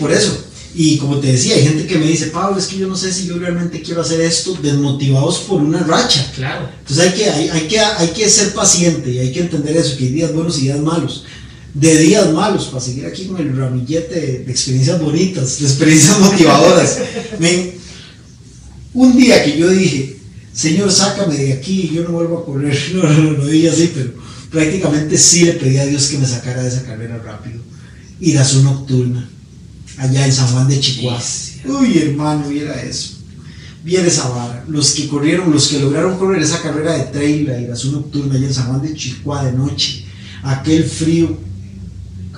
por 0.00 0.12
eso. 0.12 0.44
Y 0.74 0.98
como 0.98 1.16
te 1.18 1.32
decía, 1.32 1.54
hay 1.56 1.62
gente 1.64 1.86
que 1.86 1.98
me 1.98 2.06
dice, 2.06 2.26
Pablo, 2.26 2.58
es 2.58 2.66
que 2.66 2.76
yo 2.78 2.86
no 2.86 2.96
sé 2.96 3.12
si 3.12 3.26
yo 3.26 3.38
realmente 3.38 3.82
quiero 3.82 4.02
hacer 4.02 4.20
esto, 4.20 4.56
desmotivados 4.62 5.38
por 5.38 5.60
una 5.62 5.80
racha. 5.80 6.30
Claro. 6.36 6.68
Entonces 6.80 7.06
hay 7.06 7.18
que, 7.18 7.30
hay, 7.30 7.48
hay 7.48 7.60
que, 7.68 7.80
hay 7.80 8.08
que 8.08 8.28
ser 8.28 8.52
paciente 8.54 9.10
y 9.10 9.18
hay 9.18 9.32
que 9.32 9.40
entender 9.40 9.76
eso, 9.76 9.96
que 9.96 10.04
hay 10.04 10.10
días 10.12 10.32
buenos 10.32 10.58
y 10.58 10.62
días 10.62 10.78
malos. 10.78 11.24
De 11.74 11.98
días 11.98 12.32
malos, 12.32 12.66
para 12.66 12.82
seguir 12.82 13.06
aquí 13.06 13.26
con 13.26 13.40
el 13.40 13.56
ramillete 13.56 14.14
de, 14.14 14.38
de 14.44 14.50
experiencias 14.50 15.00
bonitas, 15.00 15.60
de 15.60 15.66
experiencias 15.66 16.18
motivadoras. 16.20 16.98
Un 18.94 19.16
día 19.16 19.44
que 19.44 19.56
yo 19.56 19.68
dije, 19.68 20.18
Señor, 20.52 20.90
sácame 20.90 21.36
de 21.36 21.52
aquí, 21.52 21.88
yo 21.94 22.02
no 22.02 22.10
vuelvo 22.10 22.38
a 22.38 22.44
correr. 22.44 22.76
No, 22.92 23.02
no, 23.08 23.22
no, 23.22 23.32
no 23.38 23.46
dije 23.46 23.70
así, 23.70 23.92
pero 23.94 24.10
prácticamente 24.50 25.16
sí 25.16 25.44
le 25.44 25.52
pedí 25.52 25.76
a 25.76 25.86
Dios 25.86 26.08
que 26.08 26.18
me 26.18 26.26
sacara 26.26 26.62
de 26.62 26.68
esa 26.68 26.84
carrera 26.84 27.18
rápido. 27.18 27.60
Irazú 28.18 28.64
nocturna, 28.64 29.30
allá 29.98 30.26
en 30.26 30.32
San 30.32 30.48
Juan 30.48 30.68
de 30.68 30.80
Chihuahua. 30.80 31.22
Uy, 31.64 31.98
hermano, 31.98 32.48
viera 32.48 32.82
eso. 32.82 33.18
Viera 33.84 34.08
esa 34.08 34.28
vara. 34.30 34.64
Los 34.68 34.90
que 34.90 35.06
corrieron, 35.06 35.52
los 35.52 35.68
que 35.68 35.78
lograron 35.78 36.18
correr 36.18 36.42
esa 36.42 36.60
carrera 36.60 36.94
de 36.94 37.04
trail, 37.04 37.46
la 37.46 37.60
Irazú 37.60 37.92
nocturna, 37.92 38.34
allá 38.34 38.48
en 38.48 38.54
San 38.54 38.66
Juan 38.66 38.82
de 38.82 38.94
Chihuahua 38.94 39.44
de 39.44 39.52
noche. 39.52 40.06
Aquel 40.42 40.82
frío, 40.82 41.38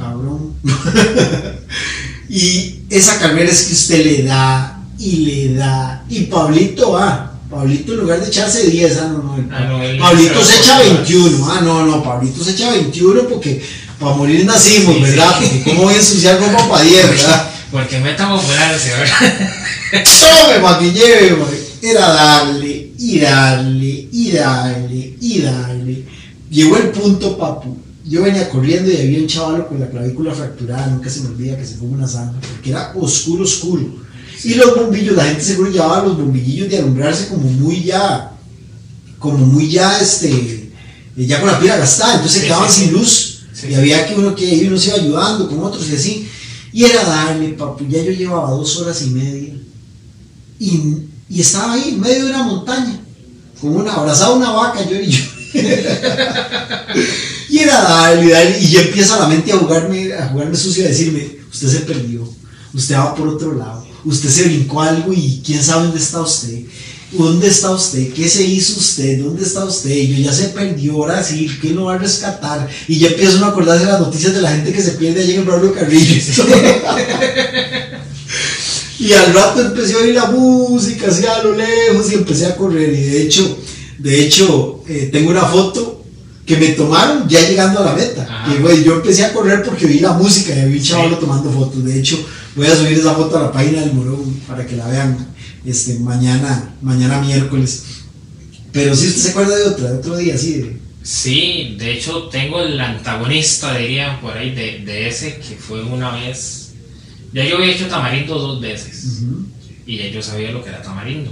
cabrón. 0.00 0.54
y 2.28 2.80
esa 2.90 3.18
carrera 3.18 3.50
es 3.50 3.62
que 3.62 3.72
usted 3.74 4.04
le 4.04 4.22
da 4.24 4.80
y 4.98 5.16
le 5.16 5.54
da. 5.54 6.04
Y 6.08 6.22
Pablito 6.22 6.92
va. 6.92 7.26
Pablito 7.50 7.92
en 7.94 8.00
lugar 8.00 8.20
de 8.20 8.28
echarse 8.28 8.68
10, 8.68 8.98
ah, 8.98 9.08
no, 9.12 9.22
no. 9.24 9.36
el 9.36 9.48
Ah, 9.52 9.60
no, 9.96 10.02
Pablito 10.04 10.44
se 10.44 10.56
echa 10.60 10.76
corta. 10.76 10.92
21. 10.94 11.48
Ah, 11.52 11.60
no, 11.62 11.84
no, 11.86 12.02
Pablito 12.02 12.44
se 12.44 12.52
echa 12.52 12.70
21 12.70 13.22
porque 13.28 13.60
para 13.98 14.14
morir 14.14 14.44
nacimos, 14.44 14.94
Sí, 14.96 15.02
¿verdad? 15.02 15.34
sí. 15.40 15.46
Porque 15.46 15.62
cómo 15.64 15.82
voy 15.82 15.94
a 15.94 15.96
ensuciar 15.96 16.40
ropa 16.40 16.68
para 16.68 16.84
10, 16.84 17.10
¿verdad? 17.10 17.50
Porque 17.72 17.98
meta 17.98 18.28
popular. 18.30 18.78
¿verdad? 18.78 19.50
¡Tome, 20.20 20.60
pa' 20.60 20.78
que 20.78 20.92
lleve! 20.92 21.36
Era 21.82 22.08
darle, 22.12 22.92
y 22.98 23.18
darle, 23.18 24.08
y 24.12 24.30
darle, 24.32 25.14
y 25.20 25.40
darle. 25.40 26.04
Llegó 26.50 26.76
el 26.76 26.90
punto, 26.90 27.36
papu. 27.36 27.76
Yo 28.10 28.24
venía 28.24 28.48
corriendo 28.48 28.90
y 28.90 28.96
había 28.96 29.20
un 29.20 29.28
chaval 29.28 29.68
con 29.68 29.78
la 29.78 29.88
clavícula 29.88 30.34
fracturada, 30.34 30.88
nunca 30.88 31.08
se 31.08 31.20
me 31.20 31.28
olvida 31.28 31.56
que 31.56 31.64
se 31.64 31.76
fue 31.76 31.86
una 31.86 32.08
sangre, 32.08 32.40
porque 32.50 32.70
era 32.70 32.92
oscuro, 32.96 33.44
oscuro. 33.44 33.84
Y 34.42 34.54
los 34.54 34.74
bombillos, 34.74 35.14
la 35.14 35.26
gente 35.26 35.44
seguro 35.44 35.70
llevaba 35.70 36.02
los 36.02 36.18
bombillillos 36.18 36.68
de 36.68 36.78
alumbrarse 36.78 37.28
como 37.28 37.44
muy 37.44 37.84
ya, 37.84 38.32
como 39.20 39.46
muy 39.46 39.70
ya, 39.70 40.00
este, 40.00 40.72
ya 41.16 41.38
con 41.38 41.52
la 41.52 41.60
pila 41.60 41.76
gastada, 41.76 42.14
entonces 42.14 42.40
se 42.40 42.46
quedaban 42.48 42.68
sin 42.68 42.90
luz. 42.90 43.42
Y 43.68 43.74
había 43.74 44.04
que 44.04 44.16
uno 44.16 44.34
que 44.34 44.66
uno 44.66 44.76
se 44.76 44.88
iba 44.88 44.96
ayudando 44.96 45.48
con 45.48 45.62
otros 45.62 45.88
y 45.88 45.94
así. 45.94 46.28
Y 46.72 46.86
era 46.86 47.04
darle, 47.04 47.50
papu. 47.50 47.86
Ya 47.88 48.02
yo 48.02 48.10
llevaba 48.10 48.50
dos 48.50 48.76
horas 48.78 49.02
y 49.02 49.10
media. 49.10 49.54
Y, 50.58 50.80
y 51.28 51.40
estaba 51.40 51.74
ahí 51.74 51.90
en 51.90 52.00
medio 52.00 52.24
de 52.24 52.30
una 52.30 52.42
montaña, 52.42 52.98
con 53.60 53.76
una, 53.76 53.92
abrazado 53.92 54.32
a 54.32 54.36
una 54.36 54.50
vaca, 54.50 54.84
yo 54.88 54.98
y 54.98 55.10
yo. 55.10 55.24
y 57.50 57.58
era 57.58 57.82
darle, 57.82 58.58
y 58.60 58.70
ya 58.70 58.82
empieza 58.82 59.18
la 59.18 59.26
mente 59.26 59.52
a 59.52 59.58
jugarme, 59.58 60.12
a 60.12 60.28
jugarme 60.28 60.56
sucio, 60.56 60.84
a 60.84 60.88
decirme, 60.88 61.38
usted 61.52 61.68
se 61.68 61.80
perdió, 61.80 62.28
usted 62.72 62.94
va 62.94 63.14
por 63.14 63.28
otro 63.28 63.54
lado, 63.54 63.84
usted 64.04 64.30
se 64.30 64.44
brincó 64.44 64.80
algo 64.80 65.12
y 65.12 65.42
quién 65.44 65.62
sabe 65.62 65.84
dónde 65.84 66.00
está 66.00 66.20
usted. 66.20 66.60
¿Dónde 67.12 67.48
está 67.48 67.72
usted? 67.72 68.12
¿Qué 68.12 68.28
se 68.28 68.44
hizo 68.44 68.78
usted? 68.78 69.18
¿Dónde 69.18 69.42
está 69.42 69.64
usted? 69.64 69.90
Y 69.90 70.14
yo 70.14 70.26
ya 70.26 70.32
se 70.32 70.50
perdió, 70.50 70.92
ahora 70.92 71.20
sí, 71.24 71.50
¿quién 71.60 71.74
lo 71.74 71.86
va 71.86 71.94
a 71.94 71.98
rescatar? 71.98 72.68
Y 72.86 73.00
ya 73.00 73.08
empiezo 73.08 73.44
a 73.44 73.48
acordarse 73.48 73.84
de 73.84 73.90
las 73.90 74.00
noticias 74.00 74.32
de 74.32 74.40
la 74.40 74.52
gente 74.52 74.72
que 74.72 74.80
se 74.80 74.92
pierde 74.92 75.22
allí 75.22 75.32
en 75.32 75.40
el 75.40 75.46
Pablo 75.46 75.74
Carrillo. 75.74 76.22
Y 79.00 79.14
al 79.14 79.32
rato 79.32 79.62
empecé 79.62 79.94
a 79.94 79.98
oír 79.98 80.14
la 80.14 80.26
música 80.26 81.06
así 81.08 81.24
a 81.24 81.42
lo 81.42 81.54
lejos 81.54 82.12
y 82.12 82.16
empecé 82.16 82.44
a 82.44 82.54
correr. 82.54 82.92
Y 82.92 83.00
de 83.00 83.22
hecho, 83.22 83.58
de 83.98 84.22
hecho, 84.22 84.82
eh, 84.86 85.08
tengo 85.10 85.30
una 85.30 85.46
foto 85.46 85.89
que 86.50 86.56
me 86.56 86.68
tomaron 86.70 87.28
ya 87.28 87.40
llegando 87.48 87.78
a 87.80 87.84
la 87.84 87.92
meta. 87.94 88.22
Ajá. 88.28 88.52
Que 88.52 88.58
güey, 88.58 88.82
yo 88.82 88.96
empecé 88.96 89.24
a 89.24 89.32
correr 89.32 89.62
porque 89.62 89.86
oí 89.86 90.00
la 90.00 90.14
música 90.14 90.52
y 90.52 90.68
vi 90.68 90.78
un 90.78 90.82
Sí. 90.84 90.90
chaval 90.90 91.16
tomando 91.20 91.48
fotos. 91.52 91.84
De 91.84 91.96
hecho, 91.96 92.18
voy 92.56 92.66
a 92.66 92.74
subir 92.74 92.98
esa 92.98 93.14
foto 93.14 93.38
a 93.38 93.42
la 93.42 93.52
página 93.52 93.82
del 93.82 93.92
Morón 93.94 94.34
para 94.48 94.66
que 94.66 94.74
la 94.74 94.88
vean 94.88 95.28
este, 95.64 96.00
mañana, 96.00 96.74
mañana 96.82 97.20
miércoles. 97.20 97.84
Pero 98.72 98.96
si 98.96 99.06
usted 99.06 99.20
se 99.22 99.30
acuerda 99.30 99.56
de 99.56 99.62
otra, 99.64 99.92
de 99.92 99.98
otro 99.98 100.16
día 100.16 100.34
así 100.34 100.54
de. 100.54 100.80
Sí, 101.04 101.76
de 101.78 101.92
hecho 101.92 102.24
tengo 102.24 102.60
el 102.62 102.78
antagonista, 102.80 103.76
dirían 103.78 104.20
por 104.20 104.36
ahí, 104.36 104.52
de, 104.52 104.80
de 104.84 105.08
ese 105.08 105.36
que 105.36 105.54
fue 105.56 105.82
una 105.84 106.10
vez. 106.16 106.72
Ya 107.32 107.44
yo 107.44 107.58
había 107.58 107.72
hecho 107.76 107.86
tamarindo 107.86 108.36
dos 108.36 108.60
veces 108.60 109.20
Ujú. 109.22 109.44
y 109.86 109.98
ya 109.98 110.08
yo 110.08 110.20
sabía 110.20 110.50
lo 110.50 110.64
que 110.64 110.70
era 110.70 110.82
tamarindo. 110.82 111.30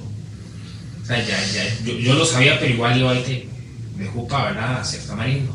O 1.02 1.06
sea, 1.06 1.18
ya, 1.26 1.36
ya, 1.52 1.64
yo, 1.84 1.98
yo 1.98 2.14
lo 2.14 2.24
sabía, 2.24 2.58
pero 2.60 2.72
igual 2.72 2.96
iba 2.98 3.10
ahí 3.10 3.22
de, 3.24 3.48
de 3.98 4.06
jupa, 4.06 4.44
¿verdad? 4.44 4.76
A 4.76 4.80
hacer 4.80 5.00
tamarindo. 5.06 5.54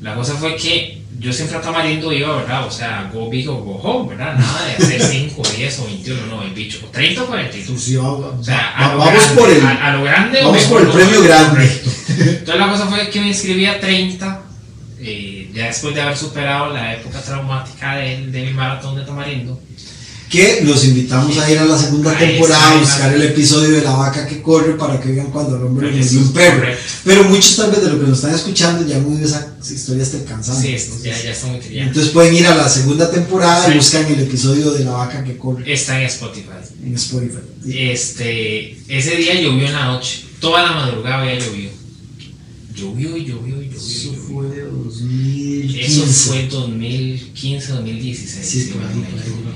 La 0.00 0.14
cosa 0.14 0.34
fue 0.34 0.54
que 0.56 1.02
yo 1.18 1.32
siempre 1.32 1.56
a 1.56 1.60
tamarindo 1.60 2.12
iba, 2.12 2.36
¿verdad? 2.36 2.66
O 2.66 2.70
sea, 2.70 3.10
go 3.12 3.28
big 3.28 3.48
o 3.48 3.56
go 3.56 3.76
home, 3.76 4.10
¿verdad? 4.10 4.36
Nada 4.38 4.64
de 4.66 4.74
hacer 4.84 5.02
5, 5.10 5.42
10 5.56 5.78
o 5.80 5.84
21, 5.86 6.26
no, 6.26 6.42
el 6.42 6.50
bicho. 6.50 6.78
30 6.92 7.22
o 7.22 7.26
42. 7.26 7.70
Pues 7.70 7.82
sí, 7.82 7.96
va- 7.96 8.08
O 8.12 8.44
sea, 8.44 8.56
va- 8.56 8.86
a 8.86 8.92
lo 8.92 8.98
vamos 8.98 9.14
grande, 9.24 9.40
por 9.40 9.50
el. 9.50 9.66
a, 9.66 9.86
a 9.86 9.96
lo 9.96 10.04
grande 10.04 10.40
vamos 10.42 10.62
por 10.64 10.82
el 10.82 10.88
premio 10.88 11.22
grande. 11.22 11.50
correcto. 11.50 11.90
Entonces 12.08 12.56
la 12.56 12.70
cosa 12.70 12.86
fue 12.86 13.10
que 13.10 13.20
me 13.20 13.28
inscribí 13.28 13.66
a 13.66 13.80
30, 13.80 14.40
eh, 15.00 15.50
ya 15.54 15.66
después 15.66 15.94
de 15.94 16.00
haber 16.02 16.16
superado 16.16 16.72
la 16.72 16.94
época 16.94 17.20
traumática 17.20 17.96
de, 17.96 18.26
de 18.28 18.42
mi 18.44 18.52
maratón 18.52 18.94
de 18.96 19.02
tamarindo. 19.02 19.60
Que 20.30 20.60
los 20.62 20.84
invitamos 20.84 21.38
a 21.38 21.50
ir 21.50 21.58
a 21.58 21.64
la 21.64 21.78
segunda 21.78 22.16
temporada 22.18 22.72
a 22.72 22.78
buscar 22.78 23.14
el 23.14 23.22
episodio 23.22 23.70
de 23.70 23.82
la 23.82 23.92
vaca 23.92 24.26
que 24.26 24.42
corre 24.42 24.74
para 24.76 25.00
que 25.00 25.10
vean 25.12 25.28
cuando 25.28 25.56
el 25.56 25.62
hombre 25.62 25.90
le 25.90 25.98
mordió 26.02 26.20
un 26.20 26.32
perro. 26.32 26.58
correcto. 26.58 26.82
Pero 27.04 27.24
muchos 27.24 27.56
tal 27.56 27.70
vez 27.70 27.82
de 27.82 27.90
los 27.90 28.00
que 28.00 28.06
nos 28.06 28.18
están 28.18 28.34
escuchando 28.34 28.86
ya 28.86 28.96
han 28.96 29.06
oído 29.06 29.26
esa 29.26 29.54
historia 29.70 30.02
hasta 30.02 30.18
el 30.18 30.24
cansancio. 30.24 30.68
Sí, 30.68 30.74
esto 30.74 30.96
ya, 31.02 31.22
ya 31.22 31.30
está 31.30 31.46
muy 31.46 31.60
trillado. 31.60 31.88
Entonces 31.88 32.12
pueden 32.12 32.34
ir 32.34 32.46
a 32.46 32.54
la 32.54 32.68
segunda 32.68 33.10
temporada 33.10 33.72
y 33.72 33.76
buscan 33.76 34.04
el 34.06 34.20
episodio 34.20 34.70
de 34.72 34.84
la 34.84 34.90
vaca 34.92 35.24
que 35.24 35.36
corre 35.38 35.72
Está 35.72 35.98
en 36.00 36.06
Spotify. 36.06 36.48
en 36.84 36.94
Spotify. 36.94 37.38
Este, 37.66 38.78
ese 38.88 39.16
día 39.16 39.34
llovió 39.40 39.66
en 39.66 39.72
la 39.72 39.86
noche, 39.86 40.24
toda 40.40 40.62
la 40.62 40.72
madrugada 40.72 41.22
había 41.22 41.38
llovido. 41.38 41.70
Llovió 42.78 43.16
y 43.16 43.24
llovió 43.26 43.62
y 43.62 43.66
llovió. 43.66 43.78
Eso 43.78 44.12
llovió. 44.12 44.22
fue 44.22 44.60
2015. 44.62 45.80
Eso 45.80 46.06
fue 46.30 46.46
2015, 46.48 47.72
2016. 47.72 48.46
Sí, 48.46 48.70
por 48.72 48.82
ahí, 48.84 48.94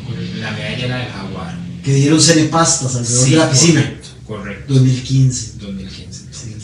por. 0.06 0.38
La 0.40 0.50
medalla 0.52 0.84
era 0.84 0.98
del 0.98 1.08
Jaguar. 1.12 1.58
Que 1.84 1.94
dieron 1.94 2.20
cenepastas 2.20 2.94
alrededor 2.96 3.24
Sí, 3.24 3.30
de 3.32 3.36
la 3.36 3.50
piscina. 3.50 3.80
Correcto, 3.82 4.08
correcto. 4.26 4.74
2015. 4.74 5.52
2015. 5.58 6.24
Sí. 6.30 6.56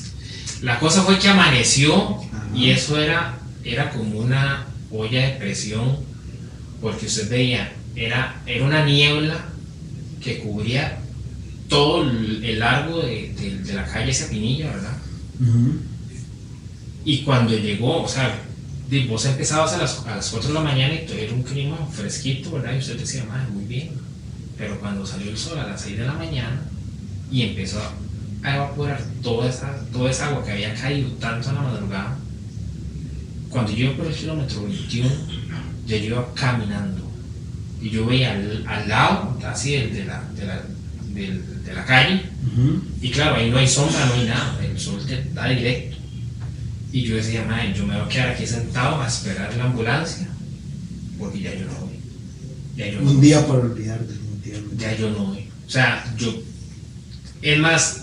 La 0.63 0.79
cosa 0.79 1.03
fue 1.03 1.19
que 1.19 1.29
amaneció 1.29 2.17
Ajá. 2.17 2.49
y 2.55 2.71
eso 2.71 2.99
era, 2.99 3.39
era 3.65 3.91
como 3.91 4.19
una 4.21 4.67
olla 4.91 5.27
de 5.27 5.33
presión, 5.39 5.97
porque 6.81 7.07
usted 7.07 7.29
veía, 7.31 7.73
era, 7.97 8.41
era 8.47 8.65
una 8.65 8.85
niebla 8.85 9.45
que 10.23 10.39
cubría 10.39 11.01
todo 11.69 12.03
el 12.03 12.59
largo 12.59 13.03
de, 13.03 13.35
de- 13.39 13.59
de 13.59 13.73
la 13.75 13.85
calle 13.85 14.13
Sapinilla, 14.15 14.71
¿verdad? 14.71 14.97
Ujú. 15.41 15.73
Y 17.05 17.23
cuando 17.23 17.57
llegó, 17.57 18.03
o 18.03 18.09
sea, 18.09 18.43
vos 19.09 19.25
empezabas 19.25 19.73
a 19.75 19.79
las, 19.79 20.07
a 20.07 20.17
las 20.17 20.31
4 20.31 20.49
de 20.49 20.55
la 20.55 20.61
mañana 20.61 20.95
y 20.95 21.07
todo 21.07 21.17
era 21.17 21.33
un 21.33 21.43
clima 21.43 21.77
fresquito, 21.93 22.53
¿verdad? 22.53 22.75
Y 22.75 22.79
usted 22.79 22.99
decía, 22.99 23.25
madre, 23.25 23.51
muy 23.51 23.65
bien. 23.65 23.91
Pero 24.57 24.79
cuando 24.81 25.07
salió 25.07 25.31
el 25.31 25.39
sol 25.39 25.59
a 25.59 25.67
las 25.67 25.81
6 25.83 25.99
de 25.99 26.07
la 26.07 26.15
mañana 26.15 26.63
y 27.31 27.43
empezó 27.43 27.79
a 28.43 28.55
evaporar 28.55 29.01
toda 29.23 29.49
esa, 29.49 29.85
toda 29.93 30.11
esa 30.11 30.29
agua 30.29 30.45
que 30.45 30.53
había 30.53 30.75
caído 30.75 31.11
tanto 31.13 31.51
en 31.51 31.55
la 31.55 31.63
madrugada, 31.63 32.19
cuando 33.51 33.73
yo 33.73 33.87
iba 33.87 33.97
por 33.97 34.07
el 34.07 34.15
kilómetro 34.15 34.63
21, 34.65 35.09
ya 35.87 35.97
yo 35.97 36.05
iba 36.05 36.35
caminando. 36.35 37.09
Y 37.81 37.91
yo 37.91 38.07
veía 38.07 38.33
al, 38.33 38.65
al 38.67 38.89
lado, 38.89 39.39
así, 39.47 39.73
de 39.77 40.05
la, 40.05 40.23
de, 40.35 40.47
la, 40.47 40.63
de 41.15 41.75
la 41.75 41.85
calle, 41.85 42.23
y 43.01 43.11
claro, 43.11 43.37
ahí 43.37 43.51
no 43.51 43.59
hay 43.59 43.69
sombra, 43.69 44.05
no 44.07 44.15
hay 44.15 44.27
nada, 44.27 44.59
el 44.65 44.79
sol 44.79 45.01
te 45.07 45.23
da 45.33 45.47
directo. 45.49 45.98
Y 46.93 47.03
yo 47.03 47.17
decía, 47.17 47.45
madre, 47.45 47.75
yo 47.77 47.87
me 47.87 47.95
voy 47.95 48.05
a 48.07 48.09
quedar 48.09 48.29
aquí 48.31 48.47
sentado 48.47 49.01
a 49.03 49.07
esperar 49.07 49.55
la 49.57 49.65
ambulancia, 49.65 50.29
porque 51.19 51.41
ya 51.41 51.53
yo 51.55 51.67
no 51.67 51.73
voy. 51.81 51.95
Ya 52.77 52.87
yo 52.87 53.01
no 53.01 53.11
Un 53.11 53.17
voy. 53.19 53.27
día 53.27 53.47
para 53.47 53.61
olvidar, 53.61 54.01
definitivamente. 54.01 54.77
Ya 54.79 54.97
yo 54.97 55.11
no 55.11 55.19
voy. 55.27 55.49
O 55.67 55.71
sea, 55.71 56.05
yo. 56.17 56.35
Es 57.43 57.59
más, 57.59 58.03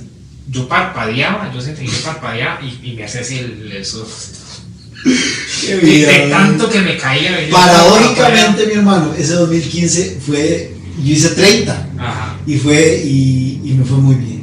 yo 0.50 0.68
parpadeaba, 0.68 1.52
yo 1.54 1.60
sentía 1.62 1.86
que 1.86 1.92
yo 1.92 2.04
parpadeaba 2.04 2.60
y, 2.62 2.92
y 2.92 2.94
me 2.96 3.04
hacía 3.06 3.22
así 3.22 3.40
el, 3.40 3.72
el. 3.72 3.86
Qué 5.62 5.76
vida, 5.78 6.10
de 6.12 6.30
tanto 6.30 6.70
que 6.70 6.82
me 6.82 6.98
caía. 6.98 7.48
Paradójicamente, 7.52 8.66
mi 8.68 8.74
hermano, 8.74 9.14
ese 9.18 9.34
2015 9.34 10.20
fue. 10.26 10.76
Yo 11.04 11.12
hice 11.12 11.30
30 11.30 11.74
parpadeaba. 11.74 11.90
Ajá. 11.98 12.38
y 12.48 12.58
fue 12.58 13.02
y, 13.04 13.62
y 13.66 13.74
me 13.74 13.84
fue 13.84 13.98
muy 13.98 14.16
bien. 14.16 14.36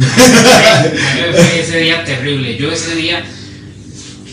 Fue 0.00 1.60
ese 1.60 1.78
día 1.80 2.04
terrible. 2.04 2.56
Yo 2.56 2.70
ese 2.72 2.94
día, 2.94 3.22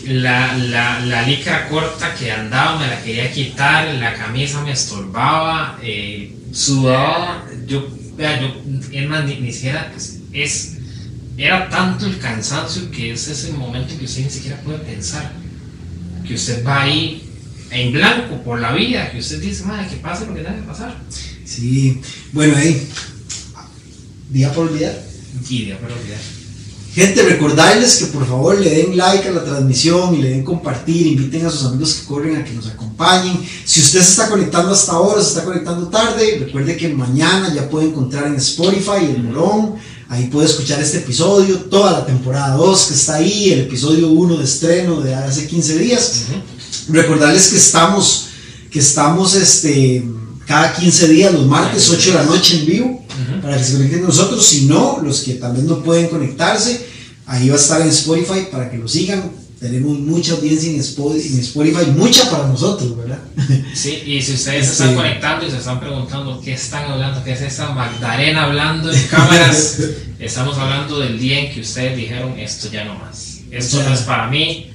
la, 0.08 0.56
la, 0.56 1.00
la 1.00 1.22
licra 1.22 1.68
corta 1.68 2.14
que 2.14 2.30
andaba 2.32 2.78
me 2.78 2.86
la 2.86 3.02
quería 3.02 3.30
quitar, 3.32 3.94
la 3.94 4.14
camisa 4.14 4.62
me 4.62 4.72
estorbaba, 4.72 5.78
eh, 5.82 6.34
sudaba. 6.52 7.46
Yo, 7.66 7.88
vea, 8.16 8.40
yo, 8.40 8.54
es 8.92 9.08
más, 9.08 9.24
ni, 9.24 9.36
ni 9.40 9.52
siquiera 9.52 9.92
es, 9.96 10.18
es- 10.32 10.74
Era 11.36 11.68
tanto 11.68 12.06
el 12.06 12.18
cansancio 12.18 12.90
que 12.90 13.12
es 13.12 13.28
ese 13.28 13.52
momento 13.52 13.96
que 13.96 14.04
usted 14.06 14.24
ni 14.24 14.30
siquiera 14.30 14.60
puede 14.62 14.78
pensar. 14.78 15.30
Que 16.26 16.34
usted 16.34 16.64
va 16.66 16.82
ahí 16.82 17.22
en 17.70 17.92
blanco 17.92 18.42
por 18.42 18.60
la 18.60 18.72
vida, 18.72 19.10
que 19.12 19.18
usted 19.18 19.40
dice, 19.40 19.64
madre, 19.64 19.86
que 19.88 19.96
pase 19.96 20.26
lo 20.26 20.34
que 20.34 20.40
tenga 20.42 20.56
que 20.56 20.62
pasar. 20.66 20.96
Sí, 21.44 22.00
bueno, 22.32 22.56
ahí. 22.56 22.86
Día 24.30 24.48
para 24.50 24.62
olvidar. 24.62 24.98
Y 25.48 25.64
de 25.66 25.74
para 25.76 25.94
olvidar. 25.94 26.18
Gente, 26.94 27.22
recordarles 27.22 27.96
que 27.96 28.06
por 28.06 28.26
favor 28.26 28.58
le 28.58 28.70
den 28.70 28.96
like 28.96 29.28
a 29.28 29.30
la 29.30 29.44
transmisión 29.44 30.14
y 30.14 30.22
le 30.22 30.30
den 30.30 30.44
compartir, 30.44 31.06
inviten 31.06 31.44
a 31.46 31.50
sus 31.50 31.66
amigos 31.66 31.94
que 31.94 32.06
corren 32.06 32.36
a 32.36 32.44
que 32.44 32.52
nos 32.52 32.66
acompañen. 32.66 33.38
Si 33.64 33.80
usted 33.80 34.00
se 34.00 34.10
está 34.10 34.28
conectando 34.28 34.72
hasta 34.72 34.92
ahora, 34.92 35.22
se 35.22 35.28
está 35.28 35.44
conectando 35.44 35.88
tarde, 35.88 36.38
recuerde 36.40 36.76
que 36.76 36.88
mañana 36.88 37.54
ya 37.54 37.68
puede 37.68 37.88
encontrar 37.88 38.26
en 38.28 38.36
Spotify 38.36 39.04
el 39.04 39.22
Morón, 39.22 39.74
ahí 40.08 40.26
puede 40.26 40.46
escuchar 40.46 40.80
este 40.80 40.98
episodio, 40.98 41.56
toda 41.64 41.92
la 41.92 42.06
temporada 42.06 42.56
2 42.56 42.86
que 42.86 42.94
está 42.94 43.16
ahí, 43.16 43.52
el 43.52 43.60
episodio 43.60 44.08
1 44.08 44.36
de 44.38 44.44
estreno 44.44 45.00
de 45.00 45.14
hace 45.14 45.46
15 45.46 45.78
días. 45.78 46.22
Recordarles 46.88 47.48
que 47.48 47.58
estamos, 47.58 48.28
que 48.70 48.78
estamos 48.78 49.34
este, 49.34 50.04
cada 50.46 50.72
15 50.72 51.08
días, 51.08 51.34
los 51.34 51.46
martes, 51.46 51.90
8 51.90 52.10
de 52.10 52.16
la 52.16 52.24
noche 52.24 52.60
en 52.60 52.66
vivo 52.66 53.07
Para 53.42 53.56
que 53.58 53.64
se 53.64 53.72
conecten 53.74 54.00
con 54.00 54.08
nosotros. 54.08 54.44
Si 54.46 54.66
no, 54.66 55.00
los 55.02 55.20
que 55.20 55.34
tal 55.34 55.52
vez 55.54 55.64
no 55.64 55.82
pueden 55.82 56.08
conectarse, 56.08 56.86
ahí 57.26 57.48
va 57.48 57.56
a 57.56 57.58
estar 57.58 57.80
en 57.80 57.88
Spotify 57.88 58.48
para 58.50 58.70
que 58.70 58.78
lo 58.78 58.88
sigan. 58.88 59.30
Tenemos 59.60 59.98
mucha 59.98 60.34
audiencia 60.34 60.70
en 60.70 60.78
Spotify, 60.78 61.28
en 61.34 61.40
Spotify 61.40 61.86
mucha 61.96 62.30
para 62.30 62.46
nosotros, 62.46 62.96
¿verdad? 62.96 63.18
Sí, 63.74 64.02
y 64.06 64.22
si 64.22 64.34
ustedes 64.34 64.66
se 64.66 64.74
Sí. 64.74 64.82
están 64.82 64.94
conectando 64.94 65.46
y 65.46 65.50
se 65.50 65.56
están 65.58 65.80
preguntando 65.80 66.40
qué 66.40 66.52
están 66.52 66.90
hablando, 66.92 67.24
qué 67.24 67.32
es 67.32 67.40
esa 67.42 67.70
Magdalena 67.72 68.44
hablando 68.44 68.92
en 68.92 69.02
cámaras, 69.08 69.78
estamos 70.20 70.56
hablando 70.58 71.00
del 71.00 71.18
día 71.18 71.40
en 71.40 71.52
que 71.52 71.60
ustedes 71.60 71.96
dijeron 71.96 72.38
esto 72.38 72.68
ya 72.70 72.84
no 72.84 72.94
más. 72.94 73.38
Esto 73.50 73.82
no 73.82 73.92
es 73.94 74.00
para 74.02 74.28
mí, 74.28 74.70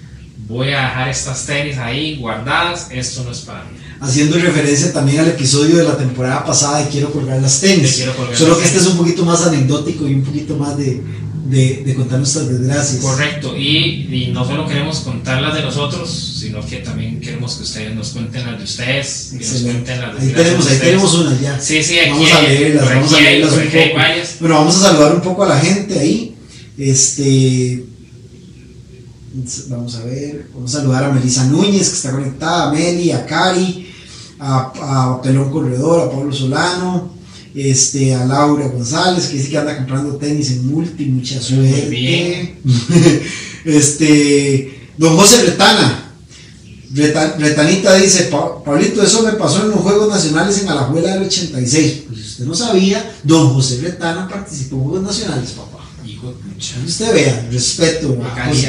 voy 0.50 0.70
a 0.74 0.82
dejar 0.82 1.08
estas 1.08 1.46
tenis 1.46 1.78
ahí 1.78 2.18
guardadas, 2.18 2.88
esto 2.92 3.24
no 3.24 3.32
es 3.32 3.40
para 3.40 3.64
mí. 3.64 3.78
Haciendo 4.00 4.38
referencia 4.38 4.92
también 4.92 5.20
al 5.20 5.30
episodio 5.30 5.78
de 5.78 5.84
la 5.84 5.98
temporada 5.98 6.46
pasada 6.46 6.80
de 6.80 6.90
Quiero 6.90 7.12
colgar 7.12 7.42
las 7.42 7.62
tenis. 7.62 7.94
Quiero 7.96 8.16
colgar 8.16 8.36
Solo 8.36 8.50
las 8.52 8.60
que 8.60 8.66
este 8.66 8.80
es 8.80 8.86
un 8.88 8.98
poquito 8.98 9.24
más 9.26 9.42
anecdótico 9.44 10.08
y 10.08 10.14
un 10.16 10.24
poquito 10.24 10.58
más 10.58 10.78
de, 10.78 11.02
de, 11.50 11.84
de 11.86 11.96
contar 11.96 12.18
nuestras 12.20 12.48
desgracias. 12.50 13.02
Correcto, 13.02 13.56
y, 13.58 14.08
y 14.12 14.32
no 14.34 14.46
solo 14.46 14.68
queremos 14.68 15.00
contar 15.00 15.42
las 15.42 15.54
de 15.54 15.62
nosotros, 15.62 16.38
sino 16.40 16.66
que 16.66 16.78
también 16.78 17.20
queremos 17.22 17.56
que 17.56 17.64
ustedes 17.64 17.96
nos 17.96 18.10
cuenten 18.10 18.46
las 18.46 18.58
de 18.58 18.64
ustedes, 18.66 19.30
que 19.32 19.46
nos 19.46 19.62
cuenten 19.62 20.02
las 20.02 20.20
Ahí 20.20 20.34
tenemos, 20.36 20.68
ahí 20.68 20.78
tenemos 20.80 21.14
unas 21.14 21.42
ya. 21.42 21.60
Sí, 21.60 21.82
sí, 21.82 22.00
aquí 22.00 22.10
Vamos 22.10 22.32
a 22.32 22.42
leerlas, 22.42 22.90
vamos 22.90 23.14
a 23.14 23.22
leerlas 23.22 23.54
un 23.54 23.64
poco. 23.64 24.00
Bueno, 24.40 24.56
vamos 24.56 24.76
a 24.76 24.80
saludar 24.80 25.16
un 25.16 25.22
poco 25.22 25.44
a 25.44 25.50
la 25.50 25.60
gente 25.60 26.00
ahí. 26.00 26.36
Este. 26.78 27.86
Vamos 29.70 29.96
a 29.96 30.04
ver. 30.06 30.48
Vamos 30.54 30.76
a 30.76 30.80
saludar 30.80 31.06
a 31.06 31.10
Melissa 31.12 31.46
Núñez, 31.46 31.90
que 31.90 31.96
está 31.96 32.12
conectada, 32.12 32.70
a 32.70 32.74
Meli, 32.74 33.12
a 33.12 33.26
Cari, 33.26 33.83
a, 34.46 35.14
a 35.16 35.22
Pelón 35.22 35.52
Corredor, 35.52 36.02
a 36.08 36.12
Pablo 36.12 36.34
Solano, 36.34 37.14
este, 37.56 38.14
a 38.16 38.26
Laura 38.26 38.68
González, 38.68 39.28
que 39.28 39.38
dice 39.38 39.50
que 39.50 39.58
anda 39.58 39.78
comprando 39.78 40.16
tenis 40.18 40.52
en 40.52 40.68
multi, 40.68 41.06
mucha 41.06 41.40
suerte. 41.42 41.88
bien. 41.90 42.60
este. 43.66 44.80
Don 44.98 45.16
José 45.18 45.44
Retana. 45.44 46.00
Reta- 46.94 47.36
Retanita 47.40 47.96
dice, 47.96 48.26
"Pa- 48.26 48.64
Pablito, 48.64 49.02
eso 49.02 49.24
me 49.24 49.32
pasó 49.34 49.64
en 49.64 49.72
los 49.72 49.80
Juegos 49.80 50.10
Nacionales 50.10 50.60
en 50.62 50.70
Alajuela 50.70 51.16
del 51.16 51.24
86. 51.24 52.04
Pues 52.08 52.20
si 52.20 52.28
usted 52.28 52.46
no 52.46 52.54
sabía, 52.54 53.16
don 53.24 53.52
José 53.56 53.80
Retana 53.82 54.28
participó 54.30 54.76
en 54.76 54.82
Juegos 54.84 55.02
Nacionales, 55.04 55.52
papá. 55.52 55.84
Hijo 56.06 56.28
de 56.28 56.34
pucha. 56.34 56.76
Usted 56.86 57.14
vea, 57.14 57.48
respeto 57.52 58.16
a, 58.24 58.46
José- 58.48 58.68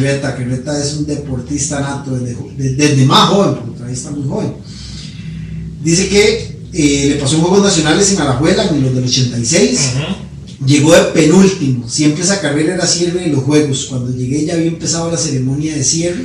Reta, 0.00 0.34
que 0.36 0.44
Reta 0.46 0.82
es 0.82 0.94
un 0.94 1.06
deportista 1.06 1.78
nato 1.78 2.10
desde, 2.16 2.34
jo- 2.34 2.50
de- 2.56 2.74
desde 2.74 3.04
más 3.06 3.28
joven, 3.28 3.54
porque 3.54 3.70
todavía 3.72 3.94
está 3.96 4.10
muy 4.10 4.28
joven. 4.28 4.54
Dice 5.82 6.08
que 6.08 6.58
eh, 6.72 7.06
le 7.10 7.14
pasó 7.16 7.36
en 7.36 7.42
Juegos 7.42 7.62
Nacionales 7.62 8.10
en 8.12 8.20
Alajuela 8.20 8.64
en 8.68 8.82
los 8.82 8.94
del 8.94 9.04
86. 9.04 9.80
Ujú. 9.94 10.66
Llegó 10.66 10.92
de 10.92 11.02
penúltimo, 11.12 11.88
siempre 11.88 12.24
esa 12.24 12.40
carrera 12.40 12.74
era 12.74 12.86
cierre 12.86 13.20
de 13.20 13.28
los 13.28 13.44
juegos. 13.44 13.86
Cuando 13.88 14.10
llegué 14.16 14.44
ya 14.44 14.54
había 14.54 14.66
empezado 14.66 15.10
la 15.10 15.16
ceremonia 15.16 15.74
de 15.76 15.84
cierre. 15.84 16.24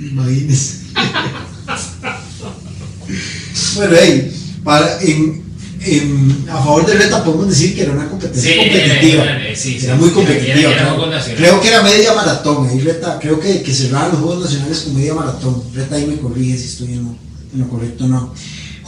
Imagínense. 0.00 0.78
bueno, 3.76 3.96
hey, 4.00 4.32
para, 4.64 5.00
en, 5.02 5.42
en- 5.82 6.44
a 6.50 6.58
favor 6.62 6.86
de 6.86 6.94
Reta 6.94 7.24
podemos 7.24 7.48
decir 7.48 7.74
que 7.74 7.82
era 7.82 7.92
una 7.92 8.08
competencia 8.08 8.52
Sí, 8.52 8.58
competitiva. 8.58 9.22
era- 9.24 9.46
era- 9.46 9.56
sí, 9.56 9.78
sí, 9.78 9.86
era 9.86 9.96
muy 9.96 10.10
competitiva. 10.10 10.72
era- 10.72 10.96
creo. 11.36 11.60
Que 11.60 11.68
era 11.68 11.82
media 11.82 12.14
maratón. 12.14 12.68
Ahí 12.68 12.80
Reta, 12.80 13.18
creo 13.20 13.38
que, 13.38 13.62
que 13.62 13.74
cerraron 13.74 14.12
los 14.12 14.20
Juegos 14.22 14.44
Nacionales 14.44 14.78
con 14.80 14.96
media 14.96 15.14
maratón. 15.14 15.62
Reta 15.74 15.96
ahí 15.96 16.06
me 16.06 16.16
corrige 16.16 16.56
si 16.58 16.64
estoy 16.64 16.92
en 16.94 17.04
lo, 17.04 17.10
en 17.54 17.60
lo 17.60 17.68
correcto 17.68 18.04
o 18.04 18.08
no. 18.08 18.34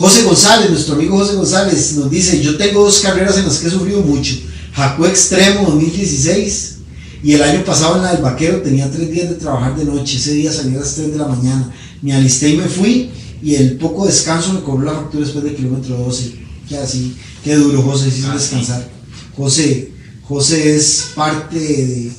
José 0.00 0.22
González, 0.22 0.70
nuestro 0.70 0.94
amigo 0.94 1.18
José 1.18 1.34
González, 1.34 1.92
nos 1.96 2.10
dice, 2.10 2.42
yo 2.42 2.56
tengo 2.56 2.82
dos 2.82 3.00
carreras 3.00 3.36
en 3.36 3.44
las 3.44 3.58
que 3.58 3.66
he 3.66 3.70
sufrido 3.70 4.00
mucho. 4.00 4.34
Jacó 4.72 5.06
Extremo 5.06 5.68
2016 5.68 6.76
y 7.22 7.34
el 7.34 7.42
año 7.42 7.62
pasado 7.66 7.96
en 7.96 8.04
la 8.04 8.12
del 8.14 8.22
Vaquero 8.22 8.62
tenía 8.62 8.90
tres 8.90 9.10
días 9.10 9.28
de 9.28 9.34
trabajar 9.34 9.76
de 9.76 9.84
noche. 9.84 10.16
Ese 10.16 10.32
día 10.32 10.50
salí 10.50 10.74
a 10.74 10.78
las 10.80 10.94
3 10.94 11.12
de 11.12 11.18
la 11.18 11.28
mañana. 11.28 11.70
Me 12.00 12.14
alisté 12.14 12.48
y 12.48 12.56
me 12.56 12.64
fui 12.66 13.10
y 13.42 13.56
el 13.56 13.76
poco 13.76 14.06
descanso 14.06 14.54
me 14.54 14.60
cobró 14.62 14.86
la 14.86 14.94
factura 14.94 15.22
después 15.22 15.44
del 15.44 15.54
kilómetro 15.54 15.94
12. 15.98 16.32
Que 16.66 16.78
así, 16.78 17.14
qué 17.44 17.56
duro 17.56 17.82
José, 17.82 18.10
sin 18.10 18.24
Ah, 18.24 18.34
descansar. 18.34 18.88
José, 19.36 19.92
José 20.22 20.76
es 20.76 21.08
parte 21.14 21.58
de, 21.58 22.10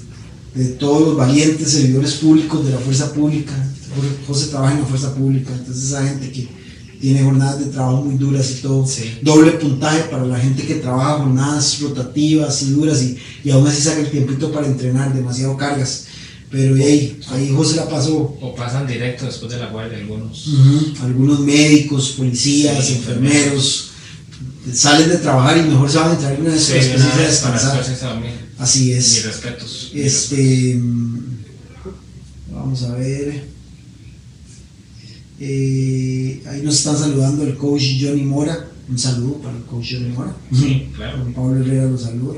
de 0.53 0.65
todos 0.73 1.01
los 1.01 1.17
valientes 1.17 1.71
servidores 1.71 2.13
públicos 2.13 2.63
de 2.63 2.73
la 2.73 2.77
fuerza 2.77 3.11
pública. 3.11 3.53
José 4.27 4.49
trabaja 4.51 4.75
en 4.75 4.81
la 4.81 4.85
fuerza 4.85 5.15
pública, 5.15 5.51
entonces 5.51 5.85
esa 5.85 6.03
gente 6.07 6.31
que 6.31 6.60
tiene 7.01 7.23
jornadas 7.23 7.59
de 7.59 7.65
trabajo 7.65 8.03
muy 8.03 8.15
duras 8.15 8.49
y 8.51 8.61
todo. 8.61 8.85
Sí. 8.87 9.17
Doble 9.21 9.51
puntaje 9.53 10.03
para 10.03 10.25
la 10.25 10.39
gente 10.39 10.65
que 10.65 10.75
trabaja 10.75 11.17
jornadas 11.17 11.79
rotativas 11.81 12.61
y 12.61 12.71
duras 12.71 13.01
y, 13.01 13.17
y 13.43 13.49
aún 13.51 13.67
así 13.67 13.81
saca 13.81 13.99
el 14.01 14.11
tiempito 14.11 14.51
para 14.51 14.67
entrenar, 14.67 15.13
demasiado 15.13 15.57
cargas. 15.57 16.05
Pero 16.51 16.75
ahí, 16.75 17.19
ahí 17.29 17.51
José 17.55 17.77
la 17.77 17.87
pasó. 17.89 18.37
O 18.41 18.53
pasan 18.55 18.85
directo 18.85 19.25
después 19.25 19.51
de 19.51 19.57
la 19.57 19.67
guardia 19.67 19.97
algunos. 19.97 20.47
Algunos 21.01 21.39
médicos, 21.39 22.15
policías, 22.17 22.85
Sí, 22.85 22.93
enfermeros, 22.95 23.91
salen 24.73 25.09
de 25.09 25.17
trabajar 25.17 25.57
y 25.57 25.61
mejor 25.69 25.89
se 25.89 25.97
van 25.97 26.11
a 26.11 26.13
entrar 26.13 26.33
en 26.33 26.41
una 26.41 26.57
Sí, 26.57 26.73
una 26.73 27.15
de 27.15 27.23
descansar. 27.25 27.83
Así 28.59 28.91
es. 28.91 29.11
mis 29.13 29.25
respetos. 29.25 29.91
Este. 29.93 30.75
mm, 30.75 31.19
Vamos 32.53 32.83
a 32.83 32.95
ver. 32.95 33.43
Eh, 35.43 36.39
ahí 36.45 36.61
nos 36.61 36.77
están 36.77 36.95
saludando 36.95 37.43
el 37.43 37.55
coach 37.55 37.81
Johnny 37.99 38.21
Mora. 38.21 38.67
Un 38.87 38.99
saludo 38.99 39.37
para 39.37 39.57
el 39.57 39.63
coach 39.63 39.93
Johnny 39.93 40.09
Mora. 40.09 40.35
Sí, 40.53 40.89
claro. 40.95 41.25
Pablo 41.35 41.59
Herrera 41.59 41.85
los 41.85 42.03
saluda. 42.03 42.35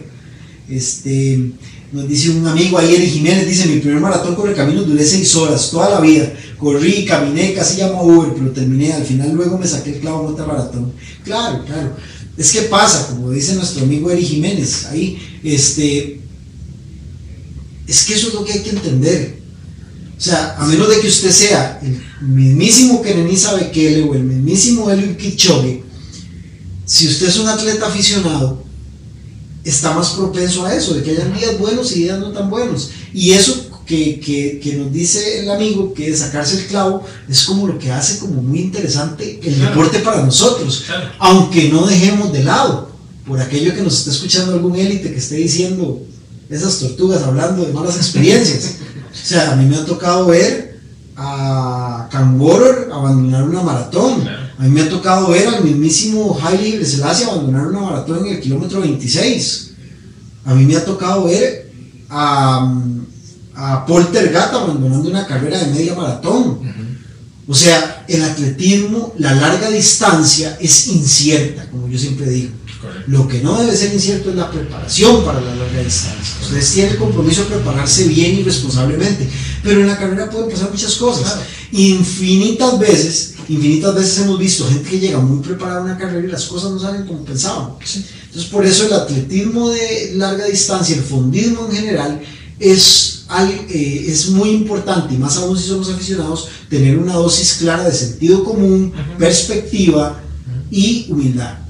Este, 0.70 1.52
nos 1.92 2.08
dice 2.08 2.30
un 2.30 2.48
amigo 2.48 2.78
ahí, 2.78 2.96
Eric 2.96 3.10
Jiménez, 3.10 3.46
dice, 3.46 3.68
mi 3.68 3.80
primer 3.80 4.00
maratón 4.00 4.36
con 4.36 4.50
el 4.50 4.56
camino 4.56 4.84
duré 4.84 5.04
seis 5.04 5.36
horas, 5.36 5.70
toda 5.70 5.90
la 5.90 6.00
vida. 6.00 6.34
Corrí, 6.58 7.04
caminé, 7.04 7.54
casi 7.54 7.82
llamo 7.82 8.00
a 8.00 8.04
Uber, 8.04 8.34
pero 8.38 8.52
terminé. 8.52 8.94
Al 8.94 9.04
final 9.04 9.34
luego 9.34 9.58
me 9.58 9.68
saqué 9.68 9.96
el 9.96 10.00
clavo 10.00 10.26
en 10.26 10.34
otra 10.34 10.46
maratón. 10.46 10.94
Claro, 11.26 11.66
claro. 11.66 11.98
Es 12.38 12.54
que 12.54 12.62
pasa, 12.62 13.08
como 13.10 13.32
dice 13.32 13.54
nuestro 13.56 13.84
amigo 13.84 14.10
Eric 14.12 14.28
Jiménez, 14.28 14.86
ahí, 14.86 15.20
este, 15.44 16.22
es 17.86 18.04
que 18.06 18.14
eso 18.14 18.30
es 18.30 18.34
lo 18.34 18.46
que 18.46 18.54
hay 18.54 18.60
que 18.62 18.70
entender. 18.70 19.43
O 20.18 20.22
sea, 20.22 20.56
a 20.58 20.66
menos 20.66 20.90
de 20.90 21.00
que 21.02 21.08
usted 21.08 21.32
sea 21.32 21.80
el 21.84 22.02
mismísimo 22.22 23.02
Kenenisa 23.02 23.54
Bekele 23.56 24.04
o 24.04 24.14
el 24.14 24.24
mismísimo 24.24 24.90
Eliud 24.90 25.18
Kipchoge, 25.18 25.84
si 26.86 27.08
usted 27.08 27.28
es 27.28 27.38
un 27.38 27.48
atleta 27.48 27.88
aficionado, 27.88 28.64
está 29.64 29.94
más 29.94 30.10
propenso 30.12 30.66
a 30.66 30.76
eso, 30.76 30.94
de 30.94 31.04
que 31.04 31.12
hayan 31.12 31.34
días 31.38 31.58
buenos 31.58 31.92
y 31.94 32.04
días 32.04 32.20
no 32.20 32.32
tan 32.32 32.50
buenos. 32.50 32.92
Y 33.14 33.32
eso 33.32 33.70
que, 33.86 34.20
que- 34.20 34.60
que 34.62 34.76
nos 34.76 34.94
dice 34.94 35.40
el 35.40 35.50
amigo, 35.52 35.94
que 35.94 36.16
sacarse 36.16 36.58
el 36.60 36.66
clavo, 36.68 37.04
es 37.30 37.44
como 37.44 37.68
lo 37.68 37.78
que 37.80 37.92
hace 37.92 38.20
como 38.20 38.42
muy 38.42 38.60
interesante 38.62 39.40
el 39.44 39.56
Claro. 39.56 39.70
deporte 39.72 40.00
para 40.00 40.24
nosotros. 40.26 40.84
Claro. 40.86 41.10
Aunque 41.20 41.70
no 41.70 41.86
dejemos 41.88 42.32
de 42.32 42.44
lado, 42.44 42.92
por 43.28 43.40
aquello 43.42 43.74
que 43.74 43.82
nos 43.82 43.98
está 44.00 44.12
escuchando 44.12 44.54
algún 44.54 44.76
élite 44.76 45.12
que 45.12 45.20
esté 45.20 45.36
diciendo 45.36 46.02
esas 46.50 46.78
tortugas 46.80 47.24
hablando 47.24 47.66
de 47.66 47.74
malas 47.74 47.96
experiencias. 47.98 48.76
O 49.14 49.26
sea, 49.26 49.52
a 49.52 49.56
mí 49.56 49.66
me 49.66 49.76
ha 49.76 49.86
tocado 49.86 50.28
ver 50.28 50.80
a 51.16 52.08
Cangoror 52.12 52.90
abandonar 52.92 53.44
una 53.48 53.62
maratón. 53.62 54.22
Claro. 54.22 54.44
A 54.58 54.64
mí 54.64 54.70
me 54.70 54.82
ha 54.82 54.90
tocado 54.90 55.30
ver 55.30 55.48
al 55.48 55.64
mismísimo 55.64 56.38
Haile 56.42 56.86
Selassie 56.86 57.26
abandonar 57.26 57.68
una 57.68 57.82
maratón 57.82 58.26
en 58.26 58.36
el 58.36 58.40
kilómetro 58.40 58.82
26. 58.82 59.72
A 60.46 60.56
mí 60.56 60.66
me 60.66 60.76
ha 60.76 60.86
tocado 60.86 61.26
ver 61.26 61.72
a, 62.10 62.74
a 63.56 63.86
abandonando 63.86 65.10
una 65.10 65.26
carrera 65.26 65.60
de 65.60 65.72
media 65.72 65.96
maratón. 65.96 66.60
O 67.48 67.54
sea, 67.54 68.06
el 68.08 68.24
atletismo, 68.24 69.14
la 69.18 69.34
larga 69.36 69.70
distancia 69.70 70.58
es 70.62 70.88
incierta, 70.88 71.70
como 71.70 71.88
yo 71.88 72.00
siempre 72.00 72.30
digo. 72.30 72.54
Correcto. 72.84 73.12
Lo 73.12 73.28
que 73.30 73.42
no 73.42 73.58
debe 73.58 73.78
ser 73.78 73.94
incierto 73.94 74.30
es 74.30 74.36
la 74.36 74.52
preparación 74.52 75.24
para 75.24 75.40
la 75.40 75.56
larga 75.56 75.82
distancia. 75.82 76.36
Ustedes 76.42 76.72
tienen 76.74 76.92
el 76.94 76.98
compromiso 76.98 77.44
de 77.44 77.56
prepararse 77.56 78.08
bien 78.10 78.40
y 78.40 78.44
responsablemente, 78.44 79.30
pero 79.64 79.80
en 79.80 79.88
la 79.88 79.98
carrera 79.98 80.30
pueden 80.30 80.50
pasar 80.50 80.70
muchas 80.70 80.96
cosas. 80.96 81.24
Claro. 81.24 81.42
Infinitas 81.72 82.78
veces, 82.78 83.36
infinitas 83.48 83.96
veces 83.96 84.20
hemos 84.20 84.38
visto 84.38 84.68
gente 84.68 84.90
que 84.90 85.00
llega 85.00 85.20
muy 85.20 85.42
preparada 85.42 85.80
a 85.80 85.84
una 85.84 85.98
carrera 85.98 86.28
y 86.28 86.32
las 86.32 86.44
cosas 86.46 86.72
no 86.72 86.80
salen 86.80 87.08
como 87.08 87.24
pensaban. 87.24 87.70
Entonces, 87.80 88.52
por 88.52 88.66
eso 88.66 88.86
el 88.86 88.94
atletismo 88.94 89.70
de 89.70 90.12
larga 90.16 90.46
distancia, 90.46 90.98
el 90.98 91.04
fondismo 91.04 91.68
en 91.70 91.72
general, 91.72 92.22
es, 92.60 93.26
eh, 93.70 94.06
es 94.10 94.30
muy 94.30 94.50
importante, 94.50 95.14
y 95.14 95.18
más 95.18 95.38
aún 95.38 95.58
si 95.58 95.70
somos 95.70 95.90
aficionados, 95.90 96.50
tener 96.70 96.98
una 96.98 97.14
dosis 97.14 97.54
clara 97.54 97.86
de 97.86 97.94
sentido 97.94 98.44
común, 98.44 98.92
perspectiva 99.18 100.22
y 100.70 101.08
humildad 101.10 101.63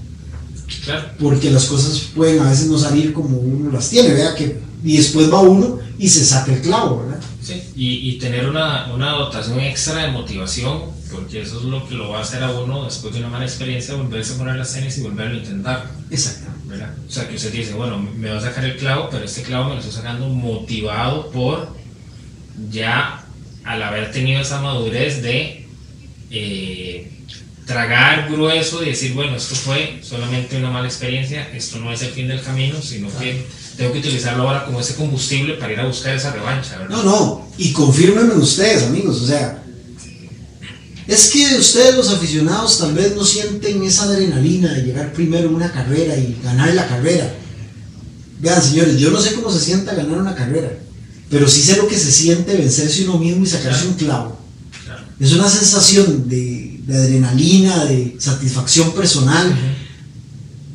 Claro. 0.83 1.09
porque 1.19 1.49
las 1.51 1.65
cosas 1.65 1.99
pueden 2.15 2.39
a 2.41 2.49
veces 2.49 2.67
no 2.67 2.77
salir 2.77 3.13
como 3.13 3.37
uno 3.37 3.71
las 3.71 3.89
tiene, 3.89 4.13
vea 4.13 4.35
que 4.35 4.59
y 4.83 4.97
después 4.97 5.31
va 5.31 5.39
uno 5.39 5.79
y 5.97 6.09
se 6.09 6.25
saca 6.25 6.53
el 6.53 6.61
clavo, 6.61 7.03
¿verdad? 7.05 7.21
Sí, 7.41 7.61
y, 7.75 8.09
y 8.09 8.17
tener 8.19 8.49
una, 8.49 8.93
una 8.93 9.11
dotación 9.11 9.59
extra 9.59 10.03
de 10.05 10.11
motivación, 10.11 10.81
porque 11.11 11.41
eso 11.41 11.59
es 11.59 11.63
lo 11.65 11.87
que 11.87 11.95
lo 11.95 12.09
va 12.09 12.19
a 12.19 12.21
hacer 12.21 12.43
a 12.43 12.51
uno 12.51 12.83
después 12.83 13.13
de 13.13 13.19
una 13.19 13.29
mala 13.29 13.45
experiencia, 13.45 13.95
volverse 13.95 14.33
a 14.33 14.37
poner 14.37 14.55
las 14.57 14.73
tenis 14.73 14.97
y 14.97 15.01
volverlo 15.01 15.35
a 15.35 15.37
intentar, 15.37 15.91
Exactamente. 16.09 16.67
¿verdad? 16.67 16.93
O 17.07 17.11
sea, 17.11 17.27
que 17.29 17.35
usted 17.35 17.51
dice, 17.53 17.73
bueno, 17.73 17.97
me 17.97 18.29
va 18.29 18.37
a 18.39 18.41
sacar 18.41 18.65
el 18.65 18.75
clavo, 18.75 19.07
pero 19.09 19.23
este 19.23 19.43
clavo 19.43 19.69
me 19.69 19.75
lo 19.75 19.79
estoy 19.79 19.93
sacando 19.93 20.27
motivado 20.27 21.29
por 21.31 21.69
ya 22.71 23.23
al 23.63 23.83
haber 23.83 24.11
tenido 24.11 24.41
esa 24.41 24.61
madurez 24.61 25.21
de 25.21 25.65
eh, 26.29 27.11
tragar 27.65 28.29
grueso 28.29 28.83
y 28.83 28.87
decir, 28.89 29.13
bueno, 29.13 29.35
esto 29.37 29.55
fue 29.55 29.99
solamente 30.03 30.57
una 30.57 30.69
mala 30.69 30.87
experiencia, 30.87 31.49
esto 31.53 31.79
no 31.79 31.91
es 31.93 32.01
el 32.01 32.09
fin 32.11 32.27
del 32.27 32.41
camino, 32.41 32.81
sino 32.81 33.07
que 33.17 33.45
tengo 33.77 33.93
que 33.93 33.99
utilizarlo 33.99 34.43
ahora 34.43 34.65
como 34.65 34.79
ese 34.81 34.95
combustible 34.95 35.53
para 35.53 35.73
ir 35.73 35.79
a 35.79 35.85
buscar 35.87 36.15
esa 36.15 36.31
revancha, 36.31 36.77
¿verdad? 36.77 36.95
No, 36.97 37.03
no, 37.03 37.47
y 37.57 37.71
confírmenme 37.71 38.33
ustedes, 38.35 38.83
amigos, 38.83 39.21
o 39.21 39.27
sea, 39.27 39.63
es 41.07 41.29
que 41.31 41.55
ustedes 41.57 41.95
los 41.95 42.09
aficionados 42.09 42.79
tal 42.79 42.93
vez 42.93 43.15
no 43.15 43.25
sienten 43.25 43.83
esa 43.83 44.03
adrenalina 44.03 44.71
de 44.73 44.83
llegar 44.83 45.11
primero 45.13 45.49
en 45.49 45.55
una 45.55 45.71
carrera 45.71 46.15
y 46.17 46.37
ganar 46.43 46.73
la 46.73 46.87
carrera. 46.87 47.33
Vean, 48.39 48.61
señores, 48.61 48.97
yo 48.99 49.11
no 49.11 49.19
sé 49.19 49.33
cómo 49.33 49.51
se 49.51 49.59
sienta 49.59 49.95
ganar 49.95 50.17
una 50.17 50.35
carrera, 50.35 50.71
pero 51.29 51.47
sí 51.49 51.61
sé 51.61 51.77
lo 51.77 51.87
que 51.87 51.97
se 51.97 52.11
siente 52.11 52.55
vencerse 52.55 53.03
uno 53.03 53.17
mismo 53.17 53.43
y 53.43 53.47
sacarse 53.47 53.79
Claro. 53.81 53.89
un 53.89 53.95
clavo. 53.95 54.39
Claro. 54.85 55.03
Es 55.19 55.31
una 55.33 55.49
sensación 55.49 56.29
de, 56.29 56.72
de 56.85 56.97
adrenalina, 56.97 57.85
de 57.85 58.15
satisfacción 58.19 58.91
personal. 58.93 59.55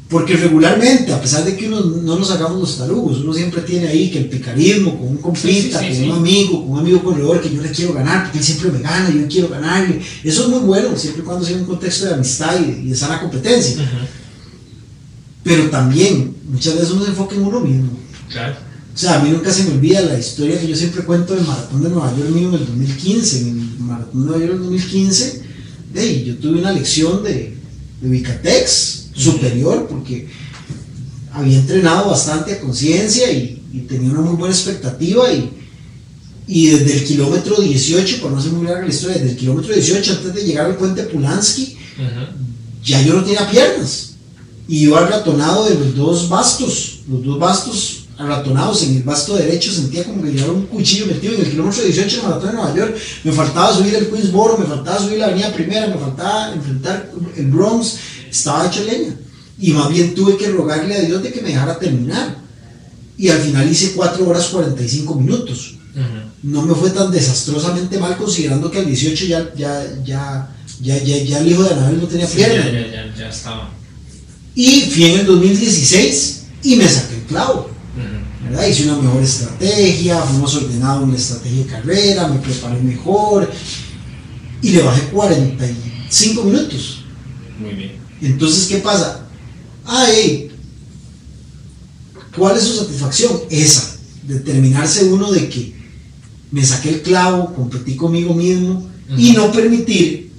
Porque 0.09 0.37
regularmente, 0.37 1.12
a 1.12 1.21
pesar 1.21 1.44
de 1.44 1.55
que 1.55 1.68
uno 1.68 1.81
no 1.81 2.18
nos 2.18 2.31
hagamos 2.31 2.59
los 2.59 2.79
tarugos, 2.79 3.18
uno 3.18 3.35
siempre 3.35 3.61
tiene 3.61 3.88
ahí 3.88 4.11
que 4.11 4.18
el 4.21 4.29
picarismo 4.31 4.99
con 4.99 5.09
un 5.09 5.16
compita, 5.18 5.81
Sí, 5.81 5.87
sí, 5.87 5.94
sí, 5.94 6.01
con 6.01 6.11
un 6.12 6.16
amigo, 6.16 6.62
con 6.62 6.71
un 6.71 6.79
amigo 6.79 7.03
corredor 7.03 7.42
que 7.42 7.55
yo 7.55 7.61
le 7.61 7.71
quiero 7.71 7.92
ganar, 7.92 8.23
porque 8.25 8.38
él 8.38 8.44
siempre 8.44 8.71
me 8.71 8.81
gana, 8.81 9.11
yo 9.11 9.29
quiero 9.29 9.49
ganarle. 9.49 10.01
Eso 10.25 10.44
es 10.44 10.49
muy 10.49 10.61
bueno, 10.61 10.97
siempre 10.97 11.23
y 11.23 11.25
cuando 11.27 11.44
sea 11.44 11.57
en 11.57 11.62
un 11.62 11.66
contexto 11.66 12.07
de 12.07 12.14
amistad 12.14 12.59
y, 12.59 12.87
y 12.87 12.88
de 12.88 12.97
sana 12.97 13.21
competencia. 13.21 13.77
Pero 15.42 15.68
también, 15.68 16.35
muchas 16.51 16.75
veces 16.75 16.90
uno 16.90 17.05
se 17.05 17.11
enfoca 17.11 17.35
en 17.35 17.42
uno 17.42 17.61
mismo. 17.61 17.90
Claro. 18.31 18.57
O 18.94 19.01
sea, 19.01 19.21
a 19.21 19.23
mí 19.23 19.31
nunca 19.31 19.53
se 19.53 19.64
me 19.64 19.73
olvida 19.73 20.01
la 20.01 20.18
historia 20.18 20.59
que 20.59 20.66
yo 20.66 20.75
siempre 20.75 21.05
cuento 21.05 21.35
del 21.35 21.47
maratón 21.47 21.83
de 21.83 21.88
Nueva 21.88 22.12
York 22.16 22.31
mío 22.31 22.49
en 22.49 22.55
el 22.55 22.66
2015. 22.66 23.40
En 23.42 23.49
el 23.49 23.85
maratón 23.85 24.23
de 24.23 24.27
Nueva 24.27 24.38
York 24.40 24.53
en 24.55 24.57
el 24.57 24.71
2015, 24.71 25.42
hey, 25.94 26.24
yo 26.27 26.37
tuve 26.37 26.61
una 26.61 26.72
lección 26.72 27.22
de, 27.22 27.57
de 28.01 28.09
Vicatex 28.09 29.11
superior 29.14 29.87
porque 29.88 30.29
había 31.33 31.59
entrenado 31.59 32.11
bastante 32.11 32.53
a 32.53 32.61
conciencia 32.61 33.31
y, 33.31 33.62
y 33.72 33.81
tenía 33.81 34.11
una 34.11 34.22
muy 34.22 34.37
buena 34.37 34.55
expectativa 34.55 35.33
y, 35.33 35.51
y 36.46 36.66
desde 36.68 36.94
el 36.94 37.05
kilómetro 37.05 37.61
18, 37.61 38.20
por 38.22 38.33
no 38.33 38.42
ser 38.42 38.53
muy 38.53 38.66
larga 38.66 38.83
la 38.83 38.88
historia, 38.88 39.18
desde 39.18 39.33
el 39.33 39.37
kilómetro 39.37 39.74
18 39.74 40.12
antes 40.12 40.35
de 40.35 40.44
llegar 40.44 40.66
al 40.66 40.77
puente 40.77 41.03
Pulansky, 41.03 41.77
ya 42.83 43.03
yo 43.03 43.14
no 43.14 43.24
tenía 43.24 43.51
piernas. 43.51 44.14
Y 44.66 44.85
iba 44.85 44.98
arratonado 44.98 45.68
de 45.68 45.74
los 45.74 45.94
dos 45.94 46.29
bastos, 46.29 47.01
los 47.09 47.24
dos 47.24 47.38
bastos 47.38 47.98
arratonados. 48.18 48.83
En 48.83 48.96
el 48.96 49.02
basto 49.02 49.37
derecho 49.37 49.72
sentía 49.72 50.04
como 50.04 50.22
que 50.22 50.33
llevaba 50.33 50.52
un 50.52 50.66
cuchillo 50.66 51.07
metido 51.07 51.35
en 51.35 51.40
el 51.42 51.50
kilómetro 51.50 51.83
18 51.85 52.16
del 52.16 52.24
maratón 52.24 52.48
de 52.50 52.54
Nueva 52.57 52.74
York. 52.76 52.96
Me 53.24 53.33
faltaba 53.33 53.74
subir 53.76 53.94
el 53.94 54.09
Queensboro, 54.09 54.59
me 54.59 54.66
faltaba 54.66 54.98
subir 54.98 55.18
la 55.18 55.26
avenida 55.26 55.52
primera, 55.52 55.87
me 55.87 55.96
faltaba 55.98 56.52
enfrentar 56.52 57.11
el 57.37 57.46
Bronx. 57.46 57.96
Estaba 58.31 58.66
hecho 58.66 58.85
leña. 58.85 59.14
Y 59.61 59.72
más 59.72 59.88
bien 59.88 60.14
tuve 60.14 60.37
que 60.37 60.48
rogarle 60.50 60.94
a 60.96 61.00
Dios 61.02 61.22
de 61.22 61.33
que 61.33 61.40
me 61.40 61.48
dejara 61.48 61.78
terminar. 61.78 62.37
Y 63.16 63.28
al 63.28 63.40
final 63.40 63.68
hice 63.70 63.92
4 63.94 64.28
horas 64.28 64.46
45 64.46 65.14
minutos 65.16 65.74
Ujú. 65.96 66.04
no 66.44 66.62
me 66.62 66.74
fue 66.76 66.90
tan 66.90 67.11
desastrosamente 67.11 67.98
mal 67.98 68.16
considerando 68.16 68.70
que 68.70 68.78
al 68.78 68.87
18 68.87 69.24
ya, 69.26 69.50
ya, 69.57 69.85
ya, 70.04 70.48
ya, 70.81 71.02
ya, 71.02 71.16
ya 71.24 71.38
el 71.40 71.50
hijo 71.50 71.64
de 71.64 71.70
Anabel 71.74 72.00
no 72.00 72.07
tenía 72.07 72.28
Sí, 72.28 72.37
pierna. 72.37 72.66
ya, 72.66 72.70
ya, 72.72 72.87
ya, 73.07 73.14
ya 73.18 73.28
estaba. 73.28 73.70
Y 74.54 74.83
fui 74.83 75.04
en 75.07 75.20
el 75.20 75.26
2016 75.26 76.42
y 76.62 76.76
me 76.76 76.88
saqué 76.88 77.16
el 77.16 77.22
clavo. 77.22 77.70
Hice 78.51 78.85
una 78.85 78.97
mejor 78.97 79.23
estrategia, 79.23 80.21
fui 80.23 80.39
más 80.41 80.55
ordenado 80.55 81.05
en 81.05 81.13
la 81.13 81.17
estrategia 81.19 81.65
de 81.65 81.71
carrera, 81.71 82.29
me 82.29 82.39
preparé 82.39 82.81
mejor 82.81 83.51
y 84.63 84.71
le 84.71 84.83
bajé 84.83 85.03
45 85.09 86.45
minutos. 86.45 87.05
Muy 87.59 87.75
bien. 87.75 87.93
Entonces, 88.21 88.67
¿qué 88.67 88.79
pasa? 88.79 89.27
Ay, 89.85 90.51
¿cuál 92.37 92.57
es 92.57 92.65
su 92.65 92.77
satisfacción? 92.79 93.33
Esa, 93.51 93.97
determinarse 94.23 95.05
uno 95.05 95.31
de 95.31 95.49
que 95.49 95.77
me 96.51 96.65
saqué 96.65 96.91
el 96.91 97.03
clavo, 97.03 97.55
competí 97.55 97.97
conmigo 97.97 98.35
mismo 98.35 98.89
y 99.17 99.33
no 99.33 99.53
permitir 99.53 100.33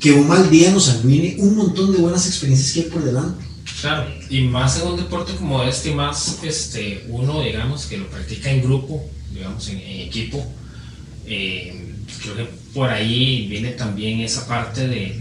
que 0.00 0.12
un 0.12 0.28
mal 0.28 0.50
día 0.50 0.70
nos 0.70 0.88
arruine 0.88 1.36
un 1.38 1.56
montón 1.56 1.92
de 1.92 1.98
buenas 1.98 2.26
experiencias 2.26 2.72
que 2.72 2.80
hay 2.80 2.90
por 2.90 3.04
delante. 3.04 3.44
Claro, 3.80 4.06
y 4.30 4.42
más 4.42 4.80
en 4.80 4.88
un 4.88 4.96
deporte 4.96 5.34
como 5.34 5.62
este, 5.64 5.94
más 5.94 6.38
este, 6.42 7.04
uno, 7.08 7.42
digamos, 7.42 7.86
que 7.86 7.98
lo 7.98 8.06
practica 8.08 8.50
en 8.50 8.62
grupo, 8.62 9.04
digamos, 9.32 9.68
en, 9.68 9.78
equipo, 9.78 10.44
eh, 11.26 11.94
creo 12.22 12.36
que 12.36 12.48
por 12.72 12.88
ahí 12.88 13.46
viene 13.48 13.70
también 13.70 14.20
esa 14.20 14.46
parte 14.46 14.86
de, 14.86 15.18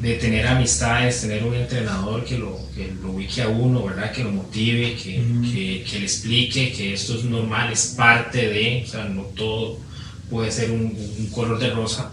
de, 0.00 0.14
tener 0.16 0.46
amistades, 0.46 1.20
tener 1.20 1.42
un 1.44 1.54
entrenador 1.54 2.24
que 2.24 2.38
lo, 2.38 2.58
que 2.74 2.92
lo 3.02 3.10
ubique 3.12 3.42
a 3.42 3.48
uno, 3.48 3.84
¿verdad? 3.84 4.12
Que 4.12 4.22
lo 4.22 4.30
motive, 4.30 4.94
que, 4.94 5.20
que, 5.52 5.84
que, 5.88 5.98
le 5.98 6.04
explique 6.04 6.72
que 6.72 6.94
esto 6.94 7.16
es 7.16 7.24
normal, 7.24 7.72
es 7.72 7.94
parte 7.96 8.48
de, 8.48 8.84
o 8.86 8.88
sea, 8.88 9.04
no 9.04 9.22
todo 9.22 9.78
puede 10.30 10.52
ser 10.52 10.70
un, 10.70 10.96
un 11.18 11.26
color 11.30 11.58
de 11.58 11.70
rosa 11.70 12.12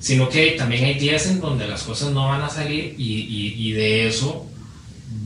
sino 0.00 0.30
que 0.30 0.52
también 0.52 0.84
hay 0.84 0.94
días 0.94 1.26
en 1.26 1.40
donde 1.40 1.68
las 1.68 1.82
cosas 1.82 2.10
no 2.12 2.28
van 2.28 2.40
a 2.40 2.48
salir 2.48 2.94
y, 2.96 3.20
y, 3.20 3.68
y 3.68 3.72
de 3.72 4.08
eso 4.08 4.49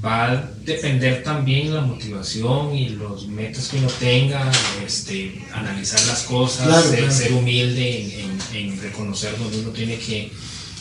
va 0.04 0.30
a 0.30 0.50
depender 0.64 1.22
también 1.22 1.74
la 1.74 1.80
motivación 1.80 2.74
y 2.74 2.90
los 2.90 3.26
metas 3.28 3.68
que 3.68 3.78
uno 3.78 3.88
tenga, 3.98 4.50
este, 4.84 5.42
analizar 5.52 6.00
las 6.06 6.24
cosas, 6.24 6.84
ser, 7.10 7.32
humilde 7.32 8.20
en, 8.20 8.38
en, 8.56 8.80
reconocer 8.80 9.36
donde 9.38 9.60
uno 9.60 9.70
tiene 9.70 9.98
que 9.98 10.30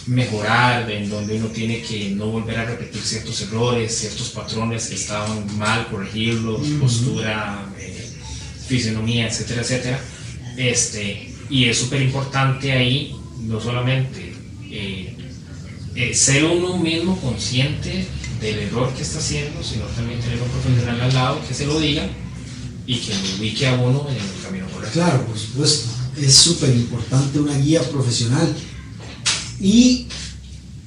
mejorar, 0.08 0.90
en 0.92 1.10
donde 1.10 1.38
uno 1.38 1.48
tiene 1.48 1.82
que 1.82 2.10
no 2.10 2.28
volver 2.28 2.58
a 2.60 2.66
repetir 2.66 3.02
ciertos 3.02 3.42
errores, 3.42 3.98
ciertos 3.98 4.30
patrones 4.30 4.88
que 4.88 4.96
estaban 4.96 5.58
mal, 5.58 5.88
corregirlos, 5.88 6.62
postura, 6.82 7.66
eh, 7.80 8.10
fisionomía, 8.68 9.28
etcétera, 9.28 9.62
etcétera. 9.62 10.00
Este, 10.58 11.34
y 11.50 11.66
es 11.66 11.78
súper 11.78 12.02
importante 12.02 12.74
ahí, 12.74 13.16
no 13.40 13.62
solamente 13.62 14.34
eh, 14.70 15.16
eh, 15.96 16.14
ser 16.14 16.46
uno 16.46 16.78
mismo 16.78 17.20
consciente 17.20 18.08
del 18.42 18.60
error 18.60 18.94
que 18.94 19.04
está 19.04 19.20
haciendo, 19.20 19.64
sino 19.64 19.86
también 19.86 20.20
tener 20.20 20.42
un 20.42 20.50
profesional 20.50 21.02
al 21.02 21.14
lado 21.14 21.42
que 21.48 21.54
se 21.54 21.66
lo 21.66 21.80
diga 21.80 22.08
y 22.86 22.98
que 22.98 23.14
lo 23.14 23.38
ubique 23.40 23.68
a 23.68 23.76
uno 23.76 24.08
en 24.10 24.16
el 24.16 24.44
camino 24.44 24.68
correcto. 24.68 24.94
Claro, 24.94 25.26
por 25.26 25.38
supuesto. 25.38 25.90
Es 26.20 26.34
súper 26.36 26.70
importante 26.72 27.40
una 27.40 27.58
guía 27.58 27.82
profesional. 27.90 28.54
Y 29.60 30.08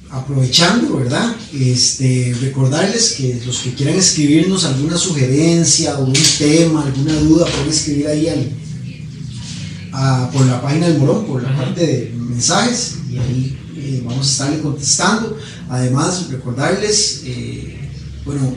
aprovechando, 0.09 0.97
¿verdad? 0.97 1.35
Este, 1.53 2.35
recordarles 2.39 3.13
que 3.13 3.41
los 3.45 3.59
que 3.59 3.73
quieran 3.73 3.95
escribirnos 3.95 4.65
alguna 4.65 4.97
sugerencia 4.97 5.97
o 5.97 6.05
un 6.05 6.13
tema, 6.37 6.85
alguna 6.85 7.13
duda, 7.19 7.45
pueden 7.45 7.69
escribir 7.69 8.07
ahí 8.07 8.27
al, 8.27 8.51
por 10.31 10.45
la 10.45 10.61
página 10.61 10.87
del 10.87 10.99
Morón, 10.99 11.25
por 11.25 11.43
la 11.43 11.55
parte 11.55 11.85
de 11.85 12.11
mensajes, 12.15 12.97
y 13.11 13.17
ahí 13.17 13.57
eh, 13.87 14.01
vamos 14.03 14.27
a 14.27 14.31
estarle 14.31 14.61
contestando. 14.61 15.37
Además, 15.69 16.27
recordarles, 16.29 17.21
eh, 17.25 17.77
bueno, 18.25 18.53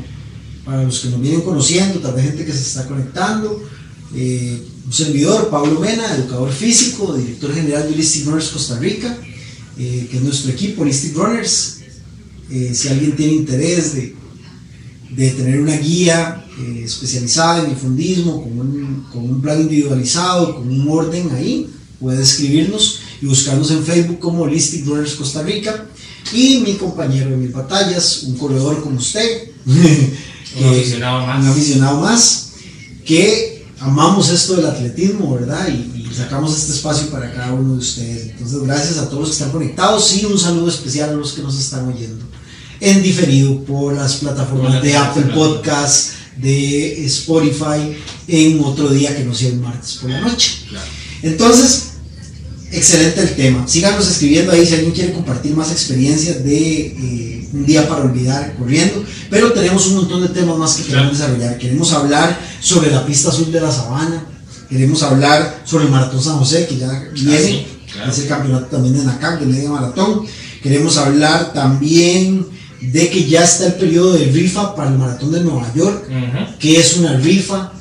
para 0.64 0.82
los 0.82 0.98
que 0.98 1.10
nos 1.10 1.20
vienen 1.20 1.42
conociendo, 1.42 2.00
tal 2.00 2.14
vez 2.14 2.26
gente 2.26 2.44
que 2.44 2.52
se 2.52 2.62
está 2.62 2.86
conectando, 2.86 3.62
eh, 4.14 4.60
un 4.84 4.92
servidor, 4.92 5.48
Pablo 5.48 5.78
Mena, 5.78 6.16
educador 6.16 6.50
físico, 6.50 7.14
director 7.14 7.54
general 7.54 7.84
de 7.84 7.94
Holistic 7.94 8.26
Runners 8.26 8.48
Costa 8.48 8.78
Rica, 8.78 9.16
que 9.76 10.10
es 10.12 10.22
nuestro 10.22 10.50
equipo, 10.50 10.82
Holistic 10.82 11.14
Runners. 11.14 11.78
si 12.72 12.88
alguien 12.88 13.16
tiene 13.16 13.32
interés 13.34 13.94
de, 13.94 14.14
de 15.16 15.30
tener 15.30 15.60
una 15.60 15.76
guía 15.76 16.44
especializada 16.84 17.64
en 17.64 17.70
el 17.70 17.76
fundismo, 17.76 18.42
con 18.42 18.58
un, 18.58 19.06
con 19.12 19.24
un 19.24 19.40
plan 19.40 19.60
individualizado, 19.60 20.56
con 20.56 20.68
un 20.68 20.88
orden 20.88 21.30
ahí, 21.30 21.70
puede 22.00 22.22
escribirnos 22.22 23.00
y 23.20 23.26
buscarnos 23.26 23.70
en 23.70 23.84
Facebook 23.84 24.18
como 24.18 24.42
Holistic 24.42 24.86
Runners 24.86 25.14
Costa 25.14 25.42
Rica. 25.42 25.86
Y 26.32 26.58
mi 26.58 26.74
compañero 26.74 27.30
de 27.30 27.36
mis 27.36 27.52
batallas, 27.52 28.24
un 28.24 28.36
corredor 28.36 28.82
como 28.82 28.98
usted, 28.98 29.50
un, 29.66 30.68
aficionado 30.68 31.26
más. 31.26 31.42
un 31.42 31.50
aficionado 31.50 32.00
más, 32.00 32.50
que 33.04 33.66
amamos 33.80 34.28
esto 34.28 34.56
del 34.56 34.66
atletismo, 34.66 35.34
¿verdad? 35.34 35.68
Y, 35.68 35.98
sacamos 36.14 36.58
este 36.58 36.72
espacio 36.72 37.08
para 37.08 37.32
cada 37.32 37.52
uno 37.52 37.74
de 37.74 37.78
ustedes. 37.78 38.30
Entonces, 38.32 38.60
gracias 38.64 38.98
a 38.98 39.08
todos 39.08 39.20
los 39.20 39.28
que 39.28 39.32
están 39.34 39.52
conectados 39.52 40.16
y 40.20 40.24
un 40.24 40.38
saludo 40.38 40.68
especial 40.68 41.10
a 41.10 41.12
los 41.12 41.32
que 41.32 41.42
nos 41.42 41.58
están 41.58 41.86
oyendo 41.86 42.24
en 42.80 43.02
diferido 43.02 43.62
por 43.64 43.94
las 43.94 44.16
plataformas 44.16 44.82
de 44.82 44.96
Apple 44.96 45.32
Podcast, 45.34 46.12
de 46.36 47.04
Spotify, 47.06 47.96
en 48.26 48.60
otro 48.64 48.88
día 48.88 49.16
que 49.16 49.24
no 49.24 49.34
sea 49.34 49.50
el 49.50 49.60
martes 49.60 49.98
por 50.00 50.10
la 50.10 50.20
noche. 50.20 50.64
Entonces, 51.22 51.89
excelente 52.72 53.20
el 53.20 53.34
tema. 53.34 53.66
Síganos 53.66 54.08
escribiendo 54.08 54.52
ahí 54.52 54.64
si 54.64 54.74
alguien 54.74 54.92
quiere 54.92 55.12
compartir 55.12 55.54
más 55.54 55.70
experiencias 55.70 56.44
de 56.44 56.86
eh, 56.86 57.48
un 57.52 57.66
día 57.66 57.88
para 57.88 58.02
olvidar 58.02 58.54
corriendo. 58.56 59.04
Pero 59.28 59.52
tenemos 59.52 59.86
un 59.88 59.96
montón 59.96 60.22
de 60.22 60.28
temas 60.28 60.56
más 60.56 60.74
que 60.74 60.84
queremos 60.84 61.12
desarrollar. 61.18 61.58
Queremos 61.58 61.92
hablar 61.92 62.38
sobre 62.60 62.90
la 62.90 63.04
pista 63.04 63.30
azul 63.30 63.50
de 63.50 63.60
la 63.60 63.70
sabana. 63.70 64.24
Queremos 64.68 65.02
hablar 65.02 65.62
sobre 65.64 65.84
el 65.86 65.90
Maratón 65.90 66.22
San 66.22 66.38
José, 66.38 66.66
que 66.66 66.76
ya 66.78 67.08
viene. 67.12 67.66
Ah, 68.00 68.08
es 68.08 68.18
el 68.20 68.28
campeonato 68.28 68.66
también 68.66 68.96
de 68.96 69.04
NACAC, 69.04 69.40
de 69.40 69.46
media 69.46 69.70
maratón. 69.70 70.24
Queremos 70.62 70.96
hablar 70.96 71.52
también 71.52 72.46
de 72.80 73.10
que 73.10 73.26
ya 73.26 73.44
está 73.44 73.66
el 73.66 73.74
periodo 73.74 74.12
de 74.12 74.26
rifa 74.26 74.74
para 74.74 74.90
el 74.90 74.98
Maratón 74.98 75.32
de 75.32 75.40
Nueva 75.40 75.72
York. 75.74 76.06
que 76.58 76.78
es 76.78 76.96
una 76.96 77.14
rifa? 77.14 77.72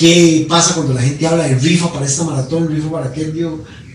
¿Qué 0.00 0.46
pasa 0.48 0.76
cuando 0.76 0.94
la 0.94 1.02
gente 1.02 1.26
habla 1.26 1.44
de 1.44 1.56
rifa 1.56 1.92
para 1.92 2.06
esta 2.06 2.24
maratón, 2.24 2.74
rifa 2.74 2.90
para 2.90 3.08
aquel, 3.08 3.34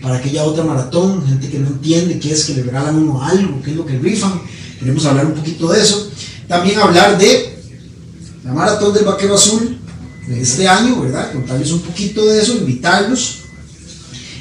para 0.00 0.18
aquella 0.18 0.44
otra 0.44 0.62
maratón? 0.62 1.26
Gente 1.26 1.48
que 1.50 1.58
no 1.58 1.66
entiende 1.66 2.20
qué 2.20 2.30
es 2.30 2.44
que 2.44 2.54
le 2.54 2.62
regalan 2.62 2.94
uno 2.94 3.20
algo, 3.20 3.60
qué 3.60 3.72
es 3.72 3.76
lo 3.76 3.84
que 3.84 3.98
rifan. 3.98 4.40
Queremos 4.78 5.04
hablar 5.04 5.26
un 5.26 5.34
poquito 5.34 5.68
de 5.68 5.82
eso. 5.82 6.08
También 6.46 6.78
hablar 6.78 7.18
de 7.18 7.58
la 8.44 8.52
maratón 8.52 8.94
del 8.94 9.04
Vaquero 9.04 9.34
Azul 9.34 9.78
de 10.28 10.40
este 10.40 10.68
año, 10.68 11.00
¿verdad? 11.00 11.32
Contarles 11.32 11.72
un 11.72 11.80
poquito 11.80 12.24
de 12.24 12.40
eso, 12.40 12.54
invitarlos. 12.54 13.38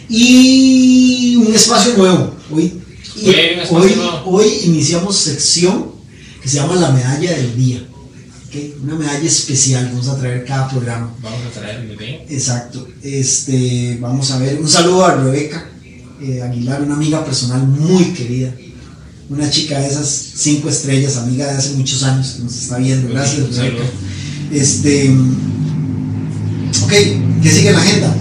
Y 0.08 1.36
un 1.38 1.51
espacio 1.51 1.97
nuevo. 1.97 2.36
Hoy, 2.51 2.80
hoy, 3.71 3.95
hoy 4.25 4.47
iniciamos 4.65 5.17
sección 5.17 5.88
que 6.43 6.47
se 6.47 6.58
llama 6.58 6.75
la 6.75 6.91
medalla 6.91 7.32
del 7.32 7.56
día 7.58 7.88
una 8.84 8.96
medalla 8.96 9.28
especial 9.28 9.89
vamos 9.91 10.08
a 10.08 10.18
traer 10.18 10.46
cada 10.46 10.70
programa. 10.70 11.13
Vamos 11.22 11.39
a 11.46 11.60
traer 11.60 11.86
muy 11.86 11.96
bien. 11.96 12.22
Exacto. 12.30 12.88
Este, 13.02 13.98
vamos 14.02 14.32
a 14.32 14.39
ver, 14.39 14.60
un 14.60 14.68
saludo 14.68 15.06
a 15.06 15.15
Rebeca 15.15 15.70
eh, 16.22 16.41
Aguilar, 16.41 16.82
una 16.82 16.96
amiga 16.96 17.24
personal 17.26 17.68
muy 17.68 18.06
querida. 18.13 18.54
Una 19.28 19.50
chica 19.50 19.80
de 19.80 19.88
esas 19.88 20.08
cinco 20.36 20.70
estrellas, 20.70 21.18
amiga 21.18 21.48
de 21.48 21.58
hace 21.58 21.74
muchos 21.74 22.04
años, 22.04 22.34
que 22.34 22.44
nos 22.44 22.56
está 22.56 22.78
viendo. 22.78 23.10
Gracias, 23.10 23.56
Rebeca. 23.56 23.84
Este, 24.52 25.10
ok, 26.84 26.91
¿qué 27.41 27.50
sigue 27.50 27.70
en 27.70 27.76
la 27.76 27.82
agenda? 27.82 28.15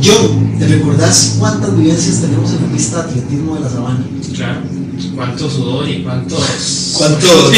Yo, 0.00 0.36
¿te 0.58 0.66
recordás 0.68 1.34
cuántas 1.38 1.76
vivencias 1.76 2.22
tenemos 2.22 2.50
en 2.52 2.62
la 2.62 2.72
pista 2.72 3.02
de 3.02 3.10
atletismo 3.10 3.56
de 3.56 3.60
la 3.60 3.70
sabana? 3.70 4.06
Claro 4.34 4.75
cuánto 5.14 5.50
sudor 5.50 5.88
y 5.88 6.02
cuántos. 6.02 6.94
¿Cuántos 6.96 7.30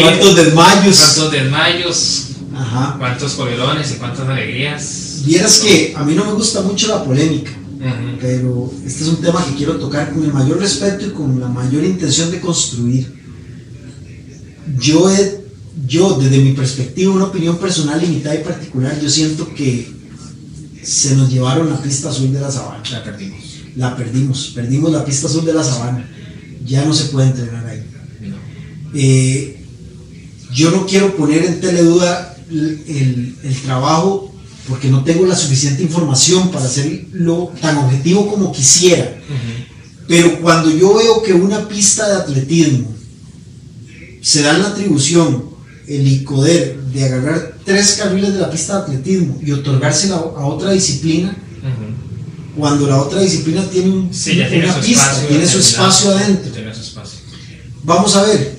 ¿Cuántos 0.00 0.36
desmayos? 0.36 0.98
¿Cuántos 0.98 1.32
desmayos? 1.32 2.22
Ajá. 2.54 2.96
¿Cuántos 2.98 3.32
colerones 3.34 3.92
y 3.92 3.94
cuántas 3.94 4.28
alegrías? 4.28 5.22
Vieras 5.24 5.58
que 5.60 5.94
a 5.96 6.04
mí 6.04 6.14
no 6.14 6.24
me 6.24 6.32
gusta 6.32 6.62
mucho 6.62 6.88
la 6.88 7.04
polémica, 7.04 7.50
pero 8.20 8.72
este 8.86 9.02
es 9.02 9.08
un 9.08 9.20
tema 9.20 9.44
que 9.44 9.56
quiero 9.56 9.76
tocar 9.76 10.12
con 10.12 10.24
el 10.24 10.32
mayor 10.32 10.58
respeto 10.58 11.06
y 11.06 11.10
con 11.10 11.40
la 11.40 11.48
mayor 11.48 11.84
intención 11.84 12.30
de 12.30 12.40
construir. 12.40 13.12
Yo, 14.78 15.10
he, 15.10 15.44
yo 15.86 16.18
desde 16.20 16.38
mi 16.38 16.52
perspectiva, 16.52 17.12
una 17.12 17.24
opinión 17.24 17.58
personal 17.58 18.00
limitada 18.00 18.36
y 18.36 18.44
particular, 18.44 18.98
yo 19.00 19.10
siento 19.10 19.52
que 19.54 19.90
se 20.82 21.16
nos 21.16 21.30
llevaron 21.30 21.68
la 21.68 21.82
pista 21.82 22.10
azul 22.10 22.32
de 22.32 22.40
la 22.40 22.50
sabana. 22.50 22.82
La 22.90 23.02
perdimos 23.02 23.55
la 23.76 23.96
perdimos, 23.96 24.52
perdimos 24.54 24.90
la 24.90 25.04
pista 25.04 25.26
azul 25.26 25.44
de 25.44 25.52
la 25.52 25.62
sabana, 25.62 26.08
ya 26.64 26.84
no 26.84 26.92
se 26.92 27.06
puede 27.06 27.28
entrenar 27.28 27.66
ahí. 27.66 27.82
Eh, 28.94 29.64
yo 30.52 30.70
no 30.70 30.86
quiero 30.86 31.14
poner 31.16 31.44
en 31.44 31.60
teleduda 31.60 32.36
el, 32.50 33.36
el, 33.42 33.56
trabajo 33.62 34.32
porque 34.68 34.88
no 34.88 35.04
tengo 35.04 35.26
la 35.26 35.36
suficiente 35.36 35.82
información 35.82 36.50
para 36.50 36.64
hacerlo 36.64 37.52
tan 37.60 37.76
objetivo 37.78 38.28
como 38.28 38.52
quisiera. 38.52 39.18
Pero 40.08 40.40
cuando 40.40 40.70
yo 40.70 40.94
veo 40.96 41.22
que 41.22 41.34
una 41.34 41.68
pista 41.68 42.08
de 42.08 42.16
atletismo 42.16 42.94
se 44.22 44.42
da 44.42 44.56
la 44.56 44.68
atribución, 44.68 45.50
el 45.86 46.06
ICODER, 46.06 46.80
de 46.80 47.04
agarrar 47.04 47.58
tres 47.64 47.94
carriles 48.00 48.32
de 48.32 48.40
la 48.40 48.50
pista 48.50 48.76
de 48.76 48.82
atletismo 48.82 49.38
y 49.44 49.52
otorgársela 49.52 50.16
a 50.16 50.46
otra 50.46 50.72
disciplina, 50.72 51.36
cuando 52.56 52.86
la 52.86 53.00
otra 53.00 53.20
disciplina 53.20 53.62
tiene, 53.70 53.90
una 53.90 54.10
pista, 54.80 55.26
tiene 55.28 55.46
su 55.46 55.58
espacio 55.58 56.10
adentro. 56.10 56.52
Vamos 57.82 58.16
a 58.16 58.22
ver, 58.22 58.56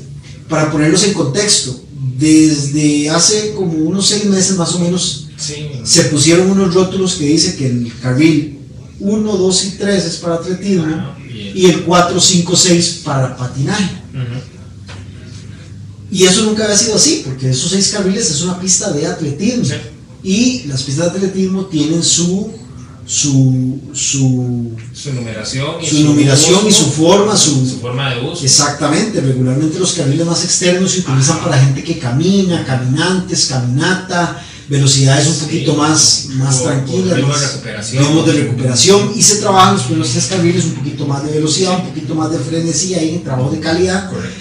para 0.47 0.71
ponerlos 0.71 1.03
en 1.03 1.13
contexto, 1.13 1.83
desde 2.17 3.09
hace 3.09 3.53
como 3.53 3.73
unos 3.73 4.07
seis 4.07 4.25
meses 4.25 4.55
más 4.57 4.73
o 4.73 4.79
menos 4.79 5.27
se 5.83 6.03
pusieron 6.05 6.49
unos 6.49 6.73
rótulos 6.73 7.15
que 7.15 7.25
dice 7.25 7.55
que 7.55 7.67
el 7.67 7.93
carril 8.01 8.59
1, 8.99 9.37
2 9.37 9.65
y 9.65 9.69
3 9.71 10.05
es 10.05 10.15
para 10.17 10.35
atletismo 10.35 11.15
y, 11.53 11.65
el 11.65 11.83
4, 11.83 12.19
5, 12.19 12.55
6 12.55 13.01
para 13.03 13.37
patinaje. 13.37 13.97
Y 16.11 16.23
eso 16.23 16.43
nunca 16.43 16.63
había 16.63 16.77
sido 16.77 16.95
así, 16.95 17.21
porque 17.25 17.49
esos 17.49 17.69
seis 17.69 17.89
carriles 17.89 18.29
es 18.29 18.41
una 18.41 18.59
pista 18.59 18.91
de 18.91 19.05
atletismo. 19.05 19.65
Sí. 19.65 19.73
Y 20.23 20.63
las 20.67 20.83
pistas 20.83 21.11
de 21.11 21.17
atletismo 21.17 21.65
tienen 21.65 22.01
su, 22.01 22.51
su, 23.07 23.79
su, 23.93 24.75
Su 24.93 25.13
numeración 25.13 25.75
y 25.81 25.87
su 25.87 26.03
numeración 26.03 26.67
y 26.67 26.71
su 26.73 26.91
forma, 26.91 27.37
su, 27.37 27.65
su 27.65 27.79
forma 27.79 28.13
de 28.13 28.21
uso. 28.21 28.43
Exactamente, 28.43 29.21
regularmente 29.21 29.79
los 29.79 29.93
carriles 29.93 30.25
más 30.27 30.43
externos 30.43 30.91
se 30.91 30.99
utilizan 30.99 31.39
para 31.41 31.57
gente 31.57 31.83
que 31.85 31.97
camina, 31.97 32.65
caminantes, 32.65 33.45
caminata, 33.45 34.43
velocidades 34.67 35.25
un 35.27 35.33
Sí. 35.35 35.39
poquito 35.45 35.75
más, 35.75 36.25
más 36.33 36.61
tranquilas, 36.63 37.15
de 37.15 37.15
recuperación. 37.23 38.03
ritmos 38.03 38.25
de 38.25 38.33
recuperación 38.33 39.11
y 39.15 39.23
se 39.23 39.35
trabajan 39.37 39.75
los 39.75 39.83
primeros 39.83 40.09
tres 40.11 40.25
carriles 40.25 40.65
un 40.65 40.73
poquito 40.73 41.07
más 41.07 41.23
de 41.23 41.31
velocidad, 41.31 41.79
un 41.79 41.87
poquito 41.87 42.13
más 42.13 42.29
de 42.31 42.39
frenesí 42.39 42.93
ahí 42.93 43.15
en 43.15 43.23
trabajo 43.23 43.49
de 43.51 43.61
calidad, 43.61 44.09
Correcto. 44.09 44.35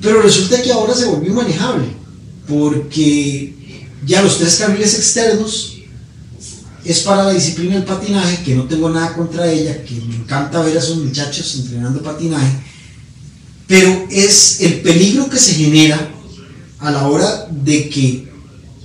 pero 0.00 0.22
resulta 0.22 0.62
que 0.62 0.70
ahora 0.70 0.94
se 0.94 1.06
volvió 1.06 1.34
manejable 1.34 1.86
porque 2.48 3.52
ya 4.06 4.22
los 4.22 4.38
tres 4.38 4.54
carriles 4.56 4.94
externos 4.94 5.72
es 6.86 7.00
para 7.00 7.24
la 7.24 7.32
disciplina 7.32 7.74
del 7.74 7.84
patinaje, 7.84 8.42
que 8.44 8.54
no 8.54 8.64
tengo 8.64 8.88
nada 8.90 9.14
contra 9.14 9.50
ella, 9.50 9.82
que 9.84 9.94
me 10.06 10.16
encanta 10.16 10.60
ver 10.62 10.76
a 10.76 10.80
esos 10.80 10.98
muchachos 10.98 11.54
entrenando 11.56 12.02
patinaje, 12.02 12.52
pero 13.66 14.06
es 14.10 14.60
el 14.60 14.74
peligro 14.80 15.28
que 15.28 15.38
se 15.38 15.54
genera 15.54 16.10
a 16.78 16.90
la 16.90 17.08
hora 17.08 17.48
de 17.50 17.88
que 17.88 18.28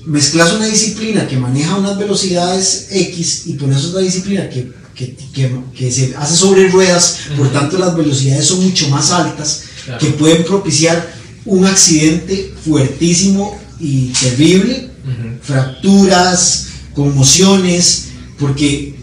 mezclas 0.05 0.53
una 0.53 0.65
disciplina 0.65 1.27
que 1.27 1.37
maneja 1.37 1.75
unas 1.75 1.97
velocidades 1.97 2.87
X 2.89 3.43
y 3.45 3.53
pones 3.53 3.85
otra 3.85 4.01
disciplina 4.01 4.49
que, 4.49 4.71
que, 4.95 5.15
que- 5.33 5.51
que 5.77 5.91
se 5.91 6.15
hace 6.17 6.35
sobre 6.35 6.69
ruedas, 6.69 7.17
por 7.37 7.51
tanto 7.51 7.77
las 7.77 7.95
velocidades 7.95 8.45
son 8.45 8.63
mucho 8.63 8.87
más 8.89 9.11
altas, 9.11 9.63
Claro. 9.85 9.99
que 9.99 10.11
pueden 10.11 10.43
propiciar 10.43 11.11
un 11.45 11.65
accidente 11.65 12.53
fuertísimo 12.63 13.59
y 13.79 14.07
terrible 14.09 14.89
fracturas, 15.41 16.67
conmociones, 16.95 18.05
porque 18.39 18.95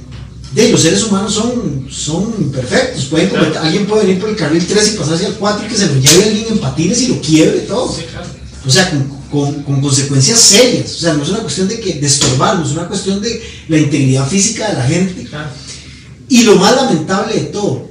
de, 0.55 0.70
los 0.70 0.80
seres 0.82 1.03
humanos 1.05 1.34
son, 1.34 1.86
son 1.91 2.34
imperfectos. 2.41 3.05
Pueden 3.07 3.28
Claro. 3.28 3.45
cometer- 3.47 3.62
alguien 3.62 3.86
puede 3.86 4.07
venir 4.07 4.20
por 4.20 4.30
el 4.30 4.36
carril 4.36 4.66
3 4.66 4.95
y 4.95 4.97
pasarse 4.99 5.26
al 5.26 5.34
4 5.34 5.66
y 5.66 5.68
que 5.68 5.76
se 5.76 5.86
lo 5.86 5.95
lleve 6.01 6.24
alguien 6.24 6.47
en 6.51 6.59
patines 6.59 7.01
y 7.03 7.09
lo 7.09 7.20
quiebre 7.20 7.61
todo. 7.61 7.95
Sí, 7.95 8.03
claro. 8.11 8.26
O 8.66 8.70
sea, 8.70 8.91
con, 8.91 9.09
con- 9.30 9.62
con 9.62 9.80
consecuencias 9.80 10.41
serias. 10.41 10.95
O 10.97 10.99
sea, 11.01 11.14
no 11.14 11.22
es 11.22 11.28
una 11.28 11.41
cuestión 11.41 11.68
de, 11.68 11.78
que, 11.80 11.95
de 11.95 12.07
estorbar, 12.07 12.59
no 12.59 12.64
es 12.66 12.72
una 12.72 12.89
cuestión 12.89 13.20
de 13.20 13.41
la 13.68 13.78
integridad 13.78 14.26
física 14.28 14.68
de 14.68 14.74
la 14.74 14.84
gente. 14.84 15.24
Claro. 15.24 15.51
Y 16.28 16.43
lo 16.43 16.57
más 16.57 16.74
lamentable 16.76 17.34
de 17.34 17.41
todo, 17.47 17.89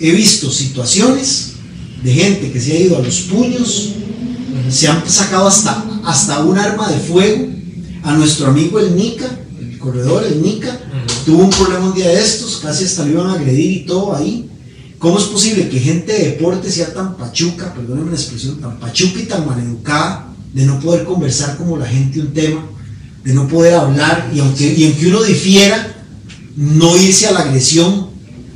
he 0.00 0.10
visto 0.10 0.50
situaciones 0.50 1.52
de 2.02 2.12
gente 2.12 2.50
que 2.52 2.60
se 2.60 2.72
ha 2.72 2.80
ido 2.80 2.98
a 2.98 3.00
los 3.02 3.20
puños, 3.20 3.90
se 4.70 4.88
han 4.88 5.08
sacado 5.08 5.46
hasta, 5.46 5.84
hasta 6.04 6.40
un 6.44 6.58
arma 6.58 6.90
de 6.90 6.98
fuego. 6.98 7.46
A 8.04 8.12
nuestro 8.14 8.48
amigo 8.48 8.78
el 8.78 8.94
Nica, 8.94 9.26
el 9.58 9.78
corredor, 9.78 10.24
el 10.24 10.42
Nica, 10.42 10.78
tuvo 11.24 11.44
un 11.44 11.50
problema 11.50 11.86
un 11.86 11.94
día 11.94 12.08
de 12.08 12.20
estos, 12.22 12.58
casi 12.58 12.84
hasta 12.84 13.04
lo 13.04 13.12
iban 13.12 13.26
a 13.28 13.34
agredir 13.34 13.70
y 13.72 13.86
todo 13.86 14.14
ahí. 14.14 14.48
¿Cómo 14.98 15.18
es 15.18 15.24
posible 15.24 15.68
que 15.68 15.80
gente 15.80 16.12
de 16.12 16.30
deporte 16.30 16.70
sea 16.70 16.92
tan 16.92 17.16
pachuca, 17.16 17.72
perdónenme 17.74 18.10
la 18.12 18.16
expresión, 18.16 18.60
tan 18.60 18.78
pachuca 18.78 19.20
y 19.20 19.24
tan 19.24 19.46
maleducada, 19.46 20.28
de 20.52 20.64
no 20.66 20.78
poder 20.80 21.04
conversar 21.04 21.56
como 21.56 21.76
la 21.76 21.86
gente 21.86 22.20
un 22.20 22.32
tema, 22.32 22.64
de 23.24 23.34
no 23.34 23.48
poder 23.48 23.74
hablar 23.74 24.30
y 24.34 24.40
aunque, 24.40 24.72
y 24.72 24.84
aunque 24.84 25.08
uno 25.08 25.22
difiera, 25.22 25.94
no 26.56 26.96
irse 26.96 27.26
a 27.26 27.32
la 27.32 27.40
agresión 27.40 28.08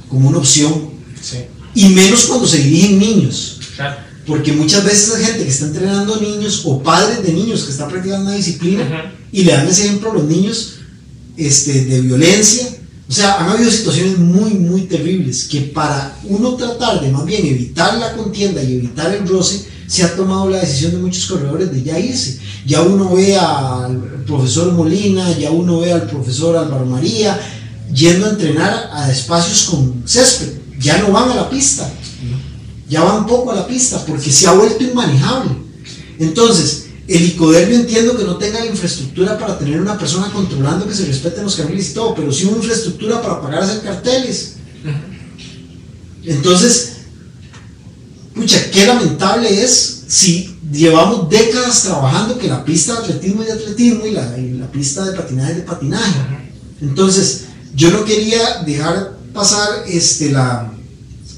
como 0.08 0.28
una 0.28 0.38
opción, 0.38 0.88
Sí, 1.20 1.38
y 1.74 1.88
menos 1.88 2.26
cuando 2.26 2.46
se 2.46 2.58
dirigen 2.58 2.98
niños? 2.98 3.60
claro. 3.76 4.07
Porque 4.28 4.52
muchas 4.52 4.84
veces 4.84 5.14
hay 5.14 5.24
gente 5.24 5.44
que 5.44 5.50
está 5.50 5.64
entrenando 5.66 6.20
niños 6.20 6.62
o 6.66 6.82
padres 6.82 7.22
de 7.22 7.32
niños 7.32 7.64
que 7.64 7.70
están 7.72 7.88
practicando 7.88 8.26
una 8.26 8.36
disciplina 8.36 8.82
Ujú. 8.82 9.16
y 9.32 9.44
le 9.44 9.52
dan 9.52 9.66
ese 9.66 9.86
ejemplo 9.86 10.10
a 10.10 10.14
los 10.14 10.24
niños 10.24 10.74
este, 11.38 11.86
de 11.86 12.02
violencia. 12.02 12.68
O 13.08 13.12
sea, 13.12 13.38
han 13.40 13.48
habido 13.48 13.70
situaciones 13.70 14.18
muy, 14.18 14.50
muy 14.50 14.82
terribles 14.82 15.44
que 15.44 15.62
para 15.62 16.14
uno 16.24 16.56
tratar 16.56 17.00
de 17.00 17.10
más 17.10 17.24
bien 17.24 17.46
evitar 17.46 17.96
la 17.96 18.12
contienda 18.14 18.62
y 18.62 18.74
evitar 18.74 19.14
el 19.14 19.26
roce, 19.26 19.66
se 19.86 20.02
ha 20.02 20.14
tomado 20.14 20.50
la 20.50 20.60
decisión 20.60 20.92
de 20.92 20.98
muchos 20.98 21.24
corredores 21.24 21.72
de 21.72 21.82
ya 21.82 21.98
irse. 21.98 22.38
Ya 22.66 22.82
uno 22.82 23.14
ve 23.14 23.34
al 23.38 24.24
profesor 24.26 24.74
Molina, 24.74 25.38
ya 25.38 25.50
uno 25.50 25.80
ve 25.80 25.90
al 25.90 26.06
profesor 26.06 26.54
Álvaro 26.54 26.84
María 26.84 27.40
yendo 27.94 28.26
a 28.26 28.30
entrenar 28.30 28.90
a 28.92 29.10
espacios 29.10 29.70
con 29.70 30.02
césped. 30.06 30.58
Ya 30.78 30.98
no 30.98 31.10
van 31.10 31.30
a 31.30 31.34
la 31.34 31.48
pista 31.48 31.90
ya 32.88 33.02
van 33.02 33.26
poco 33.26 33.50
a 33.52 33.56
la 33.56 33.66
pista 33.66 34.04
porque 34.06 34.30
se 34.30 34.46
ha 34.46 34.52
vuelto 34.52 34.82
inmanejable. 34.82 35.50
Entonces, 36.18 36.86
el 37.06 37.24
ICODER 37.24 37.68
yo 37.68 37.76
entiendo 37.76 38.16
que 38.16 38.24
no 38.24 38.36
tenga 38.36 38.60
la 38.60 38.66
infraestructura 38.66 39.38
para 39.38 39.58
tener 39.58 39.80
una 39.80 39.98
persona 39.98 40.30
controlando 40.32 40.86
que 40.86 40.94
se 40.94 41.06
respeten 41.06 41.44
los 41.44 41.56
carriles 41.56 41.90
y 41.90 41.94
todo, 41.94 42.14
pero 42.14 42.32
sí 42.32 42.44
una 42.44 42.58
infraestructura 42.58 43.22
para 43.22 43.40
pagar 43.40 43.62
a 43.62 43.64
hacer 43.64 43.82
carteles. 43.82 44.54
Entonces, 46.24 46.92
pucha, 48.34 48.70
qué 48.70 48.86
lamentable 48.86 49.62
es 49.62 50.04
si 50.06 50.58
llevamos 50.70 51.28
décadas 51.30 51.82
trabajando 51.82 52.38
que 52.38 52.48
la 52.48 52.64
pista 52.64 52.94
de 52.94 52.98
atletismo 52.98 53.42
es 53.42 53.48
de 53.48 53.54
atletismo 53.54 54.06
y 54.06 54.10
la, 54.10 54.38
y 54.38 54.52
la 54.52 54.70
pista 54.70 55.04
de 55.04 55.16
patinaje 55.16 55.52
es 55.52 55.56
de 55.58 55.62
patinaje. 55.62 56.14
Entonces, 56.80 57.44
yo 57.74 57.90
no 57.90 58.04
quería 58.04 58.62
dejar 58.66 59.16
pasar 59.32 59.84
este, 59.86 60.30
la, 60.30 60.72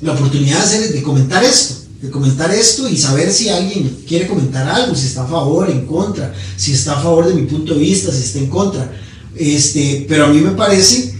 la 0.03 0.13
oportunidad 0.13 0.59
de, 0.59 0.63
hacer, 0.63 0.93
de 0.93 1.03
comentar 1.03 1.45
esto, 1.45 1.75
de 2.01 2.11
comentar 2.11 2.51
esto 2.51 2.89
y 2.89 2.97
saber 2.97 3.33
si 3.33 3.49
alguien 3.49 4.05
quiere 4.07 4.27
comentar 4.27 4.69
algo, 4.69 4.95
si 4.95 5.07
está 5.07 5.25
a 5.25 5.29
favor, 5.29 5.71
en 5.71 5.87
contra, 5.87 6.35
si 6.57 6.73
está 6.73 6.99
a 6.99 7.03
favor 7.03 7.29
de 7.29 7.35
mi 7.35 7.43
punto 7.43 7.75
de 7.75 7.81
vista, 7.81 8.11
si 8.11 8.23
está 8.23 8.39
en 8.39 8.49
contra. 8.49 8.91
Este, 9.37 10.07
pero 10.09 10.27
a 10.27 10.29
mí 10.29 10.41
me 10.41 10.53
parece 10.53 11.15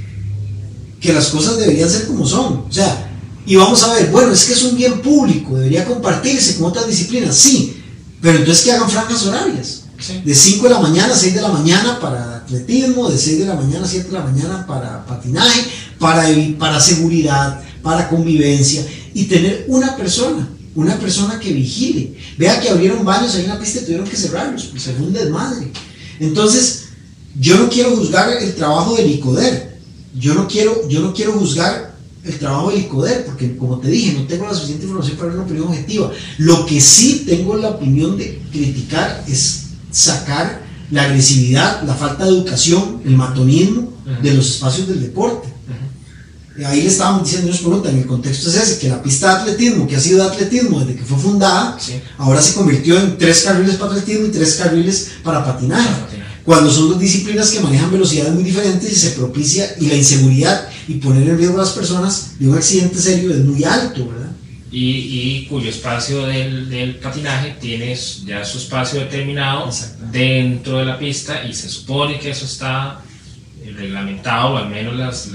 que 1.01 1.13
las 1.13 1.29
cosas 1.29 1.59
deberían 1.59 1.89
ser 1.89 2.07
como 2.07 2.27
son. 2.27 2.65
O 2.69 2.73
sea, 2.73 3.11
y 3.47 3.57
vamos 3.57 3.83
a 3.83 3.95
ver, 3.95 4.11
bueno, 4.11 4.33
es 4.33 4.45
que 4.45 4.53
es 4.53 4.63
un 4.63 4.77
bien 4.77 5.01
público, 5.01 5.57
debería 5.57 5.85
compartirse 5.85 6.57
con 6.57 6.67
otras 6.67 6.87
disciplinas, 6.87 7.37
sí, 7.37 7.83
pero 8.21 8.39
entonces 8.39 8.65
que 8.65 8.73
hagan 8.73 8.91
franjas 8.91 9.27
horarias. 9.27 9.83
Sí. 9.99 10.23
De 10.25 10.35
5 10.35 10.65
de 10.65 10.71
la 10.71 10.81
mañana 10.81 11.13
a 11.13 11.17
6 11.17 11.35
de 11.35 11.43
la 11.43 11.49
mañana 11.49 12.01
para 12.01 12.37
atletismo, 12.37 13.11
de 13.11 13.19
6 13.19 13.41
de 13.41 13.47
la 13.47 13.55
mañana 13.55 13.85
a 13.85 13.89
7 13.89 14.09
de 14.09 14.15
la 14.15 14.25
mañana 14.25 14.67
para 14.67 15.05
patinaje, 15.05 15.67
para 15.99 16.81
seguridad, 16.81 17.63
para 17.83 18.09
convivencia 18.09 18.87
y 19.15 19.25
tener 19.25 19.65
una 19.69 19.97
persona, 19.97 20.49
una 20.75 20.99
persona 20.99 21.39
que 21.39 21.53
vigile. 21.53 22.17
Vea 22.39 22.61
que 22.61 22.69
abrieron 22.69 23.05
baños 23.05 23.35
ahí 23.35 23.45
en 23.45 23.51
la 23.51 23.59
pista 23.59 23.81
y 23.81 23.85
tuvieron 23.85 24.09
que 24.09 24.17
cerrarlos, 24.17 24.65
pues 24.67 24.83
se 24.83 24.93
fue 24.93 25.07
un 25.07 25.13
desmadre. 25.13 25.71
Entonces, 26.21 26.85
yo 27.39 27.57
no 27.57 27.69
quiero 27.69 27.97
juzgar 27.97 28.31
el 28.41 28.55
trabajo 28.55 28.97
del 28.97 29.11
ICODER, 29.11 29.79
yo 30.19 30.35
no 30.35 30.49
quiero, 30.49 30.89
yo 30.89 31.01
no 31.01 31.15
quiero 31.15 31.33
juzgar 31.33 31.97
el 32.25 32.39
trabajo 32.39 32.71
del 32.71 32.81
ICODER, 32.81 33.25
porque 33.25 33.57
como 33.57 33.79
te 33.79 33.89
dije, 33.89 34.13
no 34.13 34.27
tengo 34.27 34.47
la 34.47 34.55
suficiente 34.55 34.85
información 34.85 35.17
para 35.17 35.33
una 35.33 35.43
opinión 35.43 35.69
objetiva. 35.69 36.11
Lo 36.39 36.67
que 36.67 36.81
sí 36.81 37.25
tengo 37.27 37.57
la 37.57 37.71
opinión 37.71 38.19
de 38.19 38.43
criticar 38.51 39.25
es 39.29 39.67
sacar 39.91 40.63
la 40.91 41.05
agresividad, 41.05 41.83
la 41.85 41.95
falta 41.95 42.25
de 42.25 42.31
educación, 42.31 43.01
el 43.05 43.17
matonismo 43.17 43.93
de 44.23 44.35
los 44.35 44.51
espacios 44.51 44.89
del 44.89 45.01
deporte. 45.01 45.49
Ahí 46.67 46.83
le 46.83 46.89
estábamos 46.89 47.25
diciendo, 47.25 47.49
nos 47.49 47.61
preguntan, 47.61 47.97
el 47.97 48.07
contexto 48.07 48.51
es 48.51 48.57
ese, 48.57 48.79
que 48.79 48.89
la 48.89 49.03
pista 49.03 49.29
de 49.29 49.41
atletismo, 49.43 49.87
que 49.87 49.97
ha 49.97 50.01
sido 50.01 50.19
de 50.25 50.31
atletismo 50.31 50.81
desde 50.81 50.97
que 50.97 51.05
fue 51.05 51.19
fundada, 51.19 51.77
Sí. 51.81 51.95
ahora 52.19 52.43
se 52.43 52.55
convirtió 52.55 52.99
en 52.99 53.17
tres 53.19 53.43
carriles 53.43 53.77
para 53.77 53.93
atletismo 53.93 54.27
y 54.27 54.31
tres 54.31 54.55
carriles 54.57 55.11
para 55.23 55.45
patinaje 55.45 55.89
Para 55.89 56.05
patinaje. 56.07 56.31
cuando 56.45 56.71
son 56.71 56.91
dos 56.91 56.99
disciplinas 57.01 57.51
que 57.51 57.61
manejan 57.61 57.91
velocidades 57.91 58.35
muy 58.35 58.43
diferentes 58.45 58.91
y 58.93 58.95
se 58.95 59.11
propicia 59.11 59.75
y 59.81 59.87
la 59.87 59.95
inseguridad 59.95 60.69
y 60.89 60.95
poner 60.95 61.29
en 61.29 61.39
riesgo 61.39 61.57
a 61.57 61.63
las 61.63 61.71
personas 61.73 62.33
de 62.39 62.49
un 62.49 62.57
accidente 62.57 62.99
serio 63.01 63.31
es 63.33 63.45
muy 63.45 63.63
alto, 63.65 64.09
¿verdad? 64.09 64.31
Y, 64.73 64.87
y 65.43 65.47
cuyo 65.49 65.69
espacio 65.69 66.27
del, 66.27 66.69
del 66.71 66.97
patinaje 66.97 67.57
tiene 67.61 67.97
ya 68.25 68.45
su 68.45 68.59
espacio 68.59 69.01
determinado 69.01 69.69
dentro 70.13 70.79
de 70.79 70.85
la 70.85 70.99
pista 70.99 71.45
y 71.45 71.53
se 71.55 71.69
supone 71.69 72.19
que 72.21 72.31
eso 72.31 72.45
está 72.45 73.01
reglamentado, 73.77 74.55
o 74.55 74.57
al 74.59 74.69
menos 74.71 74.97
las, 74.97 75.29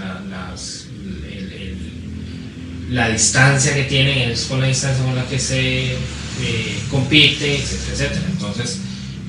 la 2.90 3.10
distancia 3.10 3.74
que 3.74 3.84
tienen 3.84 4.30
es 4.32 4.46
con 4.46 4.62
la 4.62 4.68
distancia 4.68 5.04
con 5.04 5.16
la 5.16 5.26
que 5.28 5.40
se 5.40 5.94
eh, 5.94 6.80
compite, 6.92 7.56
etcétera, 7.56 7.94
etcétera. 7.94 8.26
Entonces, 8.32 8.80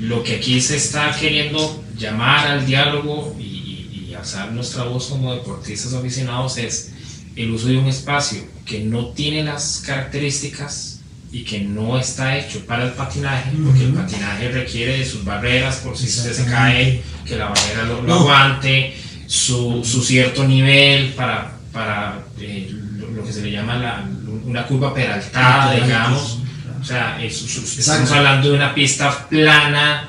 lo 0.00 0.22
que 0.22 0.36
aquí 0.36 0.60
se 0.60 0.76
está 0.76 1.14
queriendo 1.18 1.82
llamar 1.96 2.46
al 2.48 2.66
diálogo 2.66 3.34
y, 3.38 3.42
y- 3.44 4.06
y 4.10 4.14
alzar 4.14 4.52
nuestra 4.52 4.84
voz 4.84 5.06
como 5.06 5.32
deportistas 5.34 5.94
aficionados 5.94 6.58
es 6.58 6.90
el 7.36 7.50
uso 7.50 7.68
de 7.68 7.78
un 7.78 7.86
espacio 7.86 8.44
que 8.66 8.80
no 8.80 9.08
tiene 9.08 9.42
las 9.44 9.82
características 9.86 11.00
y 11.32 11.44
que 11.44 11.60
no 11.60 11.98
está 11.98 12.38
hecho 12.38 12.64
para 12.66 12.84
el 12.84 12.92
patinaje, 12.92 13.50
porque 13.64 13.84
el 13.84 13.92
patinaje 13.92 14.48
requiere 14.50 14.98
de 14.98 15.06
sus 15.06 15.24
barreras 15.24 15.76
por 15.76 15.96
si 15.96 16.06
usted 16.06 16.32
se 16.32 16.44
cae, 16.46 17.02
que 17.26 17.36
la 17.36 17.46
barrera 17.48 17.84
lo, 17.84 18.14
aguante, 18.14 18.94
su, 19.26 19.82
su 19.84 20.02
cierto 20.02 20.44
nivel 20.46 21.12
para, 21.14 21.55
para 21.76 22.24
eh, 22.40 22.70
lo, 22.98 23.10
lo 23.10 23.22
que 23.24 23.32
se 23.32 23.42
le 23.42 23.50
llama 23.52 23.76
la- 23.76 24.08
una 24.46 24.66
curva 24.66 24.94
peraltada, 24.94 25.70
Peraltada, 25.72 25.84
digamos, 25.86 26.38
O 26.80 26.84
sea, 26.84 27.22
es- 27.22 27.42
es- 27.42 27.78
estamos 27.78 28.10
hablando 28.12 28.48
de 28.50 28.54
una 28.56 28.74
pista 28.74 29.28
plana 29.28 30.08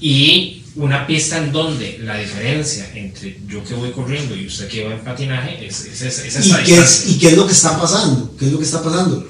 y 0.00 0.62
una 0.76 1.06
pista 1.06 1.38
en 1.38 1.50
donde 1.52 1.98
la 2.04 2.16
diferencia 2.18 2.90
entre 2.94 3.38
yo 3.48 3.62
que 3.64 3.74
voy 3.74 3.90
corriendo 3.90 4.36
y 4.36 4.46
usted 4.46 4.68
que 4.68 4.84
va 4.84 4.92
en 4.94 5.00
patinaje 5.00 5.66
es, 5.66 5.84
es, 5.86 6.02
es- 6.02 6.18
es 6.36 6.46
¿Y 6.46 6.50
esa 6.50 6.62
qué, 6.62 6.78
es. 6.78 7.04
¿Y 7.08 7.18
qué 7.18 7.26
es 7.28 7.36
lo 7.36 7.46
que 7.46 7.52
está 7.52 7.80
pasando? 7.80 8.34
¿Qué 8.38 8.46
es 8.46 8.52
lo 8.52 8.58
que 8.58 8.64
está 8.64 8.82
pasando? 8.82 9.26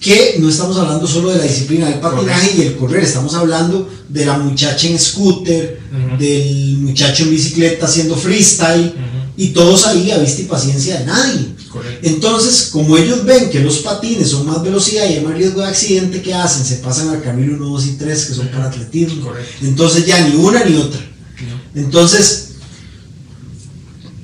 Que 0.00 0.36
no 0.38 0.48
estamos 0.48 0.76
hablando 0.78 1.06
solo 1.06 1.30
de 1.30 1.38
la 1.38 1.44
disciplina 1.44 1.86
del 1.86 1.98
patinaje 2.00 2.52
y 2.56 2.62
el 2.62 2.76
correr, 2.76 3.02
estamos 3.02 3.34
hablando 3.34 3.88
de 4.08 4.24
la 4.26 4.38
muchacha 4.38 4.86
en 4.86 4.98
scooter, 4.98 5.80
Ujú. 5.90 6.16
del 6.18 6.76
muchacho 6.78 7.24
en 7.24 7.30
bicicleta 7.30 7.86
haciendo 7.86 8.14
freestyle, 8.16 8.92
Ujú. 8.94 9.17
Y 9.38 9.48
todos 9.50 9.86
ahí 9.86 10.10
a 10.10 10.18
vista 10.18 10.42
y 10.42 10.44
paciencia 10.44 10.98
de 10.98 11.06
nadie. 11.06 11.54
Correcto. 11.70 12.06
Entonces, 12.08 12.68
como 12.72 12.96
ellos 12.98 13.24
ven 13.24 13.48
que 13.50 13.60
los 13.60 13.78
patines 13.78 14.28
son 14.30 14.46
más 14.46 14.62
velocidad 14.62 15.04
y 15.08 15.14
hay 15.14 15.20
más 15.24 15.34
riesgo 15.34 15.60
de 15.62 15.68
accidente, 15.68 16.20
¿qué 16.20 16.34
hacen? 16.34 16.64
Se 16.66 16.76
pasan 16.76 17.08
al 17.10 17.22
carril 17.22 17.50
1, 17.50 17.64
2 17.66 17.86
y 17.86 17.90
3, 17.92 18.24
que 18.26 18.34
son 18.34 18.48
para 18.48 18.64
atletismo. 18.66 19.26
Correcto. 19.26 19.52
Entonces 19.62 20.04
ya 20.04 20.28
ni 20.28 20.34
una 20.36 20.64
ni 20.64 20.76
otra. 20.76 21.00
No. 21.00 21.80
Entonces, 21.80 22.48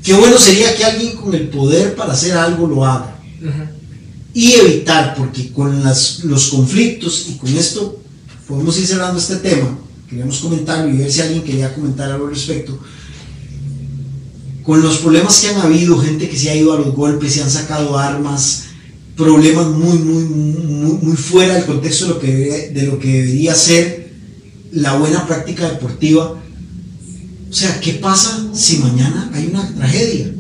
qué 0.03 0.15
bueno 0.15 0.37
sería 0.39 0.75
que 0.77 0.85
alguien 0.85 1.17
con 1.17 1.35
el 1.35 1.49
poder 1.49 1.95
para 1.95 2.13
hacer 2.13 2.37
algo 2.37 2.67
lo 2.67 2.85
haga. 2.85 3.17
Y 4.33 4.53
evitar, 4.55 5.15
porque 5.15 5.53
con 5.53 5.85
las- 5.85 6.25
los 6.25 6.49
conflictos, 6.49 7.27
y 7.31 7.37
con 7.37 7.57
esto 7.57 8.01
podemos 8.49 8.77
ir 8.79 8.87
cerrando 8.87 9.21
este 9.21 9.37
tema, 9.37 9.79
queríamos 10.11 10.39
comentarlo 10.41 10.93
y 10.93 10.97
ver 10.97 11.13
si 11.13 11.21
alguien 11.21 11.45
quería 11.45 11.73
comentar 11.73 12.11
algo 12.11 12.27
al 12.27 12.35
respecto. 12.35 12.79
Con 14.65 14.83
los 14.83 14.99
problemas 14.99 15.41
que 15.41 15.49
han 15.49 15.61
habido, 15.61 15.99
gente 15.99 16.29
que 16.29 16.39
se 16.39 16.51
ha 16.51 16.57
ido 16.57 16.73
a 16.73 16.79
los 16.79 16.95
golpes, 16.95 17.35
se 17.35 17.43
han 17.43 17.51
sacado 17.51 17.99
armas, 17.99 18.65
problemas 19.17 19.67
muy, 19.67 19.99
muy, 19.99 20.25
muy, 20.25 20.93
muy 21.03 21.17
fuera 21.17 21.55
del 21.55 21.67
contexto 21.67 22.07
de 22.07 22.11
lo, 22.15 22.19
que, 22.21 22.27
debería- 22.29 22.71
de 22.73 22.83
lo 22.87 22.99
que 22.99 23.09
debería 23.13 23.55
ser 23.55 24.13
la 24.73 24.97
buena 24.97 25.27
práctica 25.27 25.69
deportiva. 25.69 26.41
O 27.51 27.53
sea, 27.53 27.79
¿qué 27.81 27.93
pasa 27.95 28.49
si 28.55 28.79
mañana 28.79 29.31
hay 29.35 29.47
una 29.47 29.73
tragedia? 29.75 30.33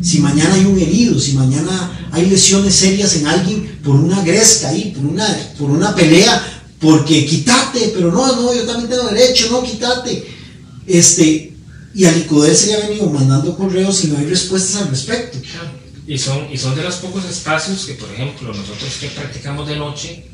Si 0.00 0.20
mañana 0.20 0.54
hay 0.54 0.64
un 0.64 0.78
herido, 0.78 1.18
si 1.18 1.32
mañana 1.32 2.08
hay 2.12 2.30
lesiones 2.30 2.74
serias 2.74 3.16
en 3.16 3.26
alguien 3.26 3.78
por 3.82 3.96
una 3.96 4.22
gresca 4.22 4.68
ahí, 4.68 4.92
por 4.96 5.04
una, 5.04 5.26
por 5.58 5.70
una 5.70 5.94
pelea, 5.94 6.62
porque 6.80 7.26
quítate, 7.26 7.92
pero 7.94 8.12
no, 8.12 8.36
no, 8.36 8.54
yo 8.54 8.62
también 8.64 8.88
tengo 8.88 9.08
derecho, 9.08 9.48
no, 9.50 9.62
quítate. 9.62 10.24
Este, 10.86 11.55
y 11.96 12.04
al 12.04 12.16
ICODER 12.18 12.54
se 12.54 12.66
le 12.68 12.74
ha 12.74 12.88
venido 12.88 13.08
mandando 13.10 13.56
correos 13.56 14.04
y 14.04 14.08
no 14.08 14.18
hay 14.18 14.26
respuestas 14.26 14.82
al 14.82 14.88
respecto. 14.88 15.38
Y 16.06 16.18
son, 16.18 16.46
y 16.52 16.56
son 16.58 16.76
de 16.76 16.82
los 16.84 16.96
pocos 16.96 17.24
espacios 17.24 17.84
que, 17.86 17.94
por 17.94 18.08
ejemplo, 18.12 18.48
nosotros 18.48 18.96
que 19.00 19.08
practicamos 19.08 19.66
de 19.68 19.76
noche, 19.76 20.26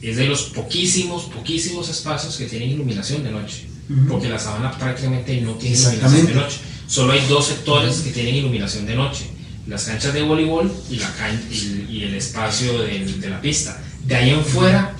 es 0.00 0.16
de 0.16 0.26
los 0.26 0.42
poquísimos, 0.44 1.24
poquísimos 1.24 1.88
espacios 1.88 2.36
que 2.36 2.46
tienen 2.46 2.70
iluminación 2.70 3.22
de 3.22 3.30
noche. 3.30 3.66
Ujú. 3.88 4.06
Porque 4.08 4.28
la 4.28 4.38
sabana 4.38 4.76
prácticamente 4.76 5.40
no 5.42 5.52
tiene 5.54 5.76
iluminación 5.76 6.26
de 6.26 6.34
noche. 6.34 6.56
Solo 6.88 7.12
hay 7.12 7.20
dos 7.28 7.46
sectores 7.46 7.96
que 8.00 8.10
tienen 8.10 8.34
iluminación 8.36 8.86
de 8.86 8.96
noche. 8.96 9.26
Las 9.68 9.84
canchas 9.84 10.12
de 10.12 10.22
voleibol 10.22 10.72
y, 10.90 10.96
la 10.96 11.12
can- 11.14 11.40
y, 11.52 11.86
y 11.98 12.02
el 12.02 12.14
espacio 12.14 12.82
del- 12.82 13.20
de, 13.20 13.30
la 13.30 13.40
pista. 13.40 13.80
De 14.04 14.16
ahí 14.16 14.30
en 14.30 14.44
fuera, 14.44 14.96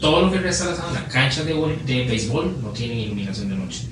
todo 0.00 0.22
lo 0.22 0.32
que 0.32 0.38
resta 0.38 0.64
de 0.64 0.70
la 0.72 0.76
sabana, 0.78 1.06
canchas 1.06 1.46
de, 1.46 1.54
de 1.86 2.04
béisbol 2.06 2.56
no 2.60 2.70
tienen 2.70 2.98
iluminación 2.98 3.50
de 3.50 3.54
noche. 3.56 3.82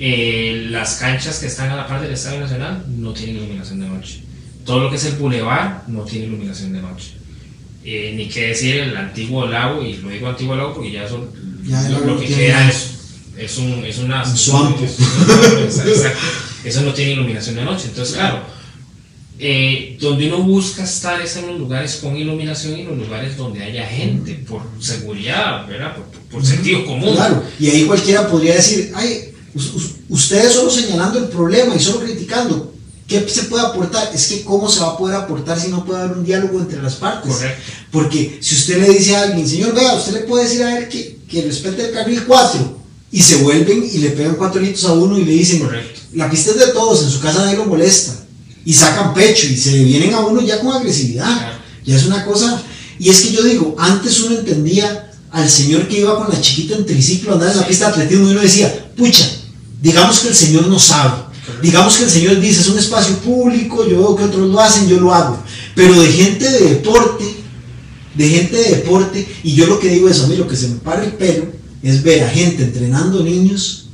Eh, 0.00 0.66
las 0.70 0.94
canchas 0.96 1.38
que 1.40 1.46
están 1.46 1.70
a 1.70 1.76
la 1.76 1.86
par 1.86 2.00
del 2.00 2.12
Estadio 2.12 2.40
Nacional 2.40 2.84
no 2.96 3.12
tienen 3.12 3.36
iluminación 3.36 3.80
de 3.80 3.88
noche. 3.88 4.20
Todo 4.64 4.80
lo 4.84 4.90
que 4.90 4.96
es 4.96 5.04
el 5.06 5.14
bulevar 5.14 5.84
no 5.88 6.02
tiene 6.02 6.26
iluminación 6.26 6.72
de 6.72 6.80
noche. 6.82 7.12
Eh, 7.84 8.12
ni 8.16 8.28
qué 8.28 8.48
decir 8.48 8.76
el 8.76 8.96
antiguo 8.96 9.46
lago, 9.46 9.82
y 9.82 9.94
lo 9.96 10.08
digo 10.10 10.28
antiguo 10.28 10.54
lago 10.54 10.74
porque 10.74 10.92
ya 10.92 11.04
eso, 11.04 11.32
Ya 11.66 11.88
lo, 11.88 12.00
lo 12.00 12.20
que 12.20 12.26
queda 12.26 12.68
es, 12.68 12.90
es, 13.36 13.58
un, 13.58 13.84
es 13.84 13.98
una... 13.98 14.22
Un 14.24 14.36
swamp. 14.36 14.76
es- 14.82 14.98
es- 15.00 15.78
exacto. 15.86 16.18
Eso 16.64 16.82
no 16.82 16.92
tiene 16.92 17.12
iluminación 17.12 17.54
de 17.56 17.64
noche. 17.64 17.86
Entonces, 17.88 18.14
claro, 18.14 18.40
eh, 19.40 19.96
donde 20.00 20.26
uno 20.28 20.38
busca 20.42 20.82
estar 20.84 21.20
es 21.22 21.36
en 21.36 21.46
los 21.46 21.58
lugares 21.58 21.96
con 22.02 22.16
iluminación 22.16 22.78
y 22.78 22.82
los 22.84 22.98
lugares 22.98 23.36
donde 23.36 23.62
haya 23.62 23.86
gente, 23.86 24.34
por 24.46 24.62
seguridad, 24.80 25.66
¿verdad? 25.68 25.94
Por, 25.94 26.04
por- 26.06 26.20
por 26.28 26.44
sentido 26.44 26.84
común. 26.84 27.14
Claro, 27.14 27.42
y 27.58 27.68
ahí 27.70 27.84
cualquiera 27.84 28.28
podría 28.28 28.54
decir, 28.54 28.92
ay, 28.96 29.27
ustedes 30.08 30.52
solo 30.52 30.70
señalando 30.70 31.18
el 31.18 31.26
problema 31.26 31.74
y 31.74 31.80
solo 31.80 32.00
criticando. 32.00 32.74
¿Qué 33.06 33.26
se 33.26 33.44
puede 33.44 33.64
aportar? 33.64 34.10
Es 34.14 34.26
que 34.26 34.44
cómo 34.44 34.68
se 34.70 34.80
va 34.80 34.88
a 34.88 34.98
poder 34.98 35.16
aportar 35.16 35.58
si 35.58 35.68
no 35.68 35.84
puede 35.84 36.02
haber 36.02 36.18
un 36.18 36.24
diálogo 36.24 36.60
entre 36.60 36.82
las 36.82 36.96
partes. 36.96 37.32
Correcto. 37.32 37.62
Porque 37.90 38.38
si 38.42 38.54
usted 38.54 38.82
le 38.82 38.90
dice 38.90 39.16
a 39.16 39.22
alguien, 39.22 39.48
señor, 39.48 39.74
vea, 39.74 39.94
usted 39.94 40.12
le 40.12 40.20
puede 40.20 40.44
decir 40.44 40.62
a 40.62 40.78
él 40.78 40.88
que, 40.88 41.18
que 41.26 41.42
respete 41.42 41.86
el 41.86 41.92
carril 41.92 42.24
4 42.26 42.78
y 43.10 43.22
se 43.22 43.36
vuelven 43.36 43.88
y 43.90 43.98
le 43.98 44.10
pegan 44.10 44.34
cuatro 44.34 44.60
litros 44.60 44.84
a 44.84 44.92
uno 44.92 45.18
y 45.18 45.24
le 45.24 45.32
dicen, 45.32 45.60
Correcto. 45.60 46.00
la 46.12 46.28
pista 46.28 46.50
es 46.50 46.58
de 46.58 46.66
todos, 46.72 47.02
en 47.02 47.10
su 47.10 47.20
casa 47.20 47.44
nadie 47.44 47.56
lo 47.56 47.64
molesta. 47.64 48.26
Y 48.66 48.74
sacan 48.74 49.14
pecho 49.14 49.46
y 49.46 49.56
se 49.56 49.72
le 49.72 49.84
vienen 49.84 50.12
a 50.12 50.20
uno 50.20 50.42
ya 50.42 50.60
con 50.60 50.72
agresividad. 50.72 51.24
Claro. 51.24 51.58
Ya 51.86 51.96
es 51.96 52.04
una 52.04 52.26
cosa. 52.26 52.62
Y 52.98 53.08
es 53.08 53.22
que 53.22 53.32
yo 53.32 53.42
digo, 53.42 53.74
antes 53.78 54.20
uno 54.20 54.40
entendía 54.40 55.07
al 55.30 55.48
señor 55.48 55.88
que 55.88 56.00
iba 56.00 56.16
con 56.16 56.32
la 56.32 56.40
chiquita 56.40 56.76
en 56.76 56.86
triciclo 56.86 57.32
a 57.32 57.34
andar 57.34 57.50
en 57.52 57.58
la 57.58 57.66
pista 57.66 57.86
de 57.86 57.92
atletismo 57.92 58.28
y 58.28 58.30
uno 58.32 58.40
decía, 58.40 58.90
pucha, 58.96 59.28
digamos 59.80 60.20
que 60.20 60.28
el 60.28 60.34
señor 60.34 60.66
no 60.66 60.78
sabe. 60.78 61.28
Digamos 61.62 61.96
que 61.96 62.04
el 62.04 62.10
señor 62.10 62.40
dice, 62.40 62.60
es 62.60 62.68
un 62.68 62.78
espacio 62.78 63.16
público, 63.18 63.86
yo 63.86 63.98
veo 63.98 64.16
que 64.16 64.24
otros 64.24 64.48
lo 64.48 64.60
hacen, 64.60 64.88
yo 64.88 65.00
lo 65.00 65.14
hago. 65.14 65.38
Pero 65.74 66.00
de 66.00 66.08
gente 66.08 66.50
de 66.50 66.60
deporte, 66.74 67.24
de 68.14 68.28
gente 68.28 68.56
de 68.56 68.76
deporte, 68.76 69.26
y 69.42 69.54
yo 69.54 69.66
lo 69.66 69.78
que 69.78 69.88
digo 69.88 70.08
es, 70.08 70.20
a 70.20 70.26
mí 70.26 70.36
lo 70.36 70.46
que 70.46 70.56
se 70.56 70.68
me 70.68 70.76
para 70.76 71.04
el 71.04 71.12
pelo 71.12 71.46
es 71.82 72.02
ver 72.02 72.24
a 72.24 72.28
gente 72.28 72.64
entrenando 72.64 73.22
niños 73.22 73.86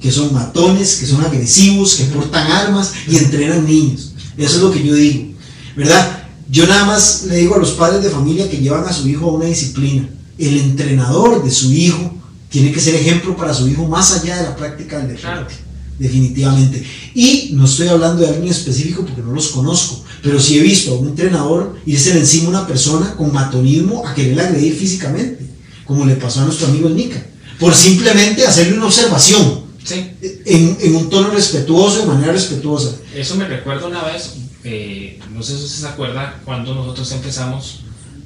que 0.00 0.12
son 0.12 0.32
matones, 0.32 0.96
que 0.96 1.06
son 1.06 1.24
agresivos, 1.24 1.96
que 1.96 2.04
portan 2.04 2.50
armas 2.50 2.92
y 3.08 3.16
entrenan 3.16 3.66
niños. 3.66 4.12
Eso 4.36 4.56
es 4.56 4.62
lo 4.62 4.70
que 4.70 4.84
yo 4.84 4.94
digo, 4.94 5.32
¿verdad? 5.76 6.26
Yo 6.50 6.66
nada 6.66 6.84
más 6.86 7.24
le 7.28 7.36
digo 7.36 7.56
a 7.56 7.58
los 7.58 7.72
padres 7.72 8.02
de 8.02 8.10
familia 8.10 8.48
que 8.48 8.58
llevan 8.58 8.86
a 8.86 8.92
su 8.92 9.08
hijo 9.08 9.28
a 9.28 9.32
una 9.34 9.46
disciplina. 9.46 10.08
El 10.38 10.56
entrenador 10.58 11.42
de 11.44 11.50
su 11.50 11.72
hijo 11.72 12.14
tiene 12.48 12.72
que 12.72 12.80
ser 12.80 12.94
ejemplo 12.94 13.36
para 13.36 13.52
su 13.52 13.68
hijo 13.68 13.86
más 13.86 14.12
allá 14.12 14.36
de 14.38 14.42
la 14.44 14.56
práctica 14.56 14.98
del 14.98 15.16
deporte. 15.16 15.54
Definitivamente. 15.98 16.84
Y 17.14 17.50
no 17.54 17.64
estoy 17.64 17.88
hablando 17.88 18.22
de 18.22 18.28
alguien 18.28 18.48
específico 18.48 19.04
porque 19.04 19.20
no 19.20 19.32
los 19.32 19.48
conozco, 19.48 20.04
pero 20.22 20.38
sí 20.40 20.56
he 20.58 20.62
visto 20.62 20.92
a 20.92 20.98
un 20.98 21.08
entrenador 21.08 21.76
irse 21.86 22.12
de 22.14 22.20
encima 22.20 22.46
a 22.46 22.50
una 22.50 22.66
persona 22.66 23.14
con 23.16 23.32
matonismo 23.32 24.06
a 24.06 24.14
querer 24.14 24.38
agredir 24.40 24.74
físicamente, 24.76 25.44
como 25.84 26.04
le 26.06 26.14
pasó 26.14 26.40
a 26.40 26.44
nuestro 26.44 26.68
amigo 26.68 26.88
Nica, 26.88 27.20
por 27.58 27.74
simplemente 27.74 28.46
hacerle 28.46 28.76
una 28.76 28.86
observación 28.86 29.66
Sí. 29.82 30.06
en, 30.44 30.76
en 30.82 30.96
un 30.96 31.08
tono 31.08 31.30
respetuoso, 31.30 32.00
de 32.00 32.06
manera 32.06 32.32
respetuosa. 32.32 32.90
Eso 33.14 33.36
me 33.36 33.48
recuerda 33.48 33.86
una 33.86 34.04
vez, 34.04 34.34
eh, 34.62 35.18
no 35.32 35.42
sé 35.42 35.56
si 35.58 35.66
se 35.66 35.86
acuerda, 35.86 36.40
cuando 36.44 36.74
nosotros 36.74 37.10
empezamos 37.12 37.80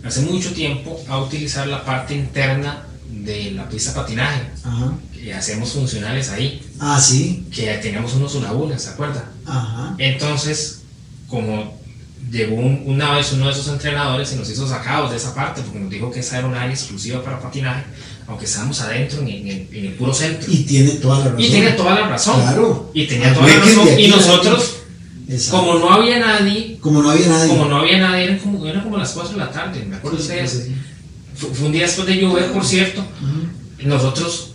hace 0.05 0.20
mucho 0.22 0.53
tiempo 0.53 1.00
a 1.09 1.18
utilizar 1.18 1.66
la 1.66 1.84
parte 1.84 2.14
interna 2.14 2.84
de 3.11 3.53
la 3.53 3.68
pista 3.68 3.90
de 3.90 3.96
patinaje 3.96 4.42
Ajá. 4.64 4.92
y 5.14 5.30
hacemos 5.30 5.72
funcionales 5.72 6.30
ahí, 6.30 6.61
Ah, 6.80 7.00
sí. 7.00 7.46
que 7.55 7.66
teníamos 7.74 8.14
unos 8.14 8.34
hulahulas, 8.34 8.82
¿se 8.82 8.90
acuerda? 8.90 9.24
Ajá. 9.46 9.94
Entonces, 9.98 10.80
como 11.28 11.80
llegó 12.30 12.57
un- 12.57 12.82
una 12.86 13.12
vez 13.14 13.32
uno 13.32 13.46
de 13.46 13.53
esos 13.53 13.68
entrenadores 13.68 14.32
y 14.32 14.36
nos 14.36 14.48
hizo 14.48 14.66
sacados 14.66 15.11
de 15.11 15.16
esa 15.18 15.34
parte 15.34 15.61
porque 15.62 15.78
nos 15.80 15.90
dijo 15.90 16.11
que 16.11 16.20
esa 16.20 16.38
era 16.38 16.46
un 16.46 16.55
área 16.55 16.70
exclusiva 16.74 17.22
para 17.22 17.38
patinaje, 17.40 17.84
aunque 18.26 18.44
estábamos 18.46 18.80
adentro 18.80 19.20
en, 19.20 19.28
el- 19.28 19.68
en 19.72 19.84
el 19.86 19.92
puro 19.94 20.14
centro. 20.14 20.50
Y 20.50 20.59
tiene 20.64 20.92
toda 20.92 21.18
la 21.18 21.24
razón. 21.26 21.40
Y 21.40 21.48
tiene 21.50 21.70
toda 21.72 21.94
la 21.94 22.09
razón. 22.09 22.40
Claro. 22.40 22.90
Y 22.94 23.07
tenía 23.07 23.34
toda 23.34 23.46
la 23.48 23.57
razón. 23.57 23.88
Y 24.00 24.09
nosotros, 24.09 24.74
Exacto. 25.28 25.58
como 25.66 25.78
no 25.78 25.90
había 25.92 26.18
nadie, 26.18 26.78
Como 26.80 27.02
no 27.02 27.10
había 27.10 27.28
nadie. 27.28 27.48
como 27.48 27.64
no 27.66 27.76
había 27.76 27.98
nadie, 27.98 28.24
eran 28.24 28.38
como, 28.38 28.66
eran 28.66 28.82
como 28.82 28.98
las 28.98 29.10
4 29.12 29.32
de 29.32 29.38
la 29.38 29.50
tarde, 29.50 29.84
me 29.88 29.96
acuerdo 29.96 30.18
Sí, 30.18 30.24
ustedes. 30.24 30.50
sí. 30.66 30.74
Fue, 31.34 31.66
un 31.66 31.72
día 31.72 31.82
después 31.82 32.06
de 32.06 32.16
llover, 32.20 32.52
por 32.52 32.64
cierto. 32.64 33.00
Ujú. 33.00 33.88
Nosotros 33.88 34.52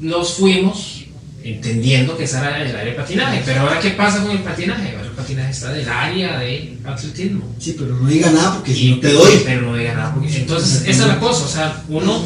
nos 0.00 0.34
fuimos 0.34 1.04
entendiendo 1.42 2.16
que 2.16 2.24
esa 2.24 2.40
era 2.40 2.62
el 2.62 2.74
área 2.74 2.84
de 2.92 2.92
patinaje. 2.92 3.42
Pero 3.44 3.60
ahora, 3.60 3.78
¿qué 3.80 3.90
pasa 3.90 4.22
con 4.22 4.32
el 4.32 4.40
patinaje? 4.42 4.90
Ahora 4.96 5.06
el 5.06 5.12
patinaje 5.12 5.50
está 5.50 5.72
del 5.72 5.88
área 5.88 6.38
de 6.40 6.76
atletismo. 6.84 7.54
Sí, 7.58 7.76
pero 7.78 7.94
no 7.94 8.08
diga 8.08 8.30
nada 8.32 8.54
porque 8.54 8.74
si 8.74 8.88
Y- 8.88 8.90
no 8.90 9.00
te 9.00 9.12
doy. 9.12 9.40
Pero 9.44 9.62
no 9.62 9.76
diga 9.76 9.94
nada. 9.94 10.14
porque- 10.14 10.36
entonces, 10.36 10.82
esa 10.86 11.02
es 11.02 11.08
la 11.08 11.20
cosa. 11.20 11.44
O 11.44 11.48
sea, 11.48 11.82
uno, 11.88 12.20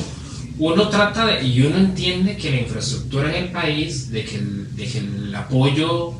uno 0.59 0.89
trata 0.89 1.27
de, 1.27 1.45
y 1.47 1.61
uno 1.63 1.77
entiende 1.77 2.37
que 2.37 2.51
la 2.51 2.57
infraestructura 2.63 3.29
en 3.37 3.45
el 3.45 3.51
país, 3.53 4.11
de 4.11 4.25
que 4.25 4.37
el, 4.37 4.75
de 4.75 4.87
que 4.87 4.99
el 4.99 5.35
apoyo 5.35 6.15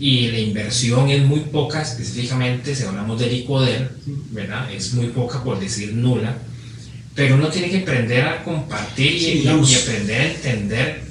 y 0.00 0.28
la 0.32 0.38
inversión 0.38 1.10
es 1.10 1.22
muy 1.22 1.40
poca, 1.40 1.82
específicamente 1.82 2.74
si 2.74 2.84
hablamos 2.84 3.20
del 3.20 3.32
ICODER, 3.34 3.90
¿verdad? 4.32 4.72
Es 4.72 4.94
muy 4.94 5.08
poca, 5.08 5.44
por 5.44 5.60
decir 5.60 5.92
nula. 5.92 6.36
Pero 7.14 7.34
uno 7.34 7.48
tiene 7.48 7.68
que 7.70 7.78
aprender 7.80 8.24
a 8.24 8.42
compartir 8.42 9.12
y, 9.14 9.20
Sí, 9.20 9.42
y- 9.44 9.74
aprender 9.74 10.20
a 10.22 10.26
entender 10.32 11.02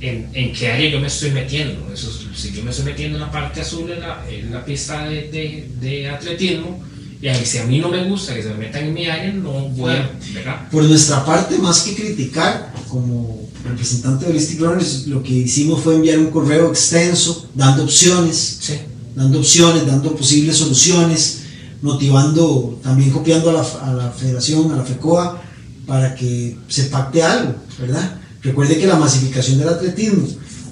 en, 0.00 0.28
en 0.34 0.52
qué 0.52 0.72
área 0.72 0.90
yo 0.90 0.98
me 1.00 1.06
estoy 1.06 1.30
metiendo. 1.30 1.88
Eso, 1.94 2.10
es- 2.10 2.38
si 2.40 2.50
yo 2.52 2.64
me 2.64 2.70
estoy 2.70 2.86
metiendo 2.86 3.16
en 3.18 3.22
la 3.22 3.30
parte 3.30 3.60
azul, 3.60 3.88
en 3.90 4.00
la, 4.00 4.24
en 4.28 4.50
la 4.50 4.64
pista 4.64 5.08
de, 5.08 5.28
de- 5.30 5.68
de 5.80 6.08
atletismo, 6.08 6.82
Y 7.22 7.28
a 7.28 7.34
mí, 7.38 7.44
si 7.44 7.58
a 7.58 7.64
mí 7.64 7.78
no 7.78 7.88
me 7.88 8.02
gusta 8.02 8.34
que 8.34 8.42
se 8.42 8.48
me 8.48 8.56
metan 8.56 8.84
en 8.86 8.94
mi 8.94 9.06
área, 9.06 9.32
no 9.32 9.52
voy 9.78 9.92
a, 9.92 10.10
¿verdad? 10.34 10.68
Por 10.72 10.82
nuestra 10.82 11.24
parte, 11.24 11.56
más 11.58 11.82
que 11.82 11.94
criticar, 11.94 12.72
como 12.88 13.48
representante 13.64 14.24
de 14.26 14.30
Holistic 14.32 14.60
Runners, 14.60 15.06
lo 15.06 15.22
que 15.22 15.32
hicimos 15.32 15.82
fue 15.82 15.94
enviar 15.96 16.18
un 16.18 16.30
correo 16.30 16.68
extenso, 16.70 17.48
dando 17.54 17.84
opciones, 17.84 18.58
Sí, 18.60 18.74
dando 19.14 19.38
opciones, 19.40 19.86
dando 19.86 20.14
posibles 20.14 20.56
soluciones, 20.56 21.38
motivando, 21.82 22.78
también 22.82 23.10
copiando 23.10 23.50
a 23.50 23.52
la, 23.54 23.62
a 23.62 23.92
la 23.94 24.10
federación, 24.10 24.70
a 24.72 24.76
la 24.76 24.84
FECOA, 24.84 25.42
para 25.86 26.14
que 26.14 26.56
se 26.68 26.84
pacte 26.84 27.22
algo, 27.22 27.54
¿verdad? 27.80 28.18
Recuerde 28.42 28.78
que 28.78 28.86
la 28.86 28.96
masificación 28.96 29.58
del 29.58 29.68
atletismo 29.68 30.26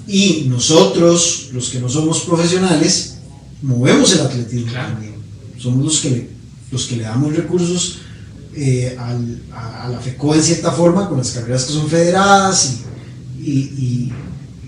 y 0.07 0.45
nosotros, 0.49 1.49
los 1.53 1.69
que 1.69 1.79
no 1.79 1.87
somos 1.89 2.21
profesionales, 2.21 3.15
movemos 3.61 4.11
el 4.13 4.21
atletismo 4.21 4.71
Claro. 4.71 4.93
también. 4.93 5.15
Somos 5.57 5.85
los 5.85 5.99
que 5.99 6.09
le, 6.09 6.29
los 6.71 6.85
que 6.85 6.95
le 6.97 7.03
damos 7.03 7.35
recursos 7.35 7.97
eh, 8.55 8.95
al- 8.99 9.41
a, 9.53 9.85
a 9.85 9.89
la 9.89 9.99
FECOA 9.99 10.35
en 10.37 10.43
cierta 10.43 10.71
forma, 10.71 11.07
con 11.07 11.17
las 11.17 11.31
carreras 11.31 11.63
que 11.65 11.73
son 11.73 11.87
federadas 11.87 12.71
y, 13.39 13.51
y- 13.51 14.13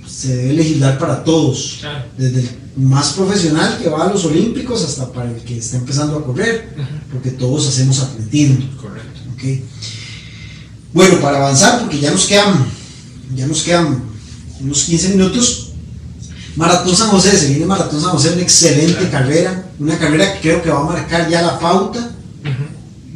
y 0.04 0.10
se 0.10 0.36
debe 0.36 0.54
legislar 0.54 0.98
para 1.00 1.24
todos 1.24 1.78
claro. 1.82 2.06
desde 2.18 2.42
el 2.42 2.50
más 2.78 3.14
profesional 3.14 3.78
que 3.82 3.90
va 3.90 4.06
a 4.06 4.12
los 4.14 4.26
olímpicos 4.26 4.84
hasta 4.84 5.12
para 5.12 5.30
el 5.32 5.38
que 5.42 5.58
está 5.58 5.78
empezando 5.78 6.18
a 6.18 6.24
correr, 6.26 6.76
porque 7.12 7.32
todos 7.32 7.68
hacemos 7.68 8.00
atletismo. 8.00 8.58
Correcto. 8.82 9.20
¿ok? 9.36 9.44
Bueno, 10.94 11.20
para 11.20 11.38
avanzar, 11.38 11.82
porque 11.82 12.00
ya 12.00 12.12
nos 12.12 12.26
quedan, 12.26 12.66
ya 13.36 13.48
nos 13.48 13.62
quedan 13.64 14.04
unos 14.62 14.84
15 14.84 15.10
minutos. 15.10 15.70
Maratón 16.56 16.96
San 16.96 17.10
José, 17.10 17.36
se 17.38 17.50
viene 17.50 17.66
Maratón 17.66 18.00
San 18.00 18.12
José, 18.12 18.34
una 18.34 18.42
excelente 18.44 18.94
Claro. 18.94 19.12
carrera, 19.12 19.72
una 19.80 19.98
carrera 19.98 20.34
que 20.34 20.40
creo 20.42 20.62
que 20.62 20.70
va 20.70 20.82
a 20.82 20.84
marcar 20.84 21.28
ya 21.30 21.42
la 21.42 21.60
pauta. 21.60 22.13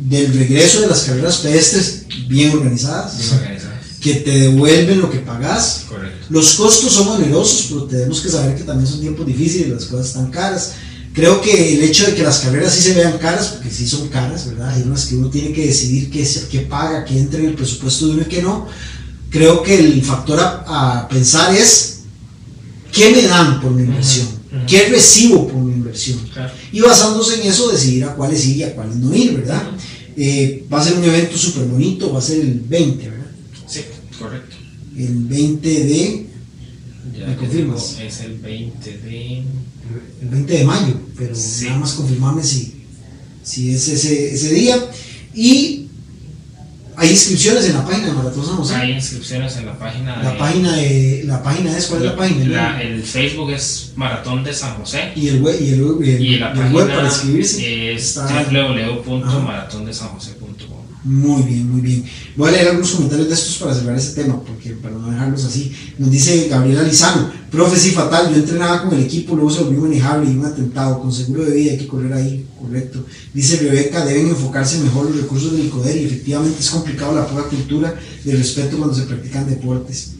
Del 0.09 0.33
regreso 0.33 0.81
de 0.81 0.87
las 0.87 1.01
carreras 1.01 1.37
pedestres 1.37 2.03
bien 2.27 2.51
organizadas, 2.51 3.17
Bien 3.17 3.33
organizadas. 3.33 3.77
que 4.01 4.13
te 4.15 4.31
devuelven 4.39 5.01
lo 5.01 5.09
que 5.09 5.19
pagas, 5.19 5.85
Correcto. 5.89 6.27
los 6.29 6.53
costos 6.55 6.93
son 6.93 7.07
onerosos, 7.09 7.65
pero 7.69 7.83
tenemos 7.85 8.21
que 8.21 8.29
saber 8.29 8.55
que 8.55 8.63
también 8.63 8.89
son 8.89 9.01
tiempos 9.01 9.25
difíciles, 9.25 9.69
las 9.69 9.85
cosas 9.85 10.07
están 10.07 10.31
caras. 10.31 10.73
Creo 11.13 11.41
que 11.41 11.73
el 11.73 11.81
hecho 11.81 12.05
de 12.05 12.13
que 12.13 12.21
las 12.21 12.39
carreras 12.39 12.73
sí 12.75 12.81
se 12.83 12.93
vean 12.93 13.17
caras, 13.17 13.47
porque 13.47 13.71
sí 13.71 13.87
son 13.87 14.07
caras, 14.09 14.45
¿verdad? 14.47 14.69
Hay 14.69 14.83
unas 14.83 15.05
que 15.07 15.15
uno 15.15 15.29
tiene 15.31 15.51
que 15.51 15.65
decidir 15.65 16.11
qué, 16.11 16.27
qué 16.51 16.59
paga, 16.59 17.03
qué 17.05 17.17
entra 17.17 17.39
en 17.39 17.47
el 17.47 17.53
presupuesto 17.55 18.05
de 18.05 18.13
uno 18.13 18.21
y 18.21 18.25
qué 18.25 18.41
no. 18.43 18.67
Creo 19.31 19.63
que 19.63 19.79
el 19.79 20.03
factor 20.03 20.39
a, 20.39 20.99
a 20.99 21.07
pensar 21.09 21.55
es 21.55 22.01
qué 22.91 23.09
me 23.09 23.23
dan 23.23 23.59
por 23.61 23.71
mi 23.71 23.81
inversión, 23.83 24.27
ujú. 24.27 24.65
qué 24.67 24.89
recibo 24.89 25.47
por 25.47 25.57
mi 25.59 25.73
inversión. 25.73 26.19
Claro. 26.33 26.53
Y 26.71 26.81
basándose 26.81 27.41
en 27.41 27.47
eso, 27.51 27.69
decidir 27.71 28.03
a 28.05 28.13
cuáles 28.15 28.45
ir 28.45 28.57
y 28.57 28.63
a 28.63 28.75
cuáles 28.75 28.95
no 28.97 29.13
ir, 29.15 29.33
¿verdad? 29.37 29.63
Eh, 30.19 30.65
va 30.71 30.81
a 30.81 30.83
ser 30.83 30.97
un 30.97 31.03
evento 31.03 31.37
súper 31.37 31.65
bonito, 31.65 32.11
va 32.11 32.17
a 32.19 32.21
ser 32.23 32.41
el 32.41 32.59
20, 32.61 33.09
¿verdad? 33.09 33.25
Sí, 33.67 33.81
correcto. 34.19 34.55
El 34.97 35.13
20 35.25 35.69
de 35.85 36.25
Ya 37.17 37.27
¿Me 37.27 37.35
confirmas? 37.37 37.97
Es 37.99 38.21
el 38.21 38.37
20 38.39 38.97
de. 38.97 39.37
el 40.21 40.27
20 40.29 40.53
de 40.57 40.63
mayo, 40.63 40.99
pero 41.15 41.35
Sí. 41.35 41.65
nada 41.65 41.79
más 41.79 41.93
confirmarme 41.93 42.43
si, 42.43 42.73
si 43.43 43.69
es 43.71 43.87
ese, 43.87 44.33
ese 44.33 44.53
día. 44.53 44.89
Y 45.35 45.86
hay 46.99 47.11
inscripciones 47.11 47.65
en 47.67 47.73
la 47.75 47.85
página 47.85 48.07
de 48.07 48.13
Maratón 48.13 48.43
San 48.45 48.55
José. 48.57 48.75
Hay 48.75 48.91
inscripciones 48.91 49.55
en 49.57 49.65
la 49.67 49.77
página 49.77 50.21
La 50.23 50.31
de- 50.31 50.37
página 50.39 50.73
de 50.75 51.21
la 51.25 51.43
página 51.43 51.77
es 51.77 51.85
cuál 51.85 51.99
es 52.01 52.05
la 52.07 52.15
página 52.15 52.45
La- 52.45 52.81
el 52.81 53.03
Facebook 53.03 53.51
es 53.51 53.91
Maratón 53.95 54.43
de 54.43 54.51
San 54.53 54.73
José. 54.75 55.11
y 55.15 55.27
el 55.29 55.39
web 55.41 55.55
y 55.61 55.69
el, 55.73 55.83
web- 55.83 56.03
y 56.03 56.09
el- 56.11 56.21
Y 56.25 56.39
la 56.39 56.53
y 56.55 56.59
el 56.59 56.73
web 56.73 56.87
para 56.87 57.05
inscribirse 57.07 57.93
es 57.93 58.15
www.maratondesanjose.com. 58.17 60.36
Muy 61.07 61.41
bien, 61.43 61.71
muy 61.71 61.79
bien. 61.79 62.03
Voy 62.35 62.49
a 62.49 62.51
leer 62.51 62.67
algunos 62.67 62.91
comentarios 62.91 63.29
de 63.29 63.33
estos 63.33 63.57
para 63.59 63.73
cerrar 63.73 63.95
ese 63.97 64.13
tema, 64.13 64.41
porque 64.43 64.71
para 64.71 64.93
no 64.93 65.09
dejarlos 65.09 65.45
así. 65.45 65.71
Nos 65.97 66.11
dice 66.11 66.49
Gabriela 66.49 66.83
Lizano, 66.83 67.31
profe, 67.49 67.79
sí, 67.79 67.91
fatal, 67.91 68.29
yo 68.29 68.35
entrenaba 68.35 68.83
con 68.83 68.93
el 68.93 69.05
equipo, 69.05 69.33
luego 69.33 69.49
se 69.49 69.63
volvió 69.63 69.83
manejable 69.83 70.29
y 70.29 70.35
un 70.35 70.45
atentado, 70.45 70.99
con 70.99 71.13
seguro 71.13 71.45
de 71.45 71.55
vida 71.55 71.71
hay 71.71 71.77
que 71.77 71.87
correr 71.87 72.11
ahí, 72.11 72.45
correcto. 72.59 73.05
Dice 73.33 73.55
Rebeca, 73.55 74.03
deben 74.03 74.27
enfocarse 74.27 74.79
mejor 74.79 75.09
los 75.09 75.21
recursos 75.21 75.53
del 75.53 75.67
ICODER 75.67 75.95
y 75.95 76.05
efectivamente 76.05 76.59
es 76.59 76.69
complicado 76.69 77.15
la 77.15 77.25
poca 77.25 77.43
cultura 77.43 77.97
de 78.25 78.35
respeto 78.35 78.77
cuando 78.77 78.93
se 78.93 79.03
practican 79.03 79.49
deportes. 79.49 80.16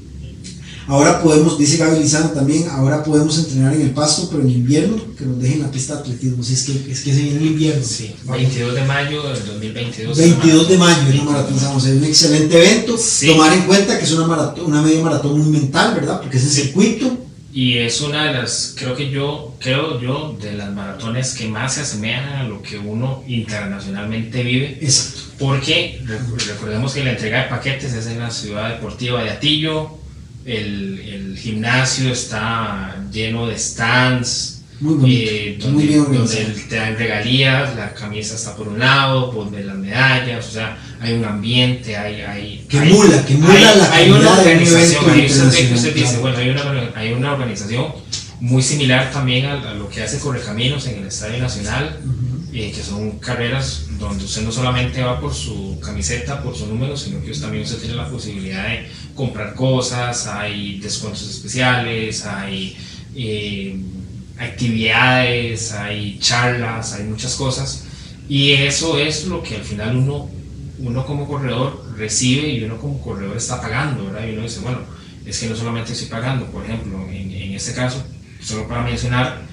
Ahora 0.87 1.21
podemos, 1.21 1.57
dice 1.59 1.75
Gaby 1.77 1.99
Lizano 1.99 2.29
también, 2.29 2.67
ahora 2.69 3.03
podemos 3.03 3.37
entrenar 3.37 3.73
en 3.73 3.81
el 3.81 3.91
pasto, 3.91 4.29
pero 4.31 4.41
en 4.43 4.49
invierno, 4.49 4.95
que 5.17 5.25
nos 5.25 5.37
dejen 5.39 5.61
la 5.61 5.69
pista 5.69 5.95
de 5.95 5.99
atletismo. 5.99 6.41
Si 6.41 6.53
es 6.53 6.63
que, 6.63 6.91
es 6.91 7.01
que 7.01 7.13
se 7.13 7.21
viene 7.21 7.39
el 7.39 7.45
invierno. 7.47 7.83
Sí, 7.83 8.15
22 8.25 8.73
de 8.73 8.83
mayo 8.85 9.21
del 9.23 9.45
2022. 9.45 10.17
22 10.17 10.69
de 10.69 10.77
mayo 10.77 10.97
es 10.97 11.07
22 11.09 11.25
maratón 11.33 11.59
San 11.59 11.73
José, 11.73 11.93
un 11.93 12.03
excelente 12.05 12.57
evento. 12.57 12.97
Sí. 12.97 13.27
Tomar 13.27 13.51
en 13.53 13.63
cuenta 13.63 13.97
que 13.97 14.05
es 14.05 14.11
una 14.13 14.27
maratón, 14.27 14.65
una 14.65 14.81
media 14.81 15.03
maratón 15.03 15.39
muy 15.39 15.49
mental, 15.59 15.93
¿verdad? 15.93 16.21
Porque 16.21 16.37
es 16.37 16.43
en 16.43 16.49
Sí. 16.51 16.61
circuito. 16.61 17.17
Y 17.53 17.79
es 17.79 18.01
una 18.01 18.25
de 18.25 18.33
las, 18.33 18.75
creo 18.77 18.95
que 18.95 19.09
yo, 19.09 19.55
creo 19.59 19.99
yo, 19.99 20.37
de 20.39 20.53
las 20.53 20.71
maratones 20.73 21.33
que 21.33 21.47
más 21.47 21.73
se 21.73 21.81
asemejan 21.81 22.29
a 22.35 22.43
lo 22.43 22.61
que 22.61 22.77
uno 22.77 23.23
internacionalmente 23.27 24.43
vive. 24.43 24.77
Exacto. 24.79 25.21
Porque 25.39 25.99
recordemos 26.47 26.93
que 26.93 27.03
la 27.03 27.11
entrega 27.11 27.43
de 27.43 27.49
paquetes 27.49 27.93
es 27.93 28.05
en 28.07 28.19
la 28.19 28.29
ciudad 28.29 28.69
deportiva 28.69 29.23
de 29.23 29.31
Atillo. 29.31 29.97
El, 30.47 30.99
el 30.99 31.37
gimnasio 31.37 32.11
está 32.11 32.95
lleno 33.11 33.45
de 33.47 33.57
stands. 33.59 34.53
Muy 34.79 34.93
bonito. 34.93 35.31
eh, 35.31 35.57
muy 35.59 35.71
donde, 35.71 35.85
bien 35.87 36.03
donde 36.13 36.35
te 36.69 36.75
dan 36.75 36.95
regalías, 36.97 37.75
la 37.75 37.93
camisa 37.95 38.35
está 38.35 38.55
por 38.55 38.67
un 38.67 38.77
lado, 38.79 39.31
por 39.31 39.49
de 39.51 39.63
las 39.63 39.75
medallas, 39.75 40.47
o 40.47 40.51
sea, 40.51 40.77
hay 41.01 41.13
un 41.15 41.25
ambiente, 41.25 41.97
hay... 41.97 42.21
hay 42.21 42.65
Que 42.69 42.79
hay- 42.79 42.89
emula, 42.91 43.25
que 43.25 43.33
emula 43.33 43.53
hay- 43.55 43.63
la 43.77 43.91
hay 43.93 44.11
una 44.11 44.37
organización, 44.37 45.03
usted, 45.19 45.73
usted 45.75 45.93
dice, 45.93 45.93
claro. 45.93 46.21
bueno, 46.21 46.37
hay 46.37 46.49
una, 46.51 46.91
hay 46.95 47.11
una 47.13 47.33
organización 47.33 47.87
muy 48.39 48.61
similar 48.61 49.11
también 49.11 49.47
a, 49.47 49.53
a 49.71 49.73
lo 49.73 49.89
que 49.89 50.03
hace 50.03 50.19
Correcaminos 50.19 50.85
en 50.87 50.99
el 50.99 51.07
Estadio 51.07 51.39
Nacional. 51.39 51.97
Eh, 52.53 52.71
que 52.71 52.81
son 52.81 53.19
carreras 53.19 53.87
donde 53.99 54.23
usted 54.23 54.41
no 54.41 54.51
solamente 54.51 55.03
va 55.03 55.19
por 55.19 55.33
su 55.33 55.79
camiseta, 55.81 56.41
por 56.41 56.55
su 56.55 56.65
número, 56.67 56.95
sino 56.95 57.21
que 57.21 57.31
usted 57.31 57.43
también 57.43 57.63
usted 57.63 57.79
tiene 57.79 57.95
la 57.95 58.09
posibilidad 58.09 58.67
de 58.69 58.87
comprar 59.15 59.53
cosas, 59.53 60.27
hay 60.27 60.79
descuentos 60.79 61.29
especiales, 61.29 62.25
hay 62.25 62.77
eh, 63.15 63.77
actividades, 64.37 65.73
hay 65.73 66.19
charlas, 66.19 66.93
hay 66.93 67.03
muchas 67.03 67.35
cosas. 67.35 67.83
Y 68.29 68.53
eso 68.53 68.97
es 68.97 69.25
lo 69.25 69.43
que 69.43 69.55
al 69.55 69.63
final 69.63 69.97
uno, 69.97 70.29
uno 70.79 71.05
como 71.05 71.27
corredor 71.27 71.85
recibe 71.97 72.47
y 72.49 72.63
uno 72.63 72.77
como 72.77 73.01
corredor 73.01 73.35
está 73.35 73.59
pagando, 73.59 74.05
¿verdad? 74.05 74.27
Y 74.27 74.33
uno 74.33 74.43
dice, 74.43 74.59
bueno, 74.61 74.79
es 75.25 75.37
que 75.39 75.47
no 75.47 75.55
solamente 75.55 75.91
estoy 75.91 76.07
pagando, 76.07 76.45
por 76.45 76.63
ejemplo, 76.63 77.05
en, 77.09 77.31
en 77.31 77.53
este 77.53 77.73
caso, 77.73 78.03
solo 78.39 78.67
para 78.67 78.83
mencionar, 78.83 79.46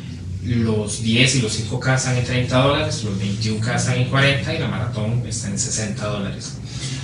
los 0.45 1.03
10 1.03 1.37
y 1.37 1.43
los 1.43 1.59
5K 1.59 1.97
están 1.97 2.17
en 2.19 2.25
30 2.25 2.59
dólares, 2.59 3.03
los 3.05 3.15
21K 3.19 3.77
están 3.77 3.97
en 3.99 4.09
40 4.11 4.55
y 4.55 4.59
la 4.59 4.69
maratón 4.69 5.23
está 5.27 5.49
en 5.49 5.59
60 5.59 6.05
dólares. 6.07 6.53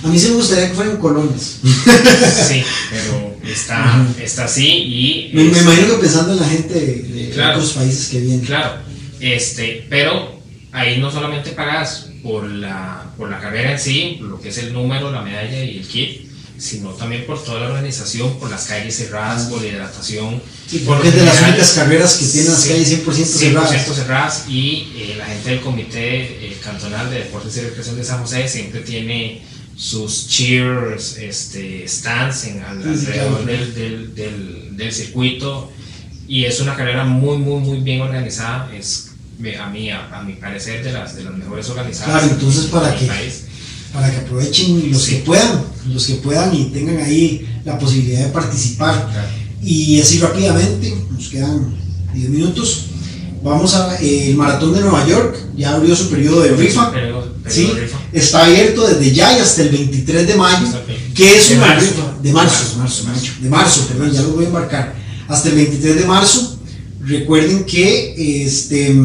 A 0.03 0.07
mí 0.07 0.17
sí 0.19 0.29
me 0.29 0.35
gustaría 0.35 0.69
que 0.69 0.73
fueran 0.75 0.97
colones. 0.97 1.59
Sí, 1.63 2.63
pero 2.89 3.35
está, 3.45 4.05
está 4.21 4.45
así 4.45 4.67
y... 4.67 5.31
Me, 5.33 5.43
me 5.45 5.51
es- 5.51 5.61
imagino 5.63 5.87
que 5.95 6.01
pensando 6.01 6.33
en 6.33 6.39
la 6.39 6.47
gente 6.49 6.73
de, 6.73 7.29
Claro. 7.33 7.57
otros 7.57 7.73
países 7.73 8.07
que 8.09 8.19
vienen. 8.19 8.41
Claro, 8.41 8.75
este, 9.19 9.85
pero 9.89 10.39
ahí 10.71 10.99
no 10.99 11.11
solamente 11.11 11.51
pagas 11.51 12.07
por 12.23 12.43
la, 12.49 13.05
por 13.17 13.29
la 13.29 13.39
carrera 13.39 13.71
en 13.73 13.79
sí, 13.79 14.17
lo 14.21 14.39
que 14.41 14.49
es 14.49 14.57
el 14.57 14.73
número, 14.73 15.11
la 15.11 15.21
medalla 15.21 15.63
y 15.63 15.77
el 15.77 15.87
kit, 15.87 16.30
sino 16.61 16.89
también 16.91 17.25
por 17.25 17.43
toda 17.43 17.59
la 17.61 17.67
organización, 17.67 18.37
por 18.39 18.49
las 18.51 18.65
calles 18.65 18.95
cerradas, 18.95 19.47
por 19.47 19.61
la 19.61 19.67
hidratación. 19.67 20.39
Por 20.39 20.95
porque 20.95 21.07
es 21.09 21.15
de 21.15 21.25
las 21.25 21.41
únicas 21.41 21.71
carreras 21.71 22.13
que 22.13 22.25
tienen 22.27 22.51
las 22.51 22.65
calles 22.65 23.05
100% 23.05 23.25
cerradas. 23.25 23.71
100% 23.89 23.93
cerradas 23.95 24.43
y 24.47 24.91
eh, 24.95 25.15
la 25.17 25.25
gente 25.25 25.49
del 25.49 25.61
Comité 25.61 26.21
eh, 26.21 26.57
Cantonal 26.63 27.09
de 27.09 27.17
Deportes 27.19 27.57
y 27.57 27.61
Recreación 27.61 27.95
de 27.97 28.03
San 28.03 28.21
José 28.21 28.47
siempre 28.47 28.81
tiene 28.81 29.41
sus 29.75 30.27
cheers, 30.27 31.17
este, 31.17 31.87
stands 31.87 32.45
en, 32.45 32.61
al- 32.63 32.83
Sí, 32.83 32.89
sí, 32.99 33.05
alrededor 33.07 33.43
claro. 33.43 33.45
del, 33.45 33.73
del, 33.73 34.15
del, 34.15 34.77
del 34.77 34.93
circuito 34.93 35.71
y 36.27 36.45
es 36.45 36.59
una 36.59 36.75
carrera 36.75 37.03
muy, 37.03 37.37
muy, 37.39 37.59
muy 37.61 37.79
bien 37.79 38.01
organizada. 38.01 38.71
Es, 38.73 39.07
a, 39.59 39.67
mí, 39.69 39.89
a, 39.89 40.07
a 40.15 40.21
mi 40.21 40.33
parecer, 40.33 40.83
de 40.83 40.91
las, 40.91 41.15
de 41.15 41.23
las 41.23 41.33
mejores 41.33 41.67
organizadas. 41.69 42.19
Claro, 42.21 42.33
entonces, 42.35 42.65
en 42.65 42.69
¿para 42.69 42.93
el 42.93 42.99
qué? 42.99 43.05
país. 43.07 43.45
Para 43.93 44.09
que 44.11 44.17
aprovechen 44.17 44.91
los 44.91 45.05
que 45.07 45.17
puedan, 45.17 45.63
los 45.87 46.05
que 46.05 46.15
puedan 46.15 46.53
y 46.55 46.65
tengan 46.65 46.97
ahí 46.97 47.47
la 47.65 47.77
posibilidad 47.77 48.25
de 48.25 48.31
participar. 48.31 49.09
Y 49.63 49.99
así 50.01 50.19
rápidamente, 50.19 50.95
nos 51.11 51.27
quedan 51.29 51.75
10 52.13 52.29
minutos. 52.29 52.85
Vamos 53.43 53.73
a 53.73 53.99
eh, 54.01 54.29
el 54.29 54.35
maratón 54.35 54.73
de 54.73 54.81
Nueva 54.81 55.05
York, 55.07 55.35
ya 55.57 55.73
abrió 55.75 55.95
su 55.95 56.09
periodo 56.09 56.41
de 56.41 56.51
rifa. 56.55 56.91
Sí, 57.47 57.71
está 58.13 58.45
abierto 58.45 58.87
desde 58.87 59.11
ya 59.11 59.35
y 59.37 59.41
hasta 59.41 59.63
el 59.63 59.69
23 59.69 60.27
de 60.27 60.35
mayo, 60.35 60.67
que 61.15 61.37
es 61.37 61.49
de 61.49 61.57
una 61.57 61.67
marzo. 61.67 61.87
rifa 61.87 62.17
de 62.21 62.33
marzo, 62.33 62.63
De 62.71 62.77
marzo, 62.77 62.77
marzo. 62.77 63.03
marzo, 63.05 63.31
de 63.41 63.49
marzo, 63.49 63.87
perdón, 63.87 64.11
ya 64.11 64.21
lo 64.21 64.29
voy 64.29 64.45
a 64.45 64.47
embarcar. 64.47 64.95
Hasta 65.27 65.49
el 65.49 65.55
23 65.55 65.95
de 65.95 66.05
marzo, 66.05 66.59
recuerden 67.03 67.63
que 67.65 68.45
este 68.45 68.95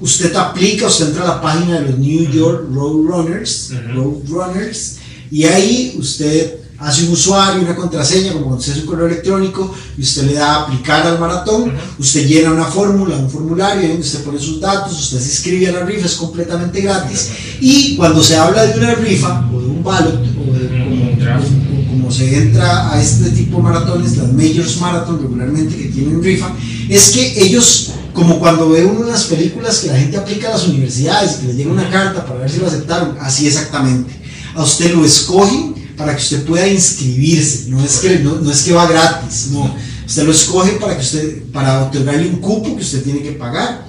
usted 0.00 0.34
aplica, 0.34 0.86
usted 0.86 1.08
entra 1.08 1.24
a 1.24 1.28
la 1.36 1.40
página 1.40 1.80
de 1.80 1.90
los 1.90 1.98
New 1.98 2.30
York 2.30 2.68
Roadrunners, 2.72 3.72
Roadrunners 3.94 4.98
y 5.30 5.44
ahí 5.44 5.96
usted 5.98 6.60
hace 6.78 7.04
un 7.04 7.12
usuario, 7.12 7.62
una 7.62 7.74
contraseña, 7.74 8.32
como 8.32 8.44
cuando 8.46 8.60
usted 8.60 8.72
hace 8.72 8.80
un 8.82 8.86
correo 8.86 9.06
electrónico, 9.06 9.74
y 9.96 10.02
usted 10.02 10.24
le 10.24 10.34
da 10.34 10.54
a 10.54 10.62
aplicar 10.62 11.06
al 11.06 11.18
maratón, 11.18 11.72
usted 11.98 12.26
llena 12.26 12.52
una 12.52 12.66
fórmula, 12.66 13.16
un 13.16 13.30
formulario, 13.30 13.88
donde 13.88 14.02
usted 14.02 14.22
pone 14.24 14.38
sus 14.38 14.60
datos, 14.60 14.92
usted 14.92 15.18
se 15.18 15.30
inscribe 15.30 15.68
a 15.68 15.72
la 15.72 15.84
rifa, 15.84 16.06
es 16.06 16.14
completamente 16.14 16.80
gratis, 16.82 17.30
y 17.60 17.96
cuando 17.96 18.22
se 18.22 18.36
habla 18.36 18.66
de 18.66 18.78
una 18.78 18.94
rifa, 18.94 19.48
o 19.52 19.60
de 19.60 19.66
un 19.66 19.82
ballot, 19.82 20.20
o 20.20 20.52
de 20.52 20.68
como, 20.68 21.90
como, 21.90 22.10
se 22.10 22.36
entra 22.36 22.92
a 22.92 23.02
este 23.02 23.30
tipo 23.30 23.56
de 23.56 23.62
maratones, 23.62 24.16
las 24.18 24.32
Majors 24.32 24.76
Marathon 24.78 25.18
regularmente 25.20 25.76
que 25.76 25.88
tienen 25.88 26.22
rifa, 26.22 26.52
es 26.88 27.10
que 27.10 27.42
ellos 27.42 27.92
como 28.16 28.40
cuando 28.40 28.70
ve 28.70 28.86
uno 28.86 29.02
en 29.02 29.12
las 29.12 29.24
películas 29.24 29.80
que 29.80 29.88
la 29.88 29.98
gente 29.98 30.16
aplica 30.16 30.48
a 30.48 30.52
las 30.52 30.66
universidades, 30.66 31.36
que 31.36 31.48
le 31.48 31.54
llega 31.54 31.70
una 31.70 31.90
carta 31.90 32.24
para 32.24 32.40
ver 32.40 32.50
si 32.50 32.58
lo 32.58 32.66
aceptaron, 32.66 33.14
así 33.20 33.46
exactamente. 33.46 34.10
A 34.54 34.62
usted 34.62 34.94
lo 34.94 35.04
escogen 35.04 35.74
para 35.98 36.16
que 36.16 36.22
usted 36.22 36.42
pueda 36.46 36.66
inscribirse, 36.66 37.68
no 37.68 37.84
es 37.84 37.98
que, 37.98 38.18
no, 38.20 38.50
es 38.50 38.62
que 38.62 38.72
va 38.72 38.88
gratis, 38.88 39.48
no, 39.52 39.70
usted 40.06 40.24
lo 40.24 40.32
escoge 40.32 40.72
para 40.72 40.96
que 40.96 41.02
usted, 41.02 41.42
para 41.52 41.84
otorgarle 41.84 42.28
un 42.30 42.36
cupo 42.36 42.74
que 42.74 42.82
usted 42.82 43.02
tiene 43.02 43.22
que 43.22 43.32
pagar. 43.32 43.86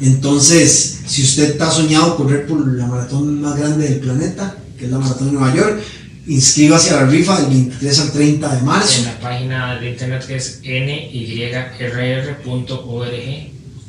Entonces, 0.00 1.00
si 1.06 1.24
usted 1.24 1.50
está 1.50 1.68
soñado 1.68 2.16
correr 2.16 2.46
por 2.46 2.64
la 2.64 2.86
maratón 2.86 3.42
más 3.42 3.58
grande 3.58 3.88
del 3.88 3.98
planeta, 3.98 4.54
que 4.78 4.84
es 4.84 4.90
la 4.90 5.00
maratón 5.00 5.26
de 5.26 5.32
Nueva 5.32 5.54
York, 5.54 5.80
inscríbase 6.26 6.90
a 6.90 7.02
la 7.02 7.06
rifa 7.06 7.40
del 7.40 7.50
23 7.50 8.00
al 8.00 8.12
30 8.12 8.56
de 8.56 8.62
marzo. 8.62 8.98
En 8.98 9.04
la 9.06 9.20
página 9.20 9.80
de 9.80 9.90
internet 9.90 10.26
que 10.26 10.36
es 10.36 10.60
nyrr.org, 10.62 11.10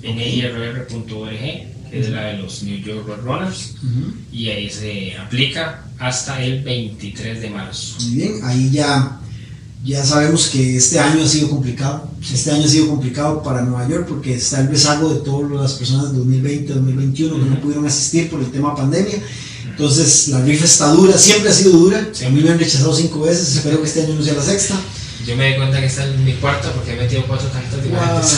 nyrr.org 0.03 1.71
es 1.91 2.09
la 2.09 2.21
de 2.27 2.38
los 2.38 2.63
New 2.63 2.79
York 2.82 3.05
Runners, 3.23 3.75
y 4.32 4.47
ahí 4.49 4.69
se 4.69 5.17
aplica 5.17 5.84
hasta 5.99 6.41
el 6.41 6.63
23 6.63 7.41
de 7.41 7.49
marzo. 7.49 7.97
Muy 8.01 8.15
bien, 8.15 8.39
ahí 8.43 8.69
ya, 8.71 9.19
ya 9.84 10.03
sabemos 10.03 10.47
que 10.47 10.77
este 10.77 10.99
año 10.99 11.23
ha 11.23 11.27
sido 11.27 11.49
complicado. 11.49 12.09
Este 12.21 12.51
año 12.51 12.63
ha 12.63 12.67
sido 12.67 12.88
complicado 12.88 13.43
para 13.43 13.61
Nueva 13.63 13.88
York 13.89 14.05
porque 14.07 14.36
está 14.36 14.61
el 14.61 14.69
rezago 14.69 15.13
de 15.13 15.19
todas 15.19 15.51
las 15.51 15.73
personas 15.73 16.11
de 16.11 16.19
2020, 16.19 16.73
2021 16.73 17.43
que 17.43 17.49
no 17.49 17.59
pudieron 17.59 17.86
asistir 17.86 18.29
por 18.29 18.39
el 18.39 18.51
tema 18.51 18.75
pandemia. 18.75 19.19
Entonces, 19.72 20.28
la 20.30 20.41
rifa 20.41 20.65
está 20.65 20.88
dura, 20.88 21.17
siempre 21.17 21.49
ha 21.49 21.53
sido 21.53 21.72
dura. 21.72 22.07
A 22.26 22.30
mí 22.30 22.41
me 22.41 22.49
han 22.49 22.59
rechazado 22.59 22.95
cinco 22.95 23.22
veces, 23.22 23.55
espero 23.55 23.82
que 23.82 23.88
este 23.88 24.03
año 24.03 24.15
no 24.15 24.24
sea 24.24 24.34
la 24.34 24.43
sexta. 24.43 24.80
Yo 25.26 25.36
me 25.36 25.49
di 25.49 25.55
cuenta 25.55 25.80
que 25.80 25.86
está 25.86 26.05
en 26.05 26.24
mi 26.24 26.34
cuarta 26.34 26.72
porque 26.74 26.93
he 26.93 26.95
metido 26.95 27.24
cuatro 27.28 27.47
tarjetas 27.47 27.84
diferentes. 27.84 28.38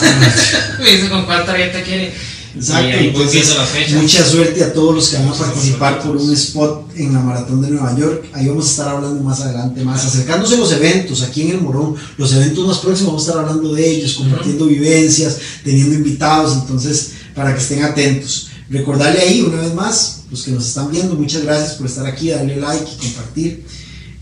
me 0.78 0.90
dice 0.90 1.08
con 1.08 1.24
cuál 1.24 1.44
tarjeta 1.46 1.82
quiere 1.82 2.12
Exacto, 2.56 2.96
entonces 2.98 3.56
mucha 3.94 4.24
suerte 4.24 4.62
a 4.62 4.72
todos 4.72 4.94
los 4.94 5.08
que 5.08 5.16
van 5.16 5.28
a 5.28 5.32
participar 5.32 6.00
por 6.00 6.16
un 6.16 6.32
spot 6.32 6.88
en 6.94 7.12
la 7.12 7.18
Maratón 7.18 7.60
de 7.62 7.70
Nueva 7.70 7.96
York. 7.98 8.26
Ahí 8.32 8.46
vamos 8.46 8.66
a 8.66 8.70
estar 8.70 8.88
hablando 8.88 9.20
más 9.24 9.40
adelante, 9.40 9.84
más 9.84 10.04
acercándose 10.04 10.54
a 10.54 10.58
los 10.58 10.70
eventos 10.70 11.22
aquí 11.22 11.42
en 11.42 11.50
el 11.50 11.60
Morón. 11.60 11.96
Los 12.16 12.32
eventos 12.32 12.64
más 12.66 12.78
próximos 12.78 13.12
vamos 13.12 13.26
a 13.26 13.30
estar 13.30 13.44
hablando 13.44 13.74
de 13.74 13.88
ellos, 13.88 14.14
compartiendo 14.14 14.66
vivencias, 14.66 15.38
teniendo 15.64 15.96
invitados, 15.96 16.54
entonces 16.54 17.12
para 17.34 17.52
que 17.52 17.60
estén 17.60 17.82
atentos. 17.82 18.50
Recordarle 18.70 19.20
ahí 19.20 19.42
una 19.42 19.60
vez 19.60 19.74
más, 19.74 20.22
los 20.30 20.42
que 20.42 20.50
nos 20.50 20.66
están 20.66 20.90
viendo, 20.90 21.14
muchas 21.14 21.42
gracias 21.42 21.74
por 21.74 21.86
estar 21.86 22.06
aquí, 22.06 22.30
darle 22.30 22.56
like 22.56 22.90
y 22.90 22.96
compartir. 22.96 23.66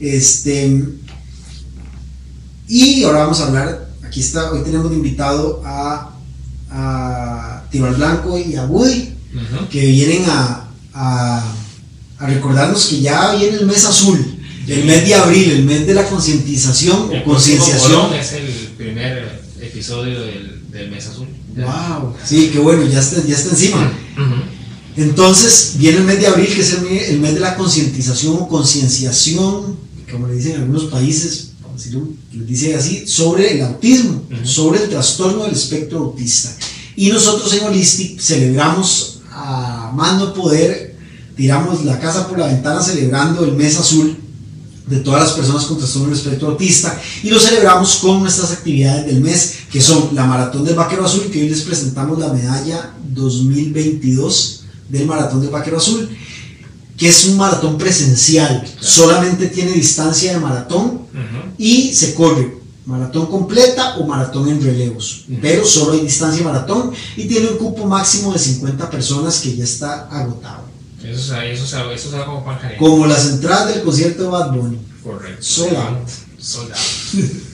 Este, 0.00 0.84
y 2.66 3.04
ahora 3.04 3.20
vamos 3.20 3.40
a 3.40 3.46
hablar, 3.46 3.90
aquí 4.02 4.20
está, 4.20 4.50
hoy 4.50 4.62
tenemos 4.64 4.92
invitado 4.92 5.62
a 5.64 6.12
a 6.72 7.64
Tibar 7.70 7.94
Blanco 7.96 8.38
y 8.38 8.56
a 8.56 8.64
Woody, 8.64 9.10
que 9.70 9.86
vienen 9.86 10.24
a, 10.28 10.68
a, 10.94 11.54
recordarnos 12.20 12.86
que 12.86 13.00
ya 13.00 13.34
viene 13.34 13.58
el 13.58 13.66
mes 13.66 13.84
azul, 13.84 14.18
el 14.66 14.84
mes 14.84 15.06
de 15.06 15.14
abril, 15.14 15.50
el 15.50 15.64
mes 15.64 15.86
de 15.86 15.94
la 15.94 16.08
concientización 16.08 17.10
o 17.14 17.24
concienciación. 17.24 18.14
Es 18.14 18.32
el 18.32 18.48
primer 18.76 19.42
episodio 19.60 20.20
del, 20.20 20.62
del 20.70 20.90
mes 20.90 21.06
azul. 21.06 21.28
Wow, 21.56 22.14
sí, 22.24 22.50
qué 22.52 22.58
bueno, 22.58 22.86
ya 22.86 23.00
está, 23.00 23.22
ya 23.26 23.36
está 23.36 23.50
encima. 23.50 23.92
Entonces 24.96 25.74
viene 25.78 25.98
el 25.98 26.04
mes 26.04 26.20
de 26.20 26.26
abril, 26.26 26.48
que 26.54 26.60
es 26.60 26.72
el 27.08 27.20
mes, 27.20 27.34
de 27.34 27.40
la 27.40 27.56
concientización 27.56 28.36
o 28.36 28.48
concienciación, 28.48 29.76
como 30.10 30.26
le 30.26 30.34
dicen 30.34 30.56
en 30.56 30.62
algunos 30.62 30.84
países, 30.84 31.52
les 32.32 32.46
dice 32.46 32.74
así, 32.74 33.06
sobre 33.06 33.54
el 33.54 33.62
autismo, 33.62 34.22
sobre 34.44 34.82
el 34.82 34.90
trastorno 34.90 35.44
del 35.44 35.54
espectro 35.54 35.98
autista. 35.98 36.50
Y 36.96 37.10
nosotros 37.10 37.52
en 37.54 37.64
Holistic 37.64 38.20
celebramos 38.20 39.20
a 39.30 39.90
mano 39.94 40.34
poder, 40.34 40.96
tiramos 41.34 41.84
la 41.84 41.98
casa 41.98 42.28
por 42.28 42.38
la 42.38 42.48
ventana 42.48 42.82
celebrando 42.82 43.44
el 43.44 43.52
mes 43.52 43.78
azul 43.78 44.16
de 44.86 44.98
todas 44.98 45.22
las 45.22 45.32
personas 45.32 45.64
con 45.64 45.78
trastorno 45.78 46.08
del 46.08 46.18
espectro 46.18 46.48
autista 46.48 47.00
y 47.22 47.30
lo 47.30 47.38
celebramos 47.38 47.96
con 47.96 48.20
nuestras 48.20 48.52
actividades 48.52 49.06
del 49.06 49.20
mes 49.20 49.58
que 49.70 49.80
son 49.80 50.10
la 50.12 50.26
maratón 50.26 50.64
del 50.64 50.74
vaquero 50.74 51.04
azul 51.04 51.30
que 51.30 51.42
hoy 51.42 51.48
les 51.48 51.62
presentamos 51.62 52.18
la 52.18 52.32
medalla 52.32 52.92
2022 53.08 54.64
del 54.88 55.06
maratón 55.06 55.40
del 55.40 55.50
vaquero 55.50 55.76
azul 55.76 56.08
que 56.96 57.08
es 57.08 57.24
un 57.26 57.36
maratón 57.36 57.78
presencial 57.78 58.64
solamente 58.80 59.46
tiene 59.46 59.72
distancia 59.72 60.32
de 60.32 60.40
maratón 60.40 61.02
y 61.58 61.94
se 61.94 62.14
corre 62.14 62.62
maratón 62.84 63.26
completa 63.26 63.96
o 63.98 64.06
maratón 64.06 64.48
en 64.48 64.62
relevos, 64.62 65.24
pero 65.40 65.64
solo 65.64 65.92
hay 65.92 66.00
distancia 66.00 66.42
maratón 66.42 66.92
y 67.16 67.26
tiene 67.26 67.48
un 67.48 67.56
cupo 67.56 67.86
máximo 67.86 68.32
de 68.32 68.38
50 68.38 68.90
personas 68.90 69.40
que 69.40 69.54
ya 69.54 69.64
está 69.64 70.08
agotado. 70.08 70.71
Eso, 71.04 71.40
eso, 71.40 71.64
eso, 71.64 71.92
eso 71.92 72.24
como 72.24 72.44
Como 72.78 73.06
las 73.06 73.26
entradas 73.26 73.74
del 73.74 73.82
concierto 73.82 74.24
de 74.24 74.28
Bad 74.28 74.52
Bunny. 74.52 74.78
Correcto. 75.02 75.42
Sold 75.42 75.76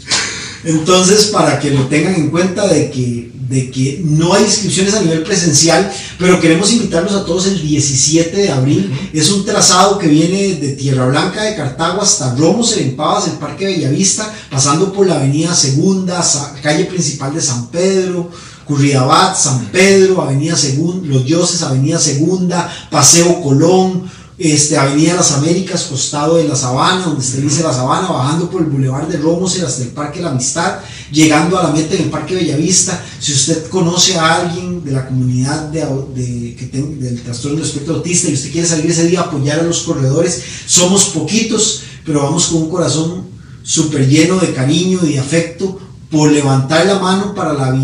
Entonces, 0.65 1.27
para 1.27 1.59
que 1.61 1.71
lo 1.71 1.87
tengan 1.87 2.15
en 2.15 2.31
cuenta 2.31 2.67
de 2.67 2.91
que, 2.91 3.31
de 3.49 3.71
que 3.71 4.03
no 4.05 4.35
hay 4.35 4.45
inscripciones 4.45 4.95
a 4.95 5.01
nivel 5.01 5.23
presencial, 5.23 5.91
pero 6.19 6.41
queremos 6.41 6.73
invitarlos 6.73 7.13
a 7.13 7.25
todos 7.25 7.47
el 7.47 7.63
17 7.63 8.37
de 8.37 8.51
abril. 8.51 9.11
Es 9.13 9.31
un 9.31 9.45
trazado 9.45 9.99
que 9.99 10.09
viene 10.09 10.57
de 10.57 10.73
Tierra 10.73 11.07
Blanca 11.07 11.45
de 11.45 11.55
Cartago 11.55 12.03
hasta 12.03 12.35
Romos, 12.35 12.73
el 12.73 12.89
Empavas, 12.89 13.29
el 13.29 13.39
Parque 13.39 13.67
Bellavista, 13.67 14.33
pasando 14.51 14.93
por 14.93 15.07
la 15.07 15.17
Avenida 15.17 15.55
Segunda, 15.55 16.25
calle 16.61 16.87
principal 16.87 17.33
de 17.35 17.41
San 17.41 17.69
Pedro, 17.69 18.31
Curriabat, 18.69 19.35
San 19.35 19.65
Pedro, 19.73 20.21
Avenida 20.21 20.57
Segunda, 20.57 21.09
Los 21.09 21.25
Dioses, 21.25 21.63
Avenida 21.63 21.99
Segunda, 21.99 22.71
Paseo 22.91 23.43
Colón, 23.43 24.05
este, 24.37 24.77
Avenida 24.77 25.17
Las 25.17 25.33
Américas, 25.33 25.85
costado 25.85 26.37
de 26.37 26.47
la 26.47 26.55
Sabana, 26.55 27.07
donde 27.07 27.25
se 27.25 27.41
dice 27.41 27.63
la 27.63 27.73
Sabana, 27.73 28.09
bajando 28.09 28.49
por 28.51 28.63
el 28.63 28.69
Boulevard 28.69 29.09
de 29.09 29.17
Romos 29.17 29.59
hasta 29.61 29.83
el 29.83 29.89
Parque 29.89 30.21
La 30.21 30.31
Amistad, 30.31 30.81
llegando 31.11 31.59
a 31.59 31.65
la 31.65 31.71
meta 31.71 31.95
en 31.95 32.03
el 32.03 32.11
Parque 32.11 32.35
Bellavista. 32.35 33.03
Si 33.19 33.33
usted 33.33 33.69
conoce 33.69 34.17
a 34.17 34.37
alguien 34.37 34.85
de 34.85 34.93
la 34.93 35.09
comunidad 35.09 35.71
de, 35.71 36.55
que 36.55 36.67
del 36.67 37.23
trastorno 37.23 37.57
del 37.57 37.67
espectro 37.67 37.97
autista 37.97 38.29
y 38.29 38.35
usted 38.35 38.53
quiere 38.53 38.69
salir 38.69 38.91
ese 38.91 39.09
día 39.09 39.23
a 39.23 39.25
apoyar 39.25 39.61
a 39.61 39.65
los 39.65 39.81
corredores, 39.81 40.43
somos 40.67 41.07
poquitos, 41.07 41.83
pero 42.05 42.23
vamos 42.23 42.47
con 42.47 42.63
un 42.63 42.71
corazón 42.71 43.27
súper 43.63 44.07
lleno 44.07 44.39
de 44.39 44.53
cariño 44.53 45.01
y 45.03 45.15
de 45.15 45.19
afecto 45.19 45.81
por 46.11 46.33
levantar 46.33 46.87
la 46.87 46.99
mano 46.99 47.35
para, 47.35 47.53
la 47.53 47.77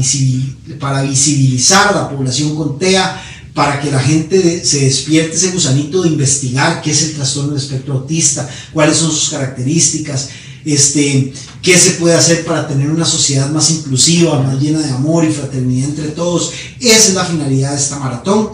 para 0.81 1.03
visibilizar 1.03 1.89
a 1.89 2.03
la 2.03 2.09
población 2.11 2.57
con 2.57 2.79
TEA 2.79 3.23
para 3.55 3.81
que 3.81 3.91
la 3.91 4.01
gente 4.01 4.65
se 4.65 4.81
despierte 4.81 5.37
ese 5.37 5.53
gusanito 5.53 6.03
de 6.03 6.09
investigar 6.09 6.83
qué 6.83 6.91
es 6.91 7.03
el 7.03 7.15
trastorno 7.15 7.51
del 7.51 7.63
espectro 7.63 7.95
autista, 7.95 8.49
cuáles 8.73 8.97
son 8.97 9.13
sus 9.13 9.31
características, 9.31 10.31
este, 10.65 11.33
qué 11.63 11.79
se 11.79 11.93
puede 11.93 12.17
hacer 12.17 12.45
para 12.45 12.67
tener 12.67 12.91
una 12.91 13.05
sociedad 13.05 13.49
más 13.51 13.71
inclusiva, 13.71 14.41
más 14.43 14.61
llena 14.61 14.81
de 14.81 14.91
amor 14.91 15.25
y 15.25 15.33
fraternidad 15.33 15.91
entre 15.91 16.09
todos. 16.09 16.53
Esa 16.81 17.09
es 17.09 17.15
la 17.15 17.25
finalidad 17.25 17.71
de 17.71 17.79
esta 17.79 17.99
maratón. 17.99 18.51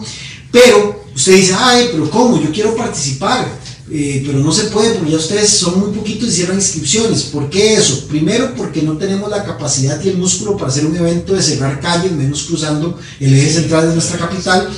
Pero 0.51 1.03
usted 1.15 1.35
dice, 1.35 1.55
ay, 1.57 1.89
pero 1.91 2.09
¿cómo? 2.09 2.39
Yo 2.39 2.51
quiero 2.51 2.75
participar. 2.75 3.47
Eh, 3.93 4.23
pero 4.25 4.39
no 4.39 4.53
se 4.53 4.65
puede 4.65 4.93
porque 4.93 5.11
ya 5.11 5.17
ustedes 5.17 5.49
son 5.49 5.77
muy 5.81 5.91
poquitos 5.91 6.29
y 6.29 6.31
cierran 6.31 6.55
inscripciones. 6.55 7.23
¿Por 7.23 7.49
qué 7.49 7.73
eso? 7.73 8.07
Primero 8.07 8.55
porque 8.55 8.81
no 8.81 8.97
tenemos 8.97 9.29
la 9.29 9.43
capacidad 9.43 10.01
y 10.01 10.09
el 10.09 10.17
músculo 10.17 10.55
para 10.55 10.69
hacer 10.69 10.85
un 10.85 10.95
evento 10.95 11.33
de 11.33 11.43
cerrar 11.43 11.81
calles, 11.81 12.13
menos 12.13 12.43
cruzando 12.43 12.97
el 13.19 13.33
eje 13.33 13.51
central 13.51 13.89
de 13.89 13.93
nuestra 13.93 14.17
capital. 14.17 14.69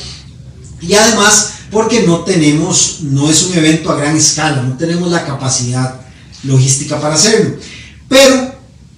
Y 0.82 0.96
además 0.96 1.52
porque 1.70 2.02
no 2.08 2.24
tenemos, 2.24 3.02
no 3.02 3.30
es 3.30 3.44
un 3.44 3.54
evento 3.56 3.92
a 3.92 3.98
gran 3.98 4.16
escala, 4.18 4.64
no 4.64 4.78
tenemos 4.78 5.12
la 5.12 5.24
capacidad 5.26 6.02
logística 6.44 7.00
para 7.00 7.14
hacerlo. 7.14 7.56
Pero 8.10 8.56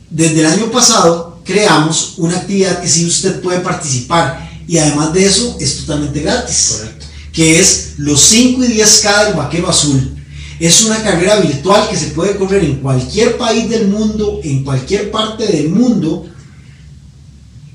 desde 0.10 0.40
el 0.40 0.46
año 0.46 0.72
pasado 0.72 1.42
creamos 1.44 2.14
una 2.18 2.38
actividad 2.38 2.82
que 2.82 2.88
sí 2.88 3.06
usted 3.06 3.42
puede 3.42 3.60
participar 3.60 4.50
y 4.66 4.78
además 4.78 5.14
de 5.14 5.26
eso 5.26 5.58
es 5.60 5.80
totalmente 5.80 6.22
gratis, 6.22 6.84
que 7.36 7.60
es 7.60 7.96
los 7.98 8.22
5 8.22 8.64
y 8.64 8.80
10K 8.80 9.26
del 9.26 9.34
Vaquero 9.36 9.70
Azul. 9.70 10.16
Es 10.58 10.84
una 10.86 11.04
carrera 11.04 11.42
virtual 11.42 11.90
que 11.90 11.98
se 11.98 12.08
puede 12.08 12.38
correr 12.38 12.64
en 12.64 12.78
cualquier 12.78 13.38
país 13.38 13.70
del 13.70 13.90
mundo, 13.90 14.40
en 14.42 14.64
cualquier 14.64 15.12
parte 15.12 15.46
del 15.46 15.68
mundo, 15.68 16.26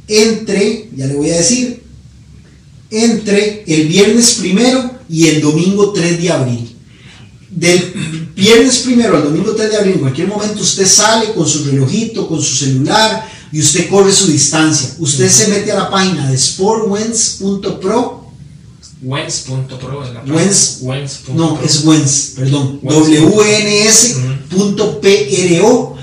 entre, 0.09 0.89
ya 0.97 1.07
le 1.07 1.15
voy 1.15 1.31
a 1.31 1.37
decir, 1.37 1.83
entre 2.91 3.63
el 3.67 3.87
viernes 3.87 4.37
primero 4.41 4.99
y 5.11 5.29
el 5.29 5.43
domingo 5.43 5.93
3 5.93 6.23
de 6.23 6.31
abril. 6.31 6.77
Del 7.51 7.93
viernes 8.35 8.79
primero 8.79 9.17
al 9.17 9.25
domingo 9.25 9.53
3 9.55 9.71
de 9.71 9.77
abril, 9.77 9.95
en 9.95 10.01
cualquier 10.01 10.29
momento 10.29 10.63
usted 10.63 10.87
sale 10.87 11.35
con 11.35 11.47
su 11.47 11.65
relojito, 11.65 12.27
con 12.27 12.41
su 12.41 12.57
celular 12.57 13.29
y 13.53 13.61
usted 13.61 13.91
corre 13.91 14.13
su 14.13 14.29
distancia. 14.29 14.95
Usted 14.99 15.29
se 15.29 15.49
mete 15.49 15.71
a 15.71 15.81
la 15.81 15.91
página 15.91 16.31
de 16.31 16.39
sportwens.pro. 16.39 18.20
Wens.pro 19.03 20.05
es 20.05 20.13
la 20.13 20.23
Wens, 20.25 20.81
Wens. 20.83 21.21
no, 21.35 21.59
es 21.65 21.85
Wens, 21.85 22.33
perdón. 22.37 22.81
WNS.pro. 22.83 24.31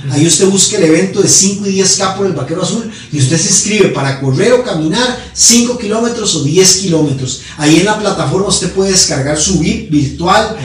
Ahí 0.10 0.26
usted 0.26 0.48
busca 0.48 0.78
el 0.78 0.86
evento 0.86 1.22
de 1.22 1.28
5 1.28 1.68
y 1.68 1.82
10K 1.82 2.16
por 2.16 2.26
el 2.26 2.34
Vaquero 2.34 2.64
Azul 2.64 2.90
y 3.12 3.20
usted 3.20 3.38
se 3.38 3.50
inscribe 3.50 3.90
para 3.90 4.20
correr 4.22 4.54
o 4.54 4.64
caminar 4.64 5.32
5 5.34 5.78
kilómetros 5.78 6.36
o 6.36 6.44
10 6.44 6.78
kilómetros. 6.78 7.42
Ahí 7.58 7.80
en 7.80 7.86
la 7.86 8.00
plataforma 8.00 8.48
usted 8.48 8.72
puede 8.72 8.92
descargar 8.92 9.38
su 9.38 9.60
VIP 9.60 9.92
virtual. 9.92 10.58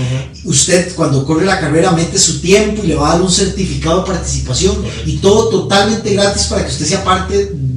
Usted 0.44 0.94
cuando 0.94 1.26
corre 1.26 1.44
la 1.44 1.60
carrera 1.60 1.90
mete 1.92 2.18
su 2.18 2.40
tiempo 2.40 2.82
y 2.82 2.86
le 2.88 2.94
va 2.94 3.10
a 3.10 3.12
dar 3.14 3.22
un 3.22 3.30
certificado 3.30 4.00
de 4.00 4.06
participación 4.06 4.76
y 5.04 5.18
todo 5.18 5.48
totalmente 5.48 6.14
gratis 6.14 6.44
para 6.44 6.64
que 6.64 6.72
usted 6.72 6.86
sea 6.86 7.04
parte 7.04 7.36
de 7.36 7.71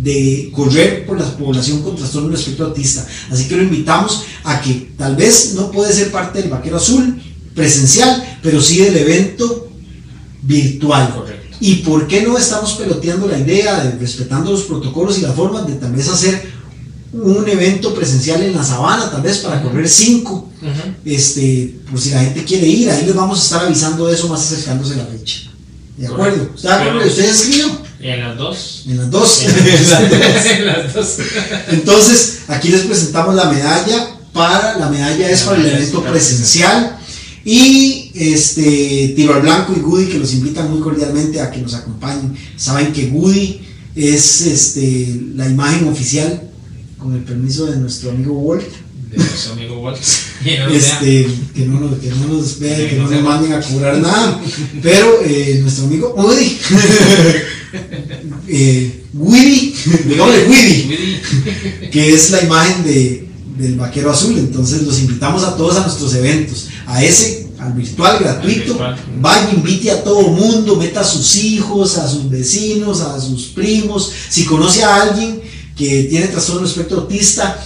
correr 0.53 1.05
por 1.05 1.19
la 1.19 1.25
población 1.37 1.81
con 1.81 1.95
trastorno 1.95 2.29
del 2.29 2.37
espectro 2.39 2.67
autista. 2.67 3.05
Así 3.31 3.47
que 3.47 3.55
lo 3.57 3.63
invitamos 3.63 4.23
a 4.43 4.61
que 4.61 4.89
tal 4.97 5.15
vez 5.15 5.53
no 5.55 5.71
puede 5.71 5.91
ser 5.93 6.11
parte 6.11 6.41
del 6.41 6.49
Vaquero 6.51 6.77
Azul 6.77 7.21
presencial, 7.55 8.37
pero 8.43 8.61
sí 8.61 8.77
del 8.77 8.97
evento 8.97 9.69
virtual. 10.43 11.13
Correcto. 11.15 11.57
¿Y 11.59 11.75
por 11.77 12.07
qué 12.07 12.21
no 12.21 12.37
estamos 12.37 12.73
peloteando 12.73 13.27
la 13.27 13.39
idea 13.39 13.83
de 13.83 13.97
respetando 13.97 14.51
los 14.51 14.63
protocolos 14.63 15.17
y 15.17 15.21
las 15.21 15.33
formas 15.35 15.65
de 15.65 15.73
tal 15.75 15.93
vez 15.93 16.07
hacer 16.09 16.53
un 17.13 17.47
evento 17.47 17.93
presencial 17.95 18.43
en 18.43 18.53
la 18.55 18.63
sabana, 18.63 19.09
tal 19.09 19.21
vez 19.21 19.37
para 19.37 19.61
correr 19.63 19.87
cinco? 19.87 20.49
Este, 21.05 21.75
por 21.89 21.99
si 21.99 22.09
la 22.09 22.19
gente 22.21 22.43
quiere 22.43 22.67
ir, 22.67 22.89
ahí 22.91 23.05
les 23.05 23.15
vamos 23.15 23.39
a 23.39 23.43
estar 23.43 23.65
avisando 23.65 24.07
de 24.07 24.15
eso 24.15 24.27
más 24.27 24.41
acercándose 24.51 24.95
la 24.97 25.05
fecha. 25.05 25.49
¿De 25.97 26.07
acuerdo? 26.07 26.49
¿Está 26.55 26.69
de 26.69 26.73
acuerdo? 26.83 26.99
Pero- 26.99 27.09
¿Ustedes 27.11 27.41
escribió? 27.41 27.84
En 28.07 28.19
las 28.19 28.37
dos. 28.37 28.83
En 28.87 28.97
las 28.97 29.09
dos. 29.09 29.41
En 29.43 29.89
las 29.89 30.09
dos. 30.11 30.45
en 30.59 30.65
las 30.67 30.93
dos. 30.93 31.07
Entonces, 31.69 32.39
aquí 32.47 32.69
les 32.69 32.81
presentamos 32.81 33.33
la 33.33 33.49
medalla 33.49 34.11
para, 34.31 34.77
la 34.77 34.89
medalla 34.89 35.27
es 35.29 35.41
La 35.41 35.45
para 35.47 35.61
el 35.61 35.67
evento 35.67 36.03
presencial. 36.03 36.97
Y 37.43 38.11
este, 38.13 39.13
Tiro 39.15 39.33
al 39.33 39.41
Blanco 39.41 39.73
y 39.75 39.79
Goody 39.79 40.05
que 40.05 40.19
los 40.19 40.33
invitan 40.33 40.69
muy 40.71 40.81
cordialmente 40.81 41.41
a 41.41 41.49
que 41.49 41.61
nos 41.61 41.73
acompañen. 41.73 42.35
Saben 42.57 42.93
que 42.93 43.07
Goody 43.07 43.61
es 43.95 44.41
este, 44.41 45.19
la 45.35 45.47
imagen 45.47 45.87
oficial, 45.87 46.43
con 46.99 47.13
el 47.15 47.21
permiso 47.23 47.65
de 47.67 47.77
nuestro 47.77 48.11
amigo 48.11 48.33
Walt, 48.33 48.65
De 49.11 49.17
nuestro 49.17 49.53
amigo 49.53 49.79
Walt. 49.81 49.97
Este, 50.45 51.27
que, 51.55 51.65
no, 51.65 51.79
nos- 51.79 51.97
que 51.99 52.09
no 52.09 52.27
nos 52.27 52.59
vean, 52.59 52.87
que 52.87 52.97
no 52.97 53.09
nos 53.09 53.21
manden 53.23 53.53
a 53.53 53.61
cobrar 53.61 53.97
nada. 53.97 54.39
Pero 54.83 55.21
eh, 55.23 55.57
nuestro 55.61 55.85
amigo 55.85 56.13
Woody, 56.15 56.55
eh, 58.47 59.03
Woody, 59.13 59.73
digámosle 60.07 60.45
Woody, 60.45 61.19
que 61.91 62.13
es 62.13 62.31
la 62.31 62.43
imagen 62.43 62.83
de, 62.83 63.27
del 63.57 63.75
vaquero 63.75 64.11
azul. 64.11 64.37
Entonces 64.37 64.83
los 64.83 64.99
invitamos 64.99 65.43
a 65.43 65.55
todos 65.55 65.77
a 65.77 65.81
nuestros 65.81 66.13
eventos, 66.15 66.67
a 66.85 67.03
ese, 67.03 67.47
al 67.59 67.73
virtual 67.73 68.19
gratuito. 68.19 68.73
virtual. 68.73 68.97
Vaya, 69.19 69.51
invite 69.51 69.91
a 69.91 70.03
todo 70.03 70.21
mundo, 70.29 70.75
meta 70.75 71.01
a 71.01 71.05
sus 71.05 71.35
hijos, 71.37 71.97
a 71.97 72.07
sus 72.07 72.29
vecinos, 72.29 73.01
a 73.01 73.19
sus 73.19 73.47
primos. 73.47 74.11
Si 74.29 74.45
conoce 74.45 74.83
a 74.83 75.01
alguien 75.01 75.41
que 75.75 76.03
tiene 76.03 76.27
trastorno 76.27 76.61
del 76.61 76.69
espectro 76.69 77.01
autista, 77.01 77.59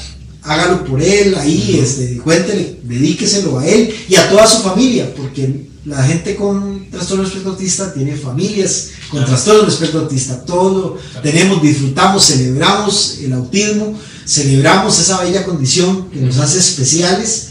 hágalo 0.44 0.84
por 0.86 1.02
él, 1.02 1.36
ahí, 1.36 1.80
este, 1.82 2.18
cuéntele, 2.18 2.80
dedíqueselo 2.84 3.60
a 3.60 3.68
él 3.68 3.94
y 4.08 4.16
a 4.16 4.30
toda 4.30 4.48
su 4.48 4.64
familia, 4.64 5.14
porque 5.16 5.69
la 5.86 6.04
gente 6.04 6.36
con 6.36 6.90
trastorno 6.92 7.24
del 7.24 7.28
espectro 7.32 7.52
autista 7.54 7.94
tiene 7.94 8.16
familias 8.16 8.90
con 9.10 9.20
Claro. 9.20 9.28
trastorno 9.28 9.62
del 9.62 9.70
espectro 9.70 10.00
autista. 10.02 10.44
Todo 10.46 10.96
Claro. 10.96 11.22
tenemos, 11.24 11.62
disfrutamos, 11.62 12.26
celebramos 12.26 13.18
el 13.22 13.34
autismo, 13.34 13.98
celebramos 14.26 15.00
esa 15.00 15.22
bella 15.24 15.46
condición 15.46 16.10
que 16.12 16.20
nos 16.20 16.38
hace 16.38 16.60
especiales, 16.60 17.50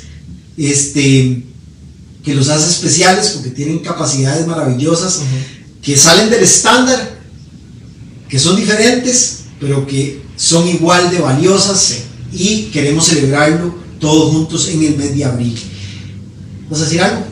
este, 0.56 1.42
que 2.22 2.34
los 2.34 2.48
hace 2.48 2.68
especiales 2.70 3.28
porque 3.30 3.50
tienen 3.50 3.78
capacidades 3.78 4.46
maravillosas 4.46 5.20
que 5.82 5.96
salen 5.96 6.28
del 6.30 6.42
estándar, 6.42 7.18
que 8.28 8.38
son 8.38 8.56
diferentes, 8.56 9.38
pero 9.58 9.86
que 9.86 10.20
son 10.36 10.68
igual 10.68 11.10
de 11.10 11.18
valiosas 11.20 11.94
y 12.32 12.64
queremos 12.64 13.06
celebrarlo 13.06 13.74
todos 13.98 14.32
juntos 14.32 14.68
en 14.68 14.82
el 14.84 14.96
mes 14.96 15.16
de 15.16 15.24
abril. 15.24 15.58
¿Vas 16.68 16.80
a 16.80 16.84
decir 16.84 17.00
algo? 17.00 17.24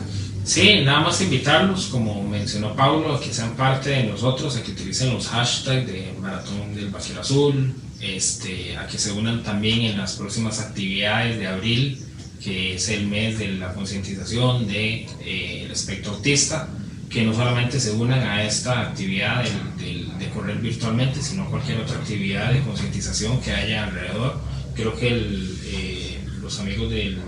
Sí, 0.47 0.79
nada 0.85 1.01
más 1.01 1.19
invitarlos, 1.19 1.87
como 1.87 2.23
mencionó 2.23 2.73
Pablo, 2.73 3.15
a 3.15 3.19
que 3.19 3.33
sean 3.33 3.57
parte 3.57 3.89
de 3.89 4.03
nosotros, 4.03 4.55
a 4.55 4.63
que 4.63 4.71
utilicen 4.71 5.13
los 5.13 5.27
hashtags 5.27 5.85
de 5.85 6.13
Maratón 6.21 6.73
del 6.73 6.87
Vaquero 6.89 7.19
Azul, 7.19 7.73
este, 7.99 8.77
a 8.77 8.87
que 8.87 8.97
se 8.97 9.11
unan 9.11 9.43
también 9.43 9.81
en 9.81 9.97
las 9.97 10.13
próximas 10.15 10.61
actividades 10.61 11.37
de 11.37 11.47
abril, 11.47 12.01
que 12.41 12.75
es 12.75 12.87
el 12.87 13.07
mes 13.07 13.37
de 13.39 13.49
la 13.57 13.73
concientización 13.73 14.65
del 14.67 14.73
de, 14.73 15.07
eh, 15.25 15.67
espectro 15.69 16.13
autista, 16.13 16.69
que 17.09 17.23
no 17.23 17.33
solamente 17.33 17.77
se 17.77 17.91
unan 17.91 18.21
a 18.21 18.41
esta 18.45 18.79
actividad 18.83 19.43
del- 19.77 20.17
de 20.17 20.29
correr 20.29 20.59
virtualmente, 20.59 21.21
sino 21.21 21.49
cualquier 21.49 21.79
otra 21.81 21.97
actividad 21.97 22.53
de 22.53 22.61
concientización 22.61 23.41
que 23.41 23.51
haya 23.51 23.83
alrededor. 23.83 24.39
Creo 24.75 24.95
que 24.97 25.09
el, 25.09 25.57
eh, 25.65 26.19
los 26.41 26.57
amigos 26.61 26.89
del 26.89 27.19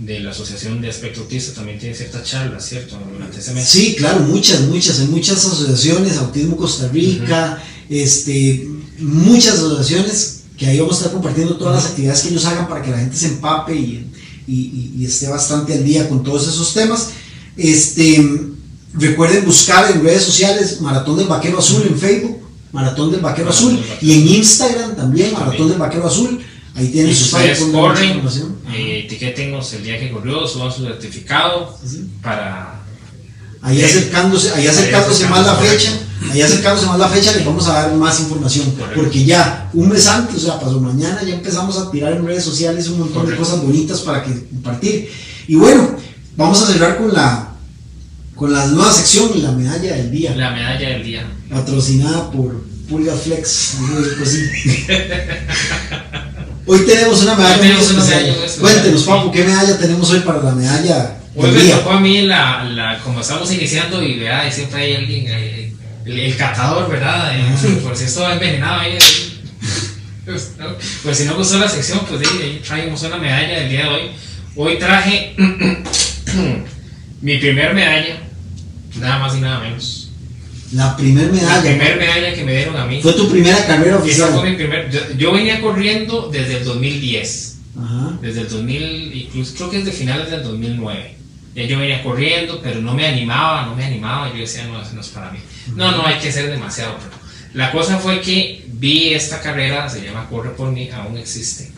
de 0.00 0.20
la 0.20 0.30
Asociación 0.30 0.80
de 0.80 0.88
Espectro 0.88 1.22
Autista 1.22 1.52
también 1.54 1.78
tiene 1.78 1.94
ciertas 1.94 2.24
charlas, 2.24 2.66
¿cierto? 2.66 2.98
Durante 3.12 3.38
ese 3.38 3.52
mes. 3.54 3.68
Sí, 3.68 3.94
claro, 3.96 4.20
muchas, 4.20 4.62
muchas, 4.62 4.98
hay 5.00 5.06
muchas 5.06 5.44
asociaciones, 5.44 6.16
Autismo 6.18 6.56
Costa 6.56 6.88
Rica, 6.88 7.62
este, 7.88 8.66
muchas 8.98 9.54
asociaciones 9.54 10.40
que 10.56 10.66
ahí 10.66 10.78
vamos 10.80 10.94
a 10.94 10.98
estar 10.98 11.12
compartiendo 11.12 11.56
todas 11.56 11.76
las 11.82 11.90
actividades 11.92 12.20
que 12.22 12.28
ellos 12.30 12.44
hagan 12.46 12.68
para 12.68 12.82
que 12.82 12.90
la 12.90 12.98
gente 12.98 13.16
se 13.16 13.26
empape 13.28 13.74
y, 13.74 14.06
y- 14.46 14.52
y- 14.54 14.92
y 14.98 15.04
esté 15.06 15.28
bastante 15.28 15.72
al 15.74 15.84
día 15.84 16.08
con 16.08 16.22
todos 16.22 16.46
esos 16.48 16.72
temas. 16.74 17.08
Este, 17.56 18.40
recuerden 18.94 19.44
buscar 19.44 19.90
en 19.90 20.02
redes 20.02 20.22
sociales 20.24 20.80
Maratón 20.80 21.16
del 21.18 21.28
Vaquero 21.28 21.58
Azul 21.58 21.82
en 21.86 21.98
Facebook, 21.98 22.38
Maratón 22.72 23.10
del 23.12 23.20
Vaquero 23.20 23.46
Maratón 23.48 23.68
Azul, 23.68 23.80
del 23.80 23.88
Vaquero 23.90 24.12
y 24.12 24.12
en 24.12 24.28
Instagram 24.36 24.96
también, 24.96 25.32
Maratón 25.32 25.50
También. 25.50 25.68
del 25.70 25.78
Vaquero 25.78 26.06
Azul. 26.06 26.40
Ahí 26.74 26.88
tienen 26.88 27.14
sus 27.14 27.32
mucha 27.32 27.72
corren, 27.72 28.22
eh, 28.72 29.02
etiquétenos 29.04 29.72
el 29.74 29.84
día 29.84 29.98
que 29.98 30.10
corrió, 30.10 30.46
suban 30.46 30.72
su 30.72 30.84
certificado 30.84 31.78
para... 32.22 32.80
Ahí 33.60 33.82
acercándose, 33.82 34.52
ahí 34.54 34.66
acercándose 34.66 35.28
más 35.28 35.46
la 35.46 35.54
fecha, 35.54 35.90
ahí 36.32 36.40
acercándose 36.40 36.86
más 36.86 36.98
la 36.98 37.08
fecha 37.08 37.32
les 37.32 37.44
vamos 37.44 37.68
a 37.68 37.74
dar 37.74 37.94
más 37.94 38.18
información, 38.20 38.70
Correcto. 38.72 39.00
porque 39.00 39.24
ya 39.24 39.70
un 39.72 39.88
mes 39.88 40.06
antes, 40.08 40.36
o 40.36 40.40
sea, 40.46 40.58
pasó 40.58 40.80
mañana, 40.80 41.22
ya 41.22 41.34
empezamos 41.34 41.76
a 41.78 41.88
tirar 41.90 42.12
en 42.14 42.26
redes 42.26 42.42
sociales 42.42 42.88
un 42.88 43.00
montón 43.00 43.28
de 43.28 43.36
cosas 43.36 43.62
bonitas 43.62 44.00
para 44.00 44.24
que 44.24 44.32
compartir. 44.48 45.08
Y 45.46 45.54
bueno, 45.54 45.96
vamos 46.36 46.60
a 46.62 46.66
cerrar 46.72 46.98
con 46.98 47.12
la 47.12 47.50
con 48.34 48.52
la 48.52 48.66
nueva 48.66 48.92
sección, 48.92 49.30
la 49.40 49.52
medalla 49.52 49.94
del 49.94 50.10
día, 50.10 50.34
La 50.34 50.50
medalla 50.50 50.88
del 50.88 51.04
día. 51.04 51.30
patrocinada 51.48 52.32
por 52.32 52.64
Pulga 52.88 53.14
Flex. 53.14 53.76
digo 53.78 54.00
yo, 54.00 54.16
pues 54.18 54.30
sí. 54.32 54.40
Hoy 56.66 56.86
tenemos 56.86 57.22
una 57.22 57.34
medalla 57.34 57.56
Hoy 57.56 57.60
tenemos 57.60 57.90
una 57.90 58.04
medalla 58.04 58.34
Cuéntenos. 58.60 59.02
Papu, 59.02 59.32
¿qué 59.32 59.44
medalla 59.44 59.78
tenemos 59.78 60.10
hoy 60.10 60.20
para 60.20 60.42
la 60.42 60.52
medalla 60.52 61.16
Hoy 61.34 61.46
del 61.46 61.54
me 61.54 61.62
día? 61.62 61.76
tocó 61.78 61.90
a 61.90 62.00
mí 62.00 62.22
la, 62.22 62.64
la, 62.64 62.98
como 63.00 63.20
estamos 63.20 63.50
iniciando 63.52 64.02
y 64.02 64.18
vea, 64.18 64.50
siempre 64.52 64.82
hay 64.82 64.94
alguien, 64.96 65.26
eh, 65.28 65.72
el, 66.04 66.18
el 66.18 66.36
catador, 66.36 66.90
¿verdad? 66.90 67.34
Eh, 67.34 67.80
por 67.82 67.96
si 67.96 68.04
esto 68.04 68.22
va 68.22 68.34
envenenado 68.34 68.80
ahí. 68.80 68.98
Pues. 70.24 70.52
Pues 71.02 71.16
si 71.18 71.24
no 71.24 71.34
gustó 71.36 71.58
la 71.58 71.68
sección, 71.68 72.00
pues 72.08 72.20
ahí, 72.20 72.42
ahí 72.42 72.62
traemos 72.64 73.02
una 73.02 73.16
medalla 73.16 73.60
del 73.60 73.68
día 73.70 73.82
de 73.84 73.88
hoy. 73.88 74.10
Hoy 74.54 74.78
traje 74.78 75.34
mi 77.22 77.38
primer 77.38 77.74
medalla, 77.74 78.18
nada 79.00 79.18
más 79.18 79.34
y 79.36 79.40
nada 79.40 79.60
menos. 79.60 80.01
La 80.72 80.96
primer 80.96 81.26
La 81.26 81.32
medalla. 81.32 81.60
primer 81.62 81.98
medalla 81.98 82.34
que 82.34 82.44
me 82.44 82.56
dieron 82.56 82.76
a 82.76 82.86
mí. 82.86 83.00
Fue 83.02 83.12
tu 83.12 83.28
primera 83.30 83.66
carrera 83.66 83.96
Esa 83.96 84.02
oficial. 84.04 84.32
fue 84.34 84.50
mi 84.50 84.56
primer. 84.56 84.90
Yo, 84.90 85.00
yo 85.18 85.32
venía 85.32 85.60
corriendo 85.60 86.28
desde 86.32 86.58
el 86.58 86.64
2010. 86.64 87.58
Ajá. 87.78 88.18
Desde 88.20 88.40
el 88.42 88.48
2000, 88.48 89.12
incluso 89.14 89.54
creo 89.56 89.70
que 89.70 89.78
desde 89.78 89.92
finales 89.92 90.30
del 90.30 90.42
2009. 90.42 91.16
Ya 91.54 91.64
yo 91.64 91.78
venía 91.78 92.02
corriendo, 92.02 92.60
pero 92.62 92.80
no 92.80 92.94
me 92.94 93.06
animaba, 93.06 93.66
no 93.66 93.76
me 93.76 93.84
animaba. 93.84 94.32
Yo 94.32 94.38
decía, 94.40 94.64
no, 94.66 94.80
eso 94.80 94.92
no 94.94 95.02
es 95.02 95.08
para 95.08 95.30
mí. 95.30 95.38
No, 95.76 95.90
no, 95.92 96.06
hay 96.06 96.18
que 96.18 96.32
ser 96.32 96.50
demasiado. 96.50 96.96
Pero 96.98 97.10
la 97.54 97.70
cosa 97.70 97.98
fue 97.98 98.20
que 98.22 98.64
vi 98.68 99.12
esta 99.12 99.40
carrera, 99.42 99.88
se 99.88 100.02
llama 100.02 100.26
Corre 100.30 100.50
por 100.50 100.72
mí, 100.72 100.88
aún 100.90 101.18
existe. 101.18 101.70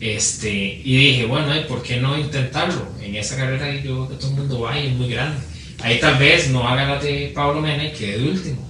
Este, 0.00 0.80
y 0.84 0.96
dije, 0.96 1.26
bueno, 1.26 1.56
¿y 1.56 1.64
por 1.64 1.82
qué 1.82 1.96
no 1.96 2.18
intentarlo? 2.18 2.86
En 3.02 3.14
esa 3.16 3.36
carrera 3.36 3.74
yo 3.74 3.80
creo 3.80 4.08
que 4.08 4.14
todo 4.16 4.30
el 4.30 4.36
mundo 4.36 4.60
va 4.60 4.78
y 4.78 4.88
es 4.88 4.92
muy 4.94 5.08
grande. 5.08 5.38
Ahí 5.84 6.00
tal 6.00 6.16
vez 6.16 6.48
no 6.48 6.66
haga 6.66 6.86
la 6.86 6.98
de 6.98 7.30
Pablo 7.34 7.60
Mena 7.60 7.84
y 7.84 7.92
quede 7.92 8.18
de 8.18 8.28
último. 8.30 8.66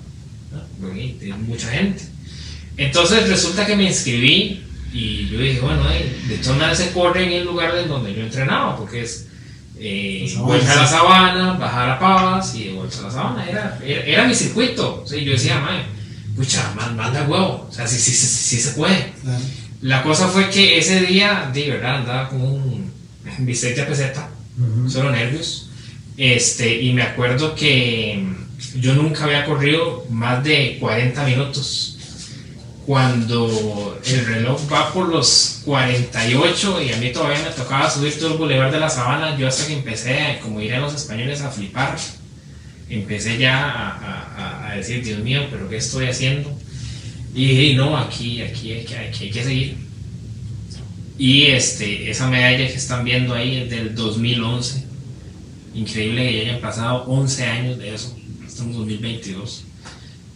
¿no? 0.52 0.60
Porque 0.80 1.16
hay 1.22 1.32
mucha 1.32 1.68
gente. 1.68 2.02
Entonces 2.76 3.28
resulta 3.28 3.64
que 3.64 3.76
me 3.76 3.84
inscribí 3.84 4.64
Y 4.92 5.28
yo 5.28 5.38
dije, 5.38 5.60
bueno, 5.60 5.84
de 5.88 6.38
todas 6.38 6.58
maneras 6.58 6.78
se 6.78 6.90
corre 6.90 7.24
en 7.24 7.32
el 7.32 7.44
lugar 7.44 7.72
en 7.76 7.88
donde 7.88 8.12
yo 8.14 8.22
entrenaba, 8.22 8.76
porque 8.76 9.02
es 9.02 9.28
eh, 9.78 10.32
vuelta 10.38 10.72
a 10.72 10.76
la 10.76 10.86
sabana, 10.86 11.52
bajar 11.52 11.90
a 11.90 11.98
Pavas 11.98 12.54
y 12.54 12.64
de 12.64 12.72
vuelta 12.72 12.98
a 12.98 13.02
la 13.02 13.10
sabana. 13.10 13.48
Era, 13.48 13.78
era, 13.84 14.26
mi 14.26 14.34
circuito. 14.34 15.04
yo 15.06 15.32
decía, 15.32 15.60
mae, 15.60 15.84
pucha, 16.36 16.72
manda 16.74 17.22
huevo. 17.28 17.66
O 17.68 17.72
sea, 17.72 17.86
sí, 17.86 17.96
sí, 17.96 18.12
sí, 18.12 18.60
se 18.60 18.70
puede. 18.72 19.12
La 19.82 20.02
cosa 20.02 20.28
fue 20.28 20.50
que 20.50 20.78
ese 20.78 21.00
día, 21.02 21.50
de 21.52 21.70
verdad, 21.70 21.96
andaba 21.96 22.28
como 22.28 22.54
un 22.54 22.92
bicicleta 23.38 23.86
peseta, 23.86 24.30
solo 24.88 25.10
nervios. 25.10 25.70
Este, 26.16 26.80
y 26.80 26.92
me 26.92 27.02
acuerdo 27.02 27.54
que 27.54 28.24
yo 28.76 28.94
nunca 28.94 29.24
había 29.24 29.44
corrido 29.44 30.06
más 30.10 30.44
de 30.44 30.78
40 30.80 31.24
minutos. 31.24 31.90
Cuando 32.86 33.98
el 34.04 34.26
reloj 34.26 34.60
va 34.70 34.92
por 34.92 35.08
los 35.08 35.62
48 35.64 36.82
y 36.82 36.92
a 36.92 36.96
mí 36.98 37.10
todavía 37.12 37.42
me 37.42 37.50
tocaba 37.50 37.88
subir 37.88 38.18
todo 38.18 38.32
el 38.32 38.38
bulevar 38.38 38.70
de 38.70 38.78
la 38.78 38.90
sabana, 38.90 39.38
yo 39.38 39.48
hasta 39.48 39.66
que 39.66 39.72
empecé, 39.72 40.38
como 40.42 40.60
dirían 40.60 40.82
los 40.82 40.94
españoles, 40.94 41.40
a 41.40 41.50
flipar, 41.50 41.96
empecé 42.90 43.38
ya 43.38 44.68
a, 44.68 44.74
decir, 44.76 45.02
Dios 45.02 45.20
mío, 45.20 45.46
pero 45.50 45.68
¿qué 45.68 45.76
estoy 45.76 46.06
haciendo? 46.06 46.52
Y 47.34 47.46
dije, 47.46 47.74
no, 47.74 47.96
aquí, 47.96 48.42
aquí, 48.42 48.74
aquí, 48.74 48.94
aquí 48.94 49.24
hay 49.24 49.30
que 49.30 49.44
seguir. 49.44 49.76
Y 51.16 51.46
este, 51.46 52.10
esa 52.10 52.28
medalla 52.28 52.66
que 52.66 52.74
están 52.74 53.04
viendo 53.04 53.34
ahí 53.34 53.58
es 53.58 53.70
del 53.70 53.94
2011. 53.94 54.83
Increíble 55.74 56.28
que 56.28 56.36
ya 56.36 56.50
hayan 56.50 56.60
pasado 56.60 57.04
11 57.04 57.44
años 57.44 57.78
de 57.78 57.94
eso 57.94 58.16
estamos 58.54 58.74
en 58.74 58.80
2022. 58.80 59.64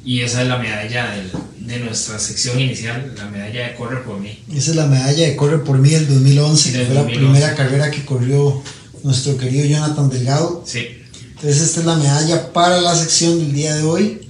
Y 0.04 0.20
esa 0.22 0.42
es 0.42 0.48
la 0.48 0.58
medalla 0.58 1.14
de 1.58 1.78
nuestra 1.80 2.18
sección 2.18 2.58
inicial, 2.58 3.14
la 3.16 3.26
medalla 3.26 3.68
de 3.68 3.74
Corre 3.74 4.02
por 4.02 4.18
mí. 4.18 4.38
Esa 4.52 4.70
es 4.70 4.76
la 4.76 4.86
medalla 4.86 5.26
de 5.26 5.36
Corre 5.36 5.58
por 5.58 5.78
mí 5.78 5.90
del 5.90 6.08
2011, 6.08 6.72
que 6.72 6.86
fue 6.86 6.94
la 6.94 7.06
primera 7.06 7.54
carrera 7.54 7.90
que 7.90 8.04
corrió 8.04 8.62
nuestro 9.02 9.36
querido 9.36 9.66
Jonathan 9.66 10.08
Delgado. 10.08 10.64
Sí. 10.66 10.88
Entonces 11.30 11.60
esta 11.60 11.80
es 11.80 11.86
la 11.86 11.96
medalla 11.96 12.52
para 12.52 12.80
la 12.80 12.96
sección 12.96 13.38
del 13.38 13.52
día 13.52 13.76
de 13.76 13.82
hoy 13.82 14.20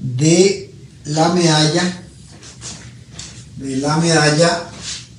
de 0.00 0.70
la 1.04 1.32
medalla 1.32 2.02
de 3.56 3.76
la 3.76 3.96
medalla 3.98 4.64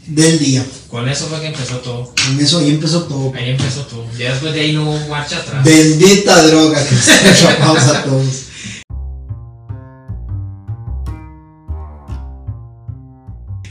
del 0.07 0.39
día. 0.39 0.65
Con 0.93 1.09
eso 1.09 1.25
fue 1.25 1.41
que 1.41 1.47
empezó 1.47 1.77
todo. 1.77 2.13
Con 2.13 2.39
eso 2.39 2.59
ahí 2.59 2.69
empezó 2.69 3.05
todo. 3.05 3.33
Ahí 3.33 3.49
empezó 3.49 3.81
todo. 3.87 4.05
Ya 4.15 4.29
después 4.29 4.53
de 4.53 4.59
ahí 4.59 4.73
no 4.73 4.83
hubo 4.83 5.07
marcha 5.07 5.37
atrás. 5.37 5.65
Bendita 5.65 6.45
droga 6.45 6.79
que 6.87 6.95
atrapamos 7.29 7.83
a 7.85 8.03
todos. 8.03 8.43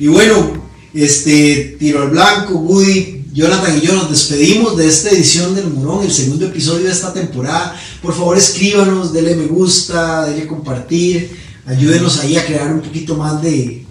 Y 0.01 0.09
bueno, 0.09 0.65
este 0.93 1.77
tiro 1.79 2.03
al 2.03 2.11
blanco, 2.11 2.55
Woody, 2.55 3.27
Jonathan 3.33 3.79
y 3.79 3.87
yo 3.87 3.93
nos 3.93 4.11
despedimos 4.11 4.77
de 4.77 4.89
esta 4.89 5.11
edición 5.11 5.55
del 5.55 5.69
Murón, 5.69 6.05
el 6.05 6.11
segundo 6.11 6.47
episodio 6.47 6.87
de 6.87 6.91
esta 6.93 7.15
temporada. 7.15 7.81
Por 8.03 8.17
favor, 8.17 8.37
escríbanos, 8.37 9.13
denle 9.13 9.37
me 9.37 9.47
gusta, 9.47 10.27
denle 10.27 10.49
compartir, 10.49 11.39
ayúdenos 11.67 12.19
ahí 12.19 12.37
a 12.37 12.45
crear 12.45 12.73
un 12.73 12.81
poquito 12.81 13.17
más 13.17 13.41
de, 13.41 13.82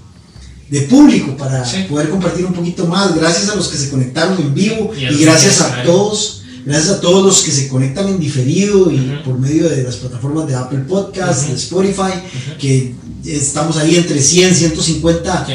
de 0.71 0.81
público 0.83 1.35
para 1.35 1.63
poder 1.89 2.09
compartir 2.09 2.45
un 2.45 2.53
poquito 2.53 2.87
más. 2.87 3.13
Gracias 3.13 3.49
a 3.49 3.55
los 3.55 3.67
que 3.67 3.77
se 3.77 3.89
conectaron 3.89 4.41
en 4.41 4.53
vivo 4.53 4.91
y, 4.97 5.17
gracias 5.17 5.59
a 5.59 5.83
todos, 5.83 6.43
gracias 6.65 6.95
a 6.95 7.01
todos 7.01 7.25
los 7.25 7.41
que 7.41 7.51
se 7.51 7.67
conectan 7.67 8.07
en 8.07 8.19
diferido 8.19 8.89
y 8.89 9.19
por 9.25 9.37
medio 9.37 9.69
de 9.69 9.83
las 9.83 9.97
plataformas 9.97 10.47
de 10.47 10.55
Apple 10.55 10.79
Podcast, 10.87 11.49
de 11.49 11.55
Spotify, 11.55 12.13
que 12.57 12.95
estamos 13.25 13.75
ahí 13.75 13.97
entre 13.97 14.21
100, 14.21 14.55
150 14.55 15.47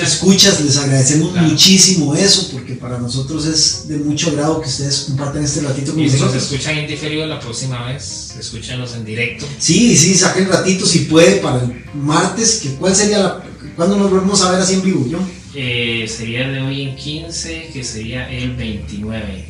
escuchas. 0.00 0.60
Les 0.60 0.76
agradecemos 0.76 1.34
muchísimo 1.34 2.14
eso 2.14 2.50
porque 2.52 2.74
para 2.74 2.98
nosotros 2.98 3.46
es 3.46 3.88
de 3.88 3.98
mucho 3.98 4.30
agrado 4.30 4.60
que 4.60 4.68
ustedes 4.68 5.06
compartan 5.08 5.42
este 5.42 5.62
ratito 5.62 5.92
con 5.92 6.02
y 6.02 6.06
nosotros. 6.06 6.30
si 6.30 6.36
nos 6.36 6.44
escuchan 6.44 6.78
en 6.78 6.86
diferido 6.86 7.26
la 7.26 7.40
próxima 7.40 7.84
vez, 7.86 8.36
escúchanos 8.38 8.94
en 8.94 9.04
directo. 9.04 9.44
Sí, 9.58 9.96
sí, 9.96 10.14
saquen 10.14 10.48
ratito 10.48 10.86
si 10.86 11.00
puede 11.00 11.38
para 11.38 11.64
el 11.64 11.84
martes, 11.94 12.60
que 12.62 12.68
cuál 12.74 12.94
sería 12.94 13.18
la 13.18 13.51
¿Cuándo 13.76 13.96
nos 13.96 14.10
volvemos 14.10 14.42
a 14.42 14.50
ver 14.50 14.60
así 14.60 14.74
en 14.74 14.82
vivo, 14.82 15.06
yo? 15.08 15.18
Eh, 15.54 16.06
sería 16.08 16.48
de 16.48 16.60
hoy 16.60 16.82
en 16.82 16.96
15, 16.96 17.70
que 17.72 17.82
sería 17.82 18.30
el 18.30 18.54
29. 18.54 19.46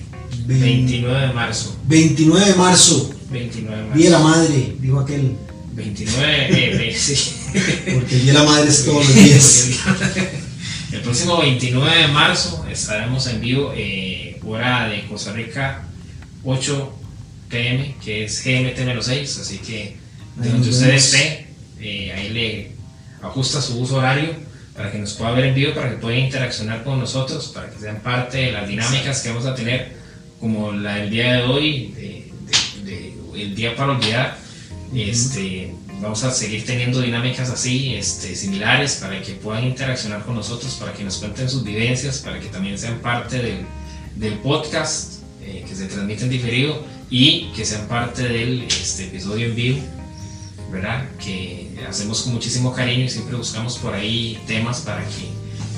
29 0.46 1.26
de 1.26 1.32
marzo. 1.32 1.76
29 1.88 2.46
de 2.46 2.54
marzo. 2.54 3.14
29 3.30 3.76
de 3.76 3.82
marzo. 3.82 3.98
Día 3.98 4.04
de 4.06 4.10
la 4.10 4.18
madre, 4.20 4.76
dijo 4.78 5.00
aquel. 5.00 5.36
29, 5.74 6.88
eh, 6.88 6.94
sí. 6.98 7.32
Porque 7.94 8.16
el 8.16 8.22
día 8.22 8.32
de 8.32 8.38
la 8.38 8.44
madre 8.44 8.68
es 8.68 8.84
todos 8.84 9.06
los 9.06 9.14
días. 9.14 9.70
el 10.92 11.00
próximo 11.00 11.38
29 11.40 11.96
de 11.96 12.08
marzo 12.08 12.64
estaremos 12.70 13.26
en 13.26 13.40
vivo, 13.40 13.72
eh, 13.74 14.38
hora 14.44 14.88
de 14.88 15.06
Costa 15.06 15.32
Rica, 15.32 15.84
8 16.44 16.92
pm, 17.48 17.96
que 18.04 18.24
es 18.24 18.44
GMT-6, 18.44 19.22
así 19.22 19.58
que 19.58 19.96
de 20.36 20.48
donde 20.48 20.68
usted 20.68 20.90
esté, 20.90 21.46
eh, 21.80 22.12
ahí 22.12 22.28
le 22.30 22.71
ajusta 23.22 23.60
su 23.62 23.80
uso 23.80 23.96
horario 23.96 24.30
para 24.76 24.90
que 24.90 24.98
nos 24.98 25.14
pueda 25.14 25.32
ver 25.32 25.46
en 25.46 25.54
vivo, 25.54 25.74
para 25.74 25.90
que 25.90 25.96
pueda 25.96 26.16
interaccionar 26.16 26.82
con 26.82 26.98
nosotros, 26.98 27.52
para 27.54 27.70
que 27.70 27.78
sean 27.78 28.00
parte 28.00 28.38
de 28.38 28.52
las 28.52 28.68
dinámicas 28.68 29.20
que 29.22 29.28
vamos 29.28 29.46
a 29.46 29.54
tener, 29.54 29.92
como 30.40 30.72
la 30.72 30.96
del 30.96 31.10
día 31.10 31.34
de 31.34 31.42
hoy, 31.42 31.94
el 33.34 33.54
día 33.54 33.76
para 33.76 33.92
olvidar. 33.92 34.38
Este, 34.94 35.74
vamos 36.00 36.22
a 36.24 36.30
seguir 36.30 36.64
teniendo 36.64 37.00
dinámicas 37.00 37.50
así, 37.50 37.94
este, 37.94 38.34
similares, 38.34 38.96
para 38.96 39.20
que 39.20 39.32
puedan 39.32 39.64
interaccionar 39.64 40.24
con 40.24 40.34
nosotros, 40.34 40.74
para 40.74 40.92
que 40.92 41.04
nos 41.04 41.18
cuenten 41.18 41.48
sus 41.48 41.64
vivencias, 41.64 42.18
para 42.18 42.40
que 42.40 42.46
también 42.46 42.78
sean 42.78 42.98
parte 43.00 43.38
del, 43.38 43.66
del 44.16 44.34
podcast 44.38 45.22
eh, 45.42 45.64
que 45.68 45.74
se 45.74 45.86
transmite 45.86 46.24
en 46.24 46.30
diferido 46.30 46.84
y 47.10 47.50
que 47.54 47.64
sean 47.64 47.86
parte 47.88 48.22
del 48.22 48.62
este, 48.62 49.04
episodio 49.04 49.46
en 49.46 49.54
vivo 49.54 49.80
¿verdad? 50.72 51.04
Que 51.22 51.68
hacemos 51.88 52.22
con 52.22 52.34
muchísimo 52.34 52.72
cariño 52.72 53.04
y 53.04 53.08
siempre 53.08 53.36
buscamos 53.36 53.78
por 53.78 53.94
ahí 53.94 54.38
temas 54.46 54.80
para 54.80 55.04
que 55.04 55.28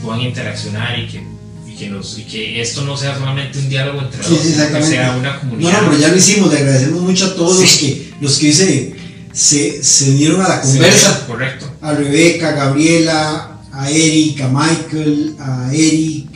puedan 0.03 0.21
interaccionar 0.21 0.99
y 0.99 1.09
que, 1.09 1.27
y 1.67 1.75
que, 1.77 1.89
nos, 1.89 2.19
y 2.19 2.25
que 2.25 2.61
esto 2.61 2.83
no 2.83 2.97
sea 2.97 3.15
solamente 3.19 3.59
un 3.59 3.69
diálogo 3.69 4.01
entre 4.01 4.23
dos, 4.23 4.39
que 4.39 4.83
sea 4.83 5.17
una 5.17 5.41
comunidad. 5.41 5.71
Bueno, 5.71 5.89
pero 5.91 6.01
ya 6.01 6.09
lo 6.09 6.17
hicimos, 6.17 6.53
le 6.53 6.59
agradecemos 6.59 7.01
mucho 7.03 7.27
a 7.27 7.35
todos 7.35 7.61
los 7.61 7.73
que, 7.77 8.13
los 8.21 8.39
que 8.39 8.53
se, 8.53 8.97
se, 9.33 9.83
se 9.83 10.11
unieron 10.11 10.41
a 10.43 10.49
la 10.49 10.61
conversa. 10.61 11.27
correcto. 11.27 11.71
A 11.81 11.93
Rebeca, 11.93 12.51
a 12.51 12.53
Gabriela, 12.53 13.61
a 13.73 13.91
Eric, 13.91 14.41
a 14.43 14.49
Michael, 14.49 15.37
a 15.39 15.71
Eric, 15.73 16.29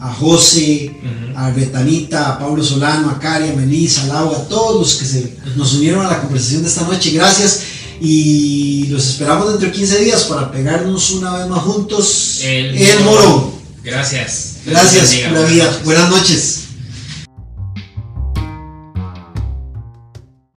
a 0.00 0.12
José, 0.12 0.94
a 1.34 1.50
Betanita, 1.50 2.30
a 2.30 2.38
Pablo 2.38 2.62
Solano, 2.62 3.10
a 3.10 3.18
Cari, 3.18 3.50
a 3.50 3.54
Melissa, 3.54 4.04
a 4.04 4.06
Laura, 4.06 4.38
a 4.38 4.48
todos 4.48 4.80
los 4.80 4.94
que 4.96 5.04
se, 5.04 5.36
nos 5.56 5.74
unieron 5.74 6.04
a 6.04 6.10
la 6.10 6.20
conversación 6.20 6.62
de 6.62 6.68
esta 6.68 6.82
noche. 6.82 7.10
Gracias 7.10 7.75
y 8.00 8.86
los 8.88 9.06
esperamos 9.06 9.48
dentro 9.48 9.68
de 9.68 9.72
15 9.72 10.04
días 10.04 10.24
para 10.24 10.50
pegarnos 10.50 11.10
una 11.12 11.38
vez 11.38 11.48
más 11.48 11.60
juntos 11.60 12.40
el, 12.42 13.00
morón. 13.04 13.52
Gracias. 13.82 14.56
Gracias, 14.66 15.32
la 15.32 15.42
vida. 15.42 15.80
Buenas 15.84 16.10
noches. 16.10 16.65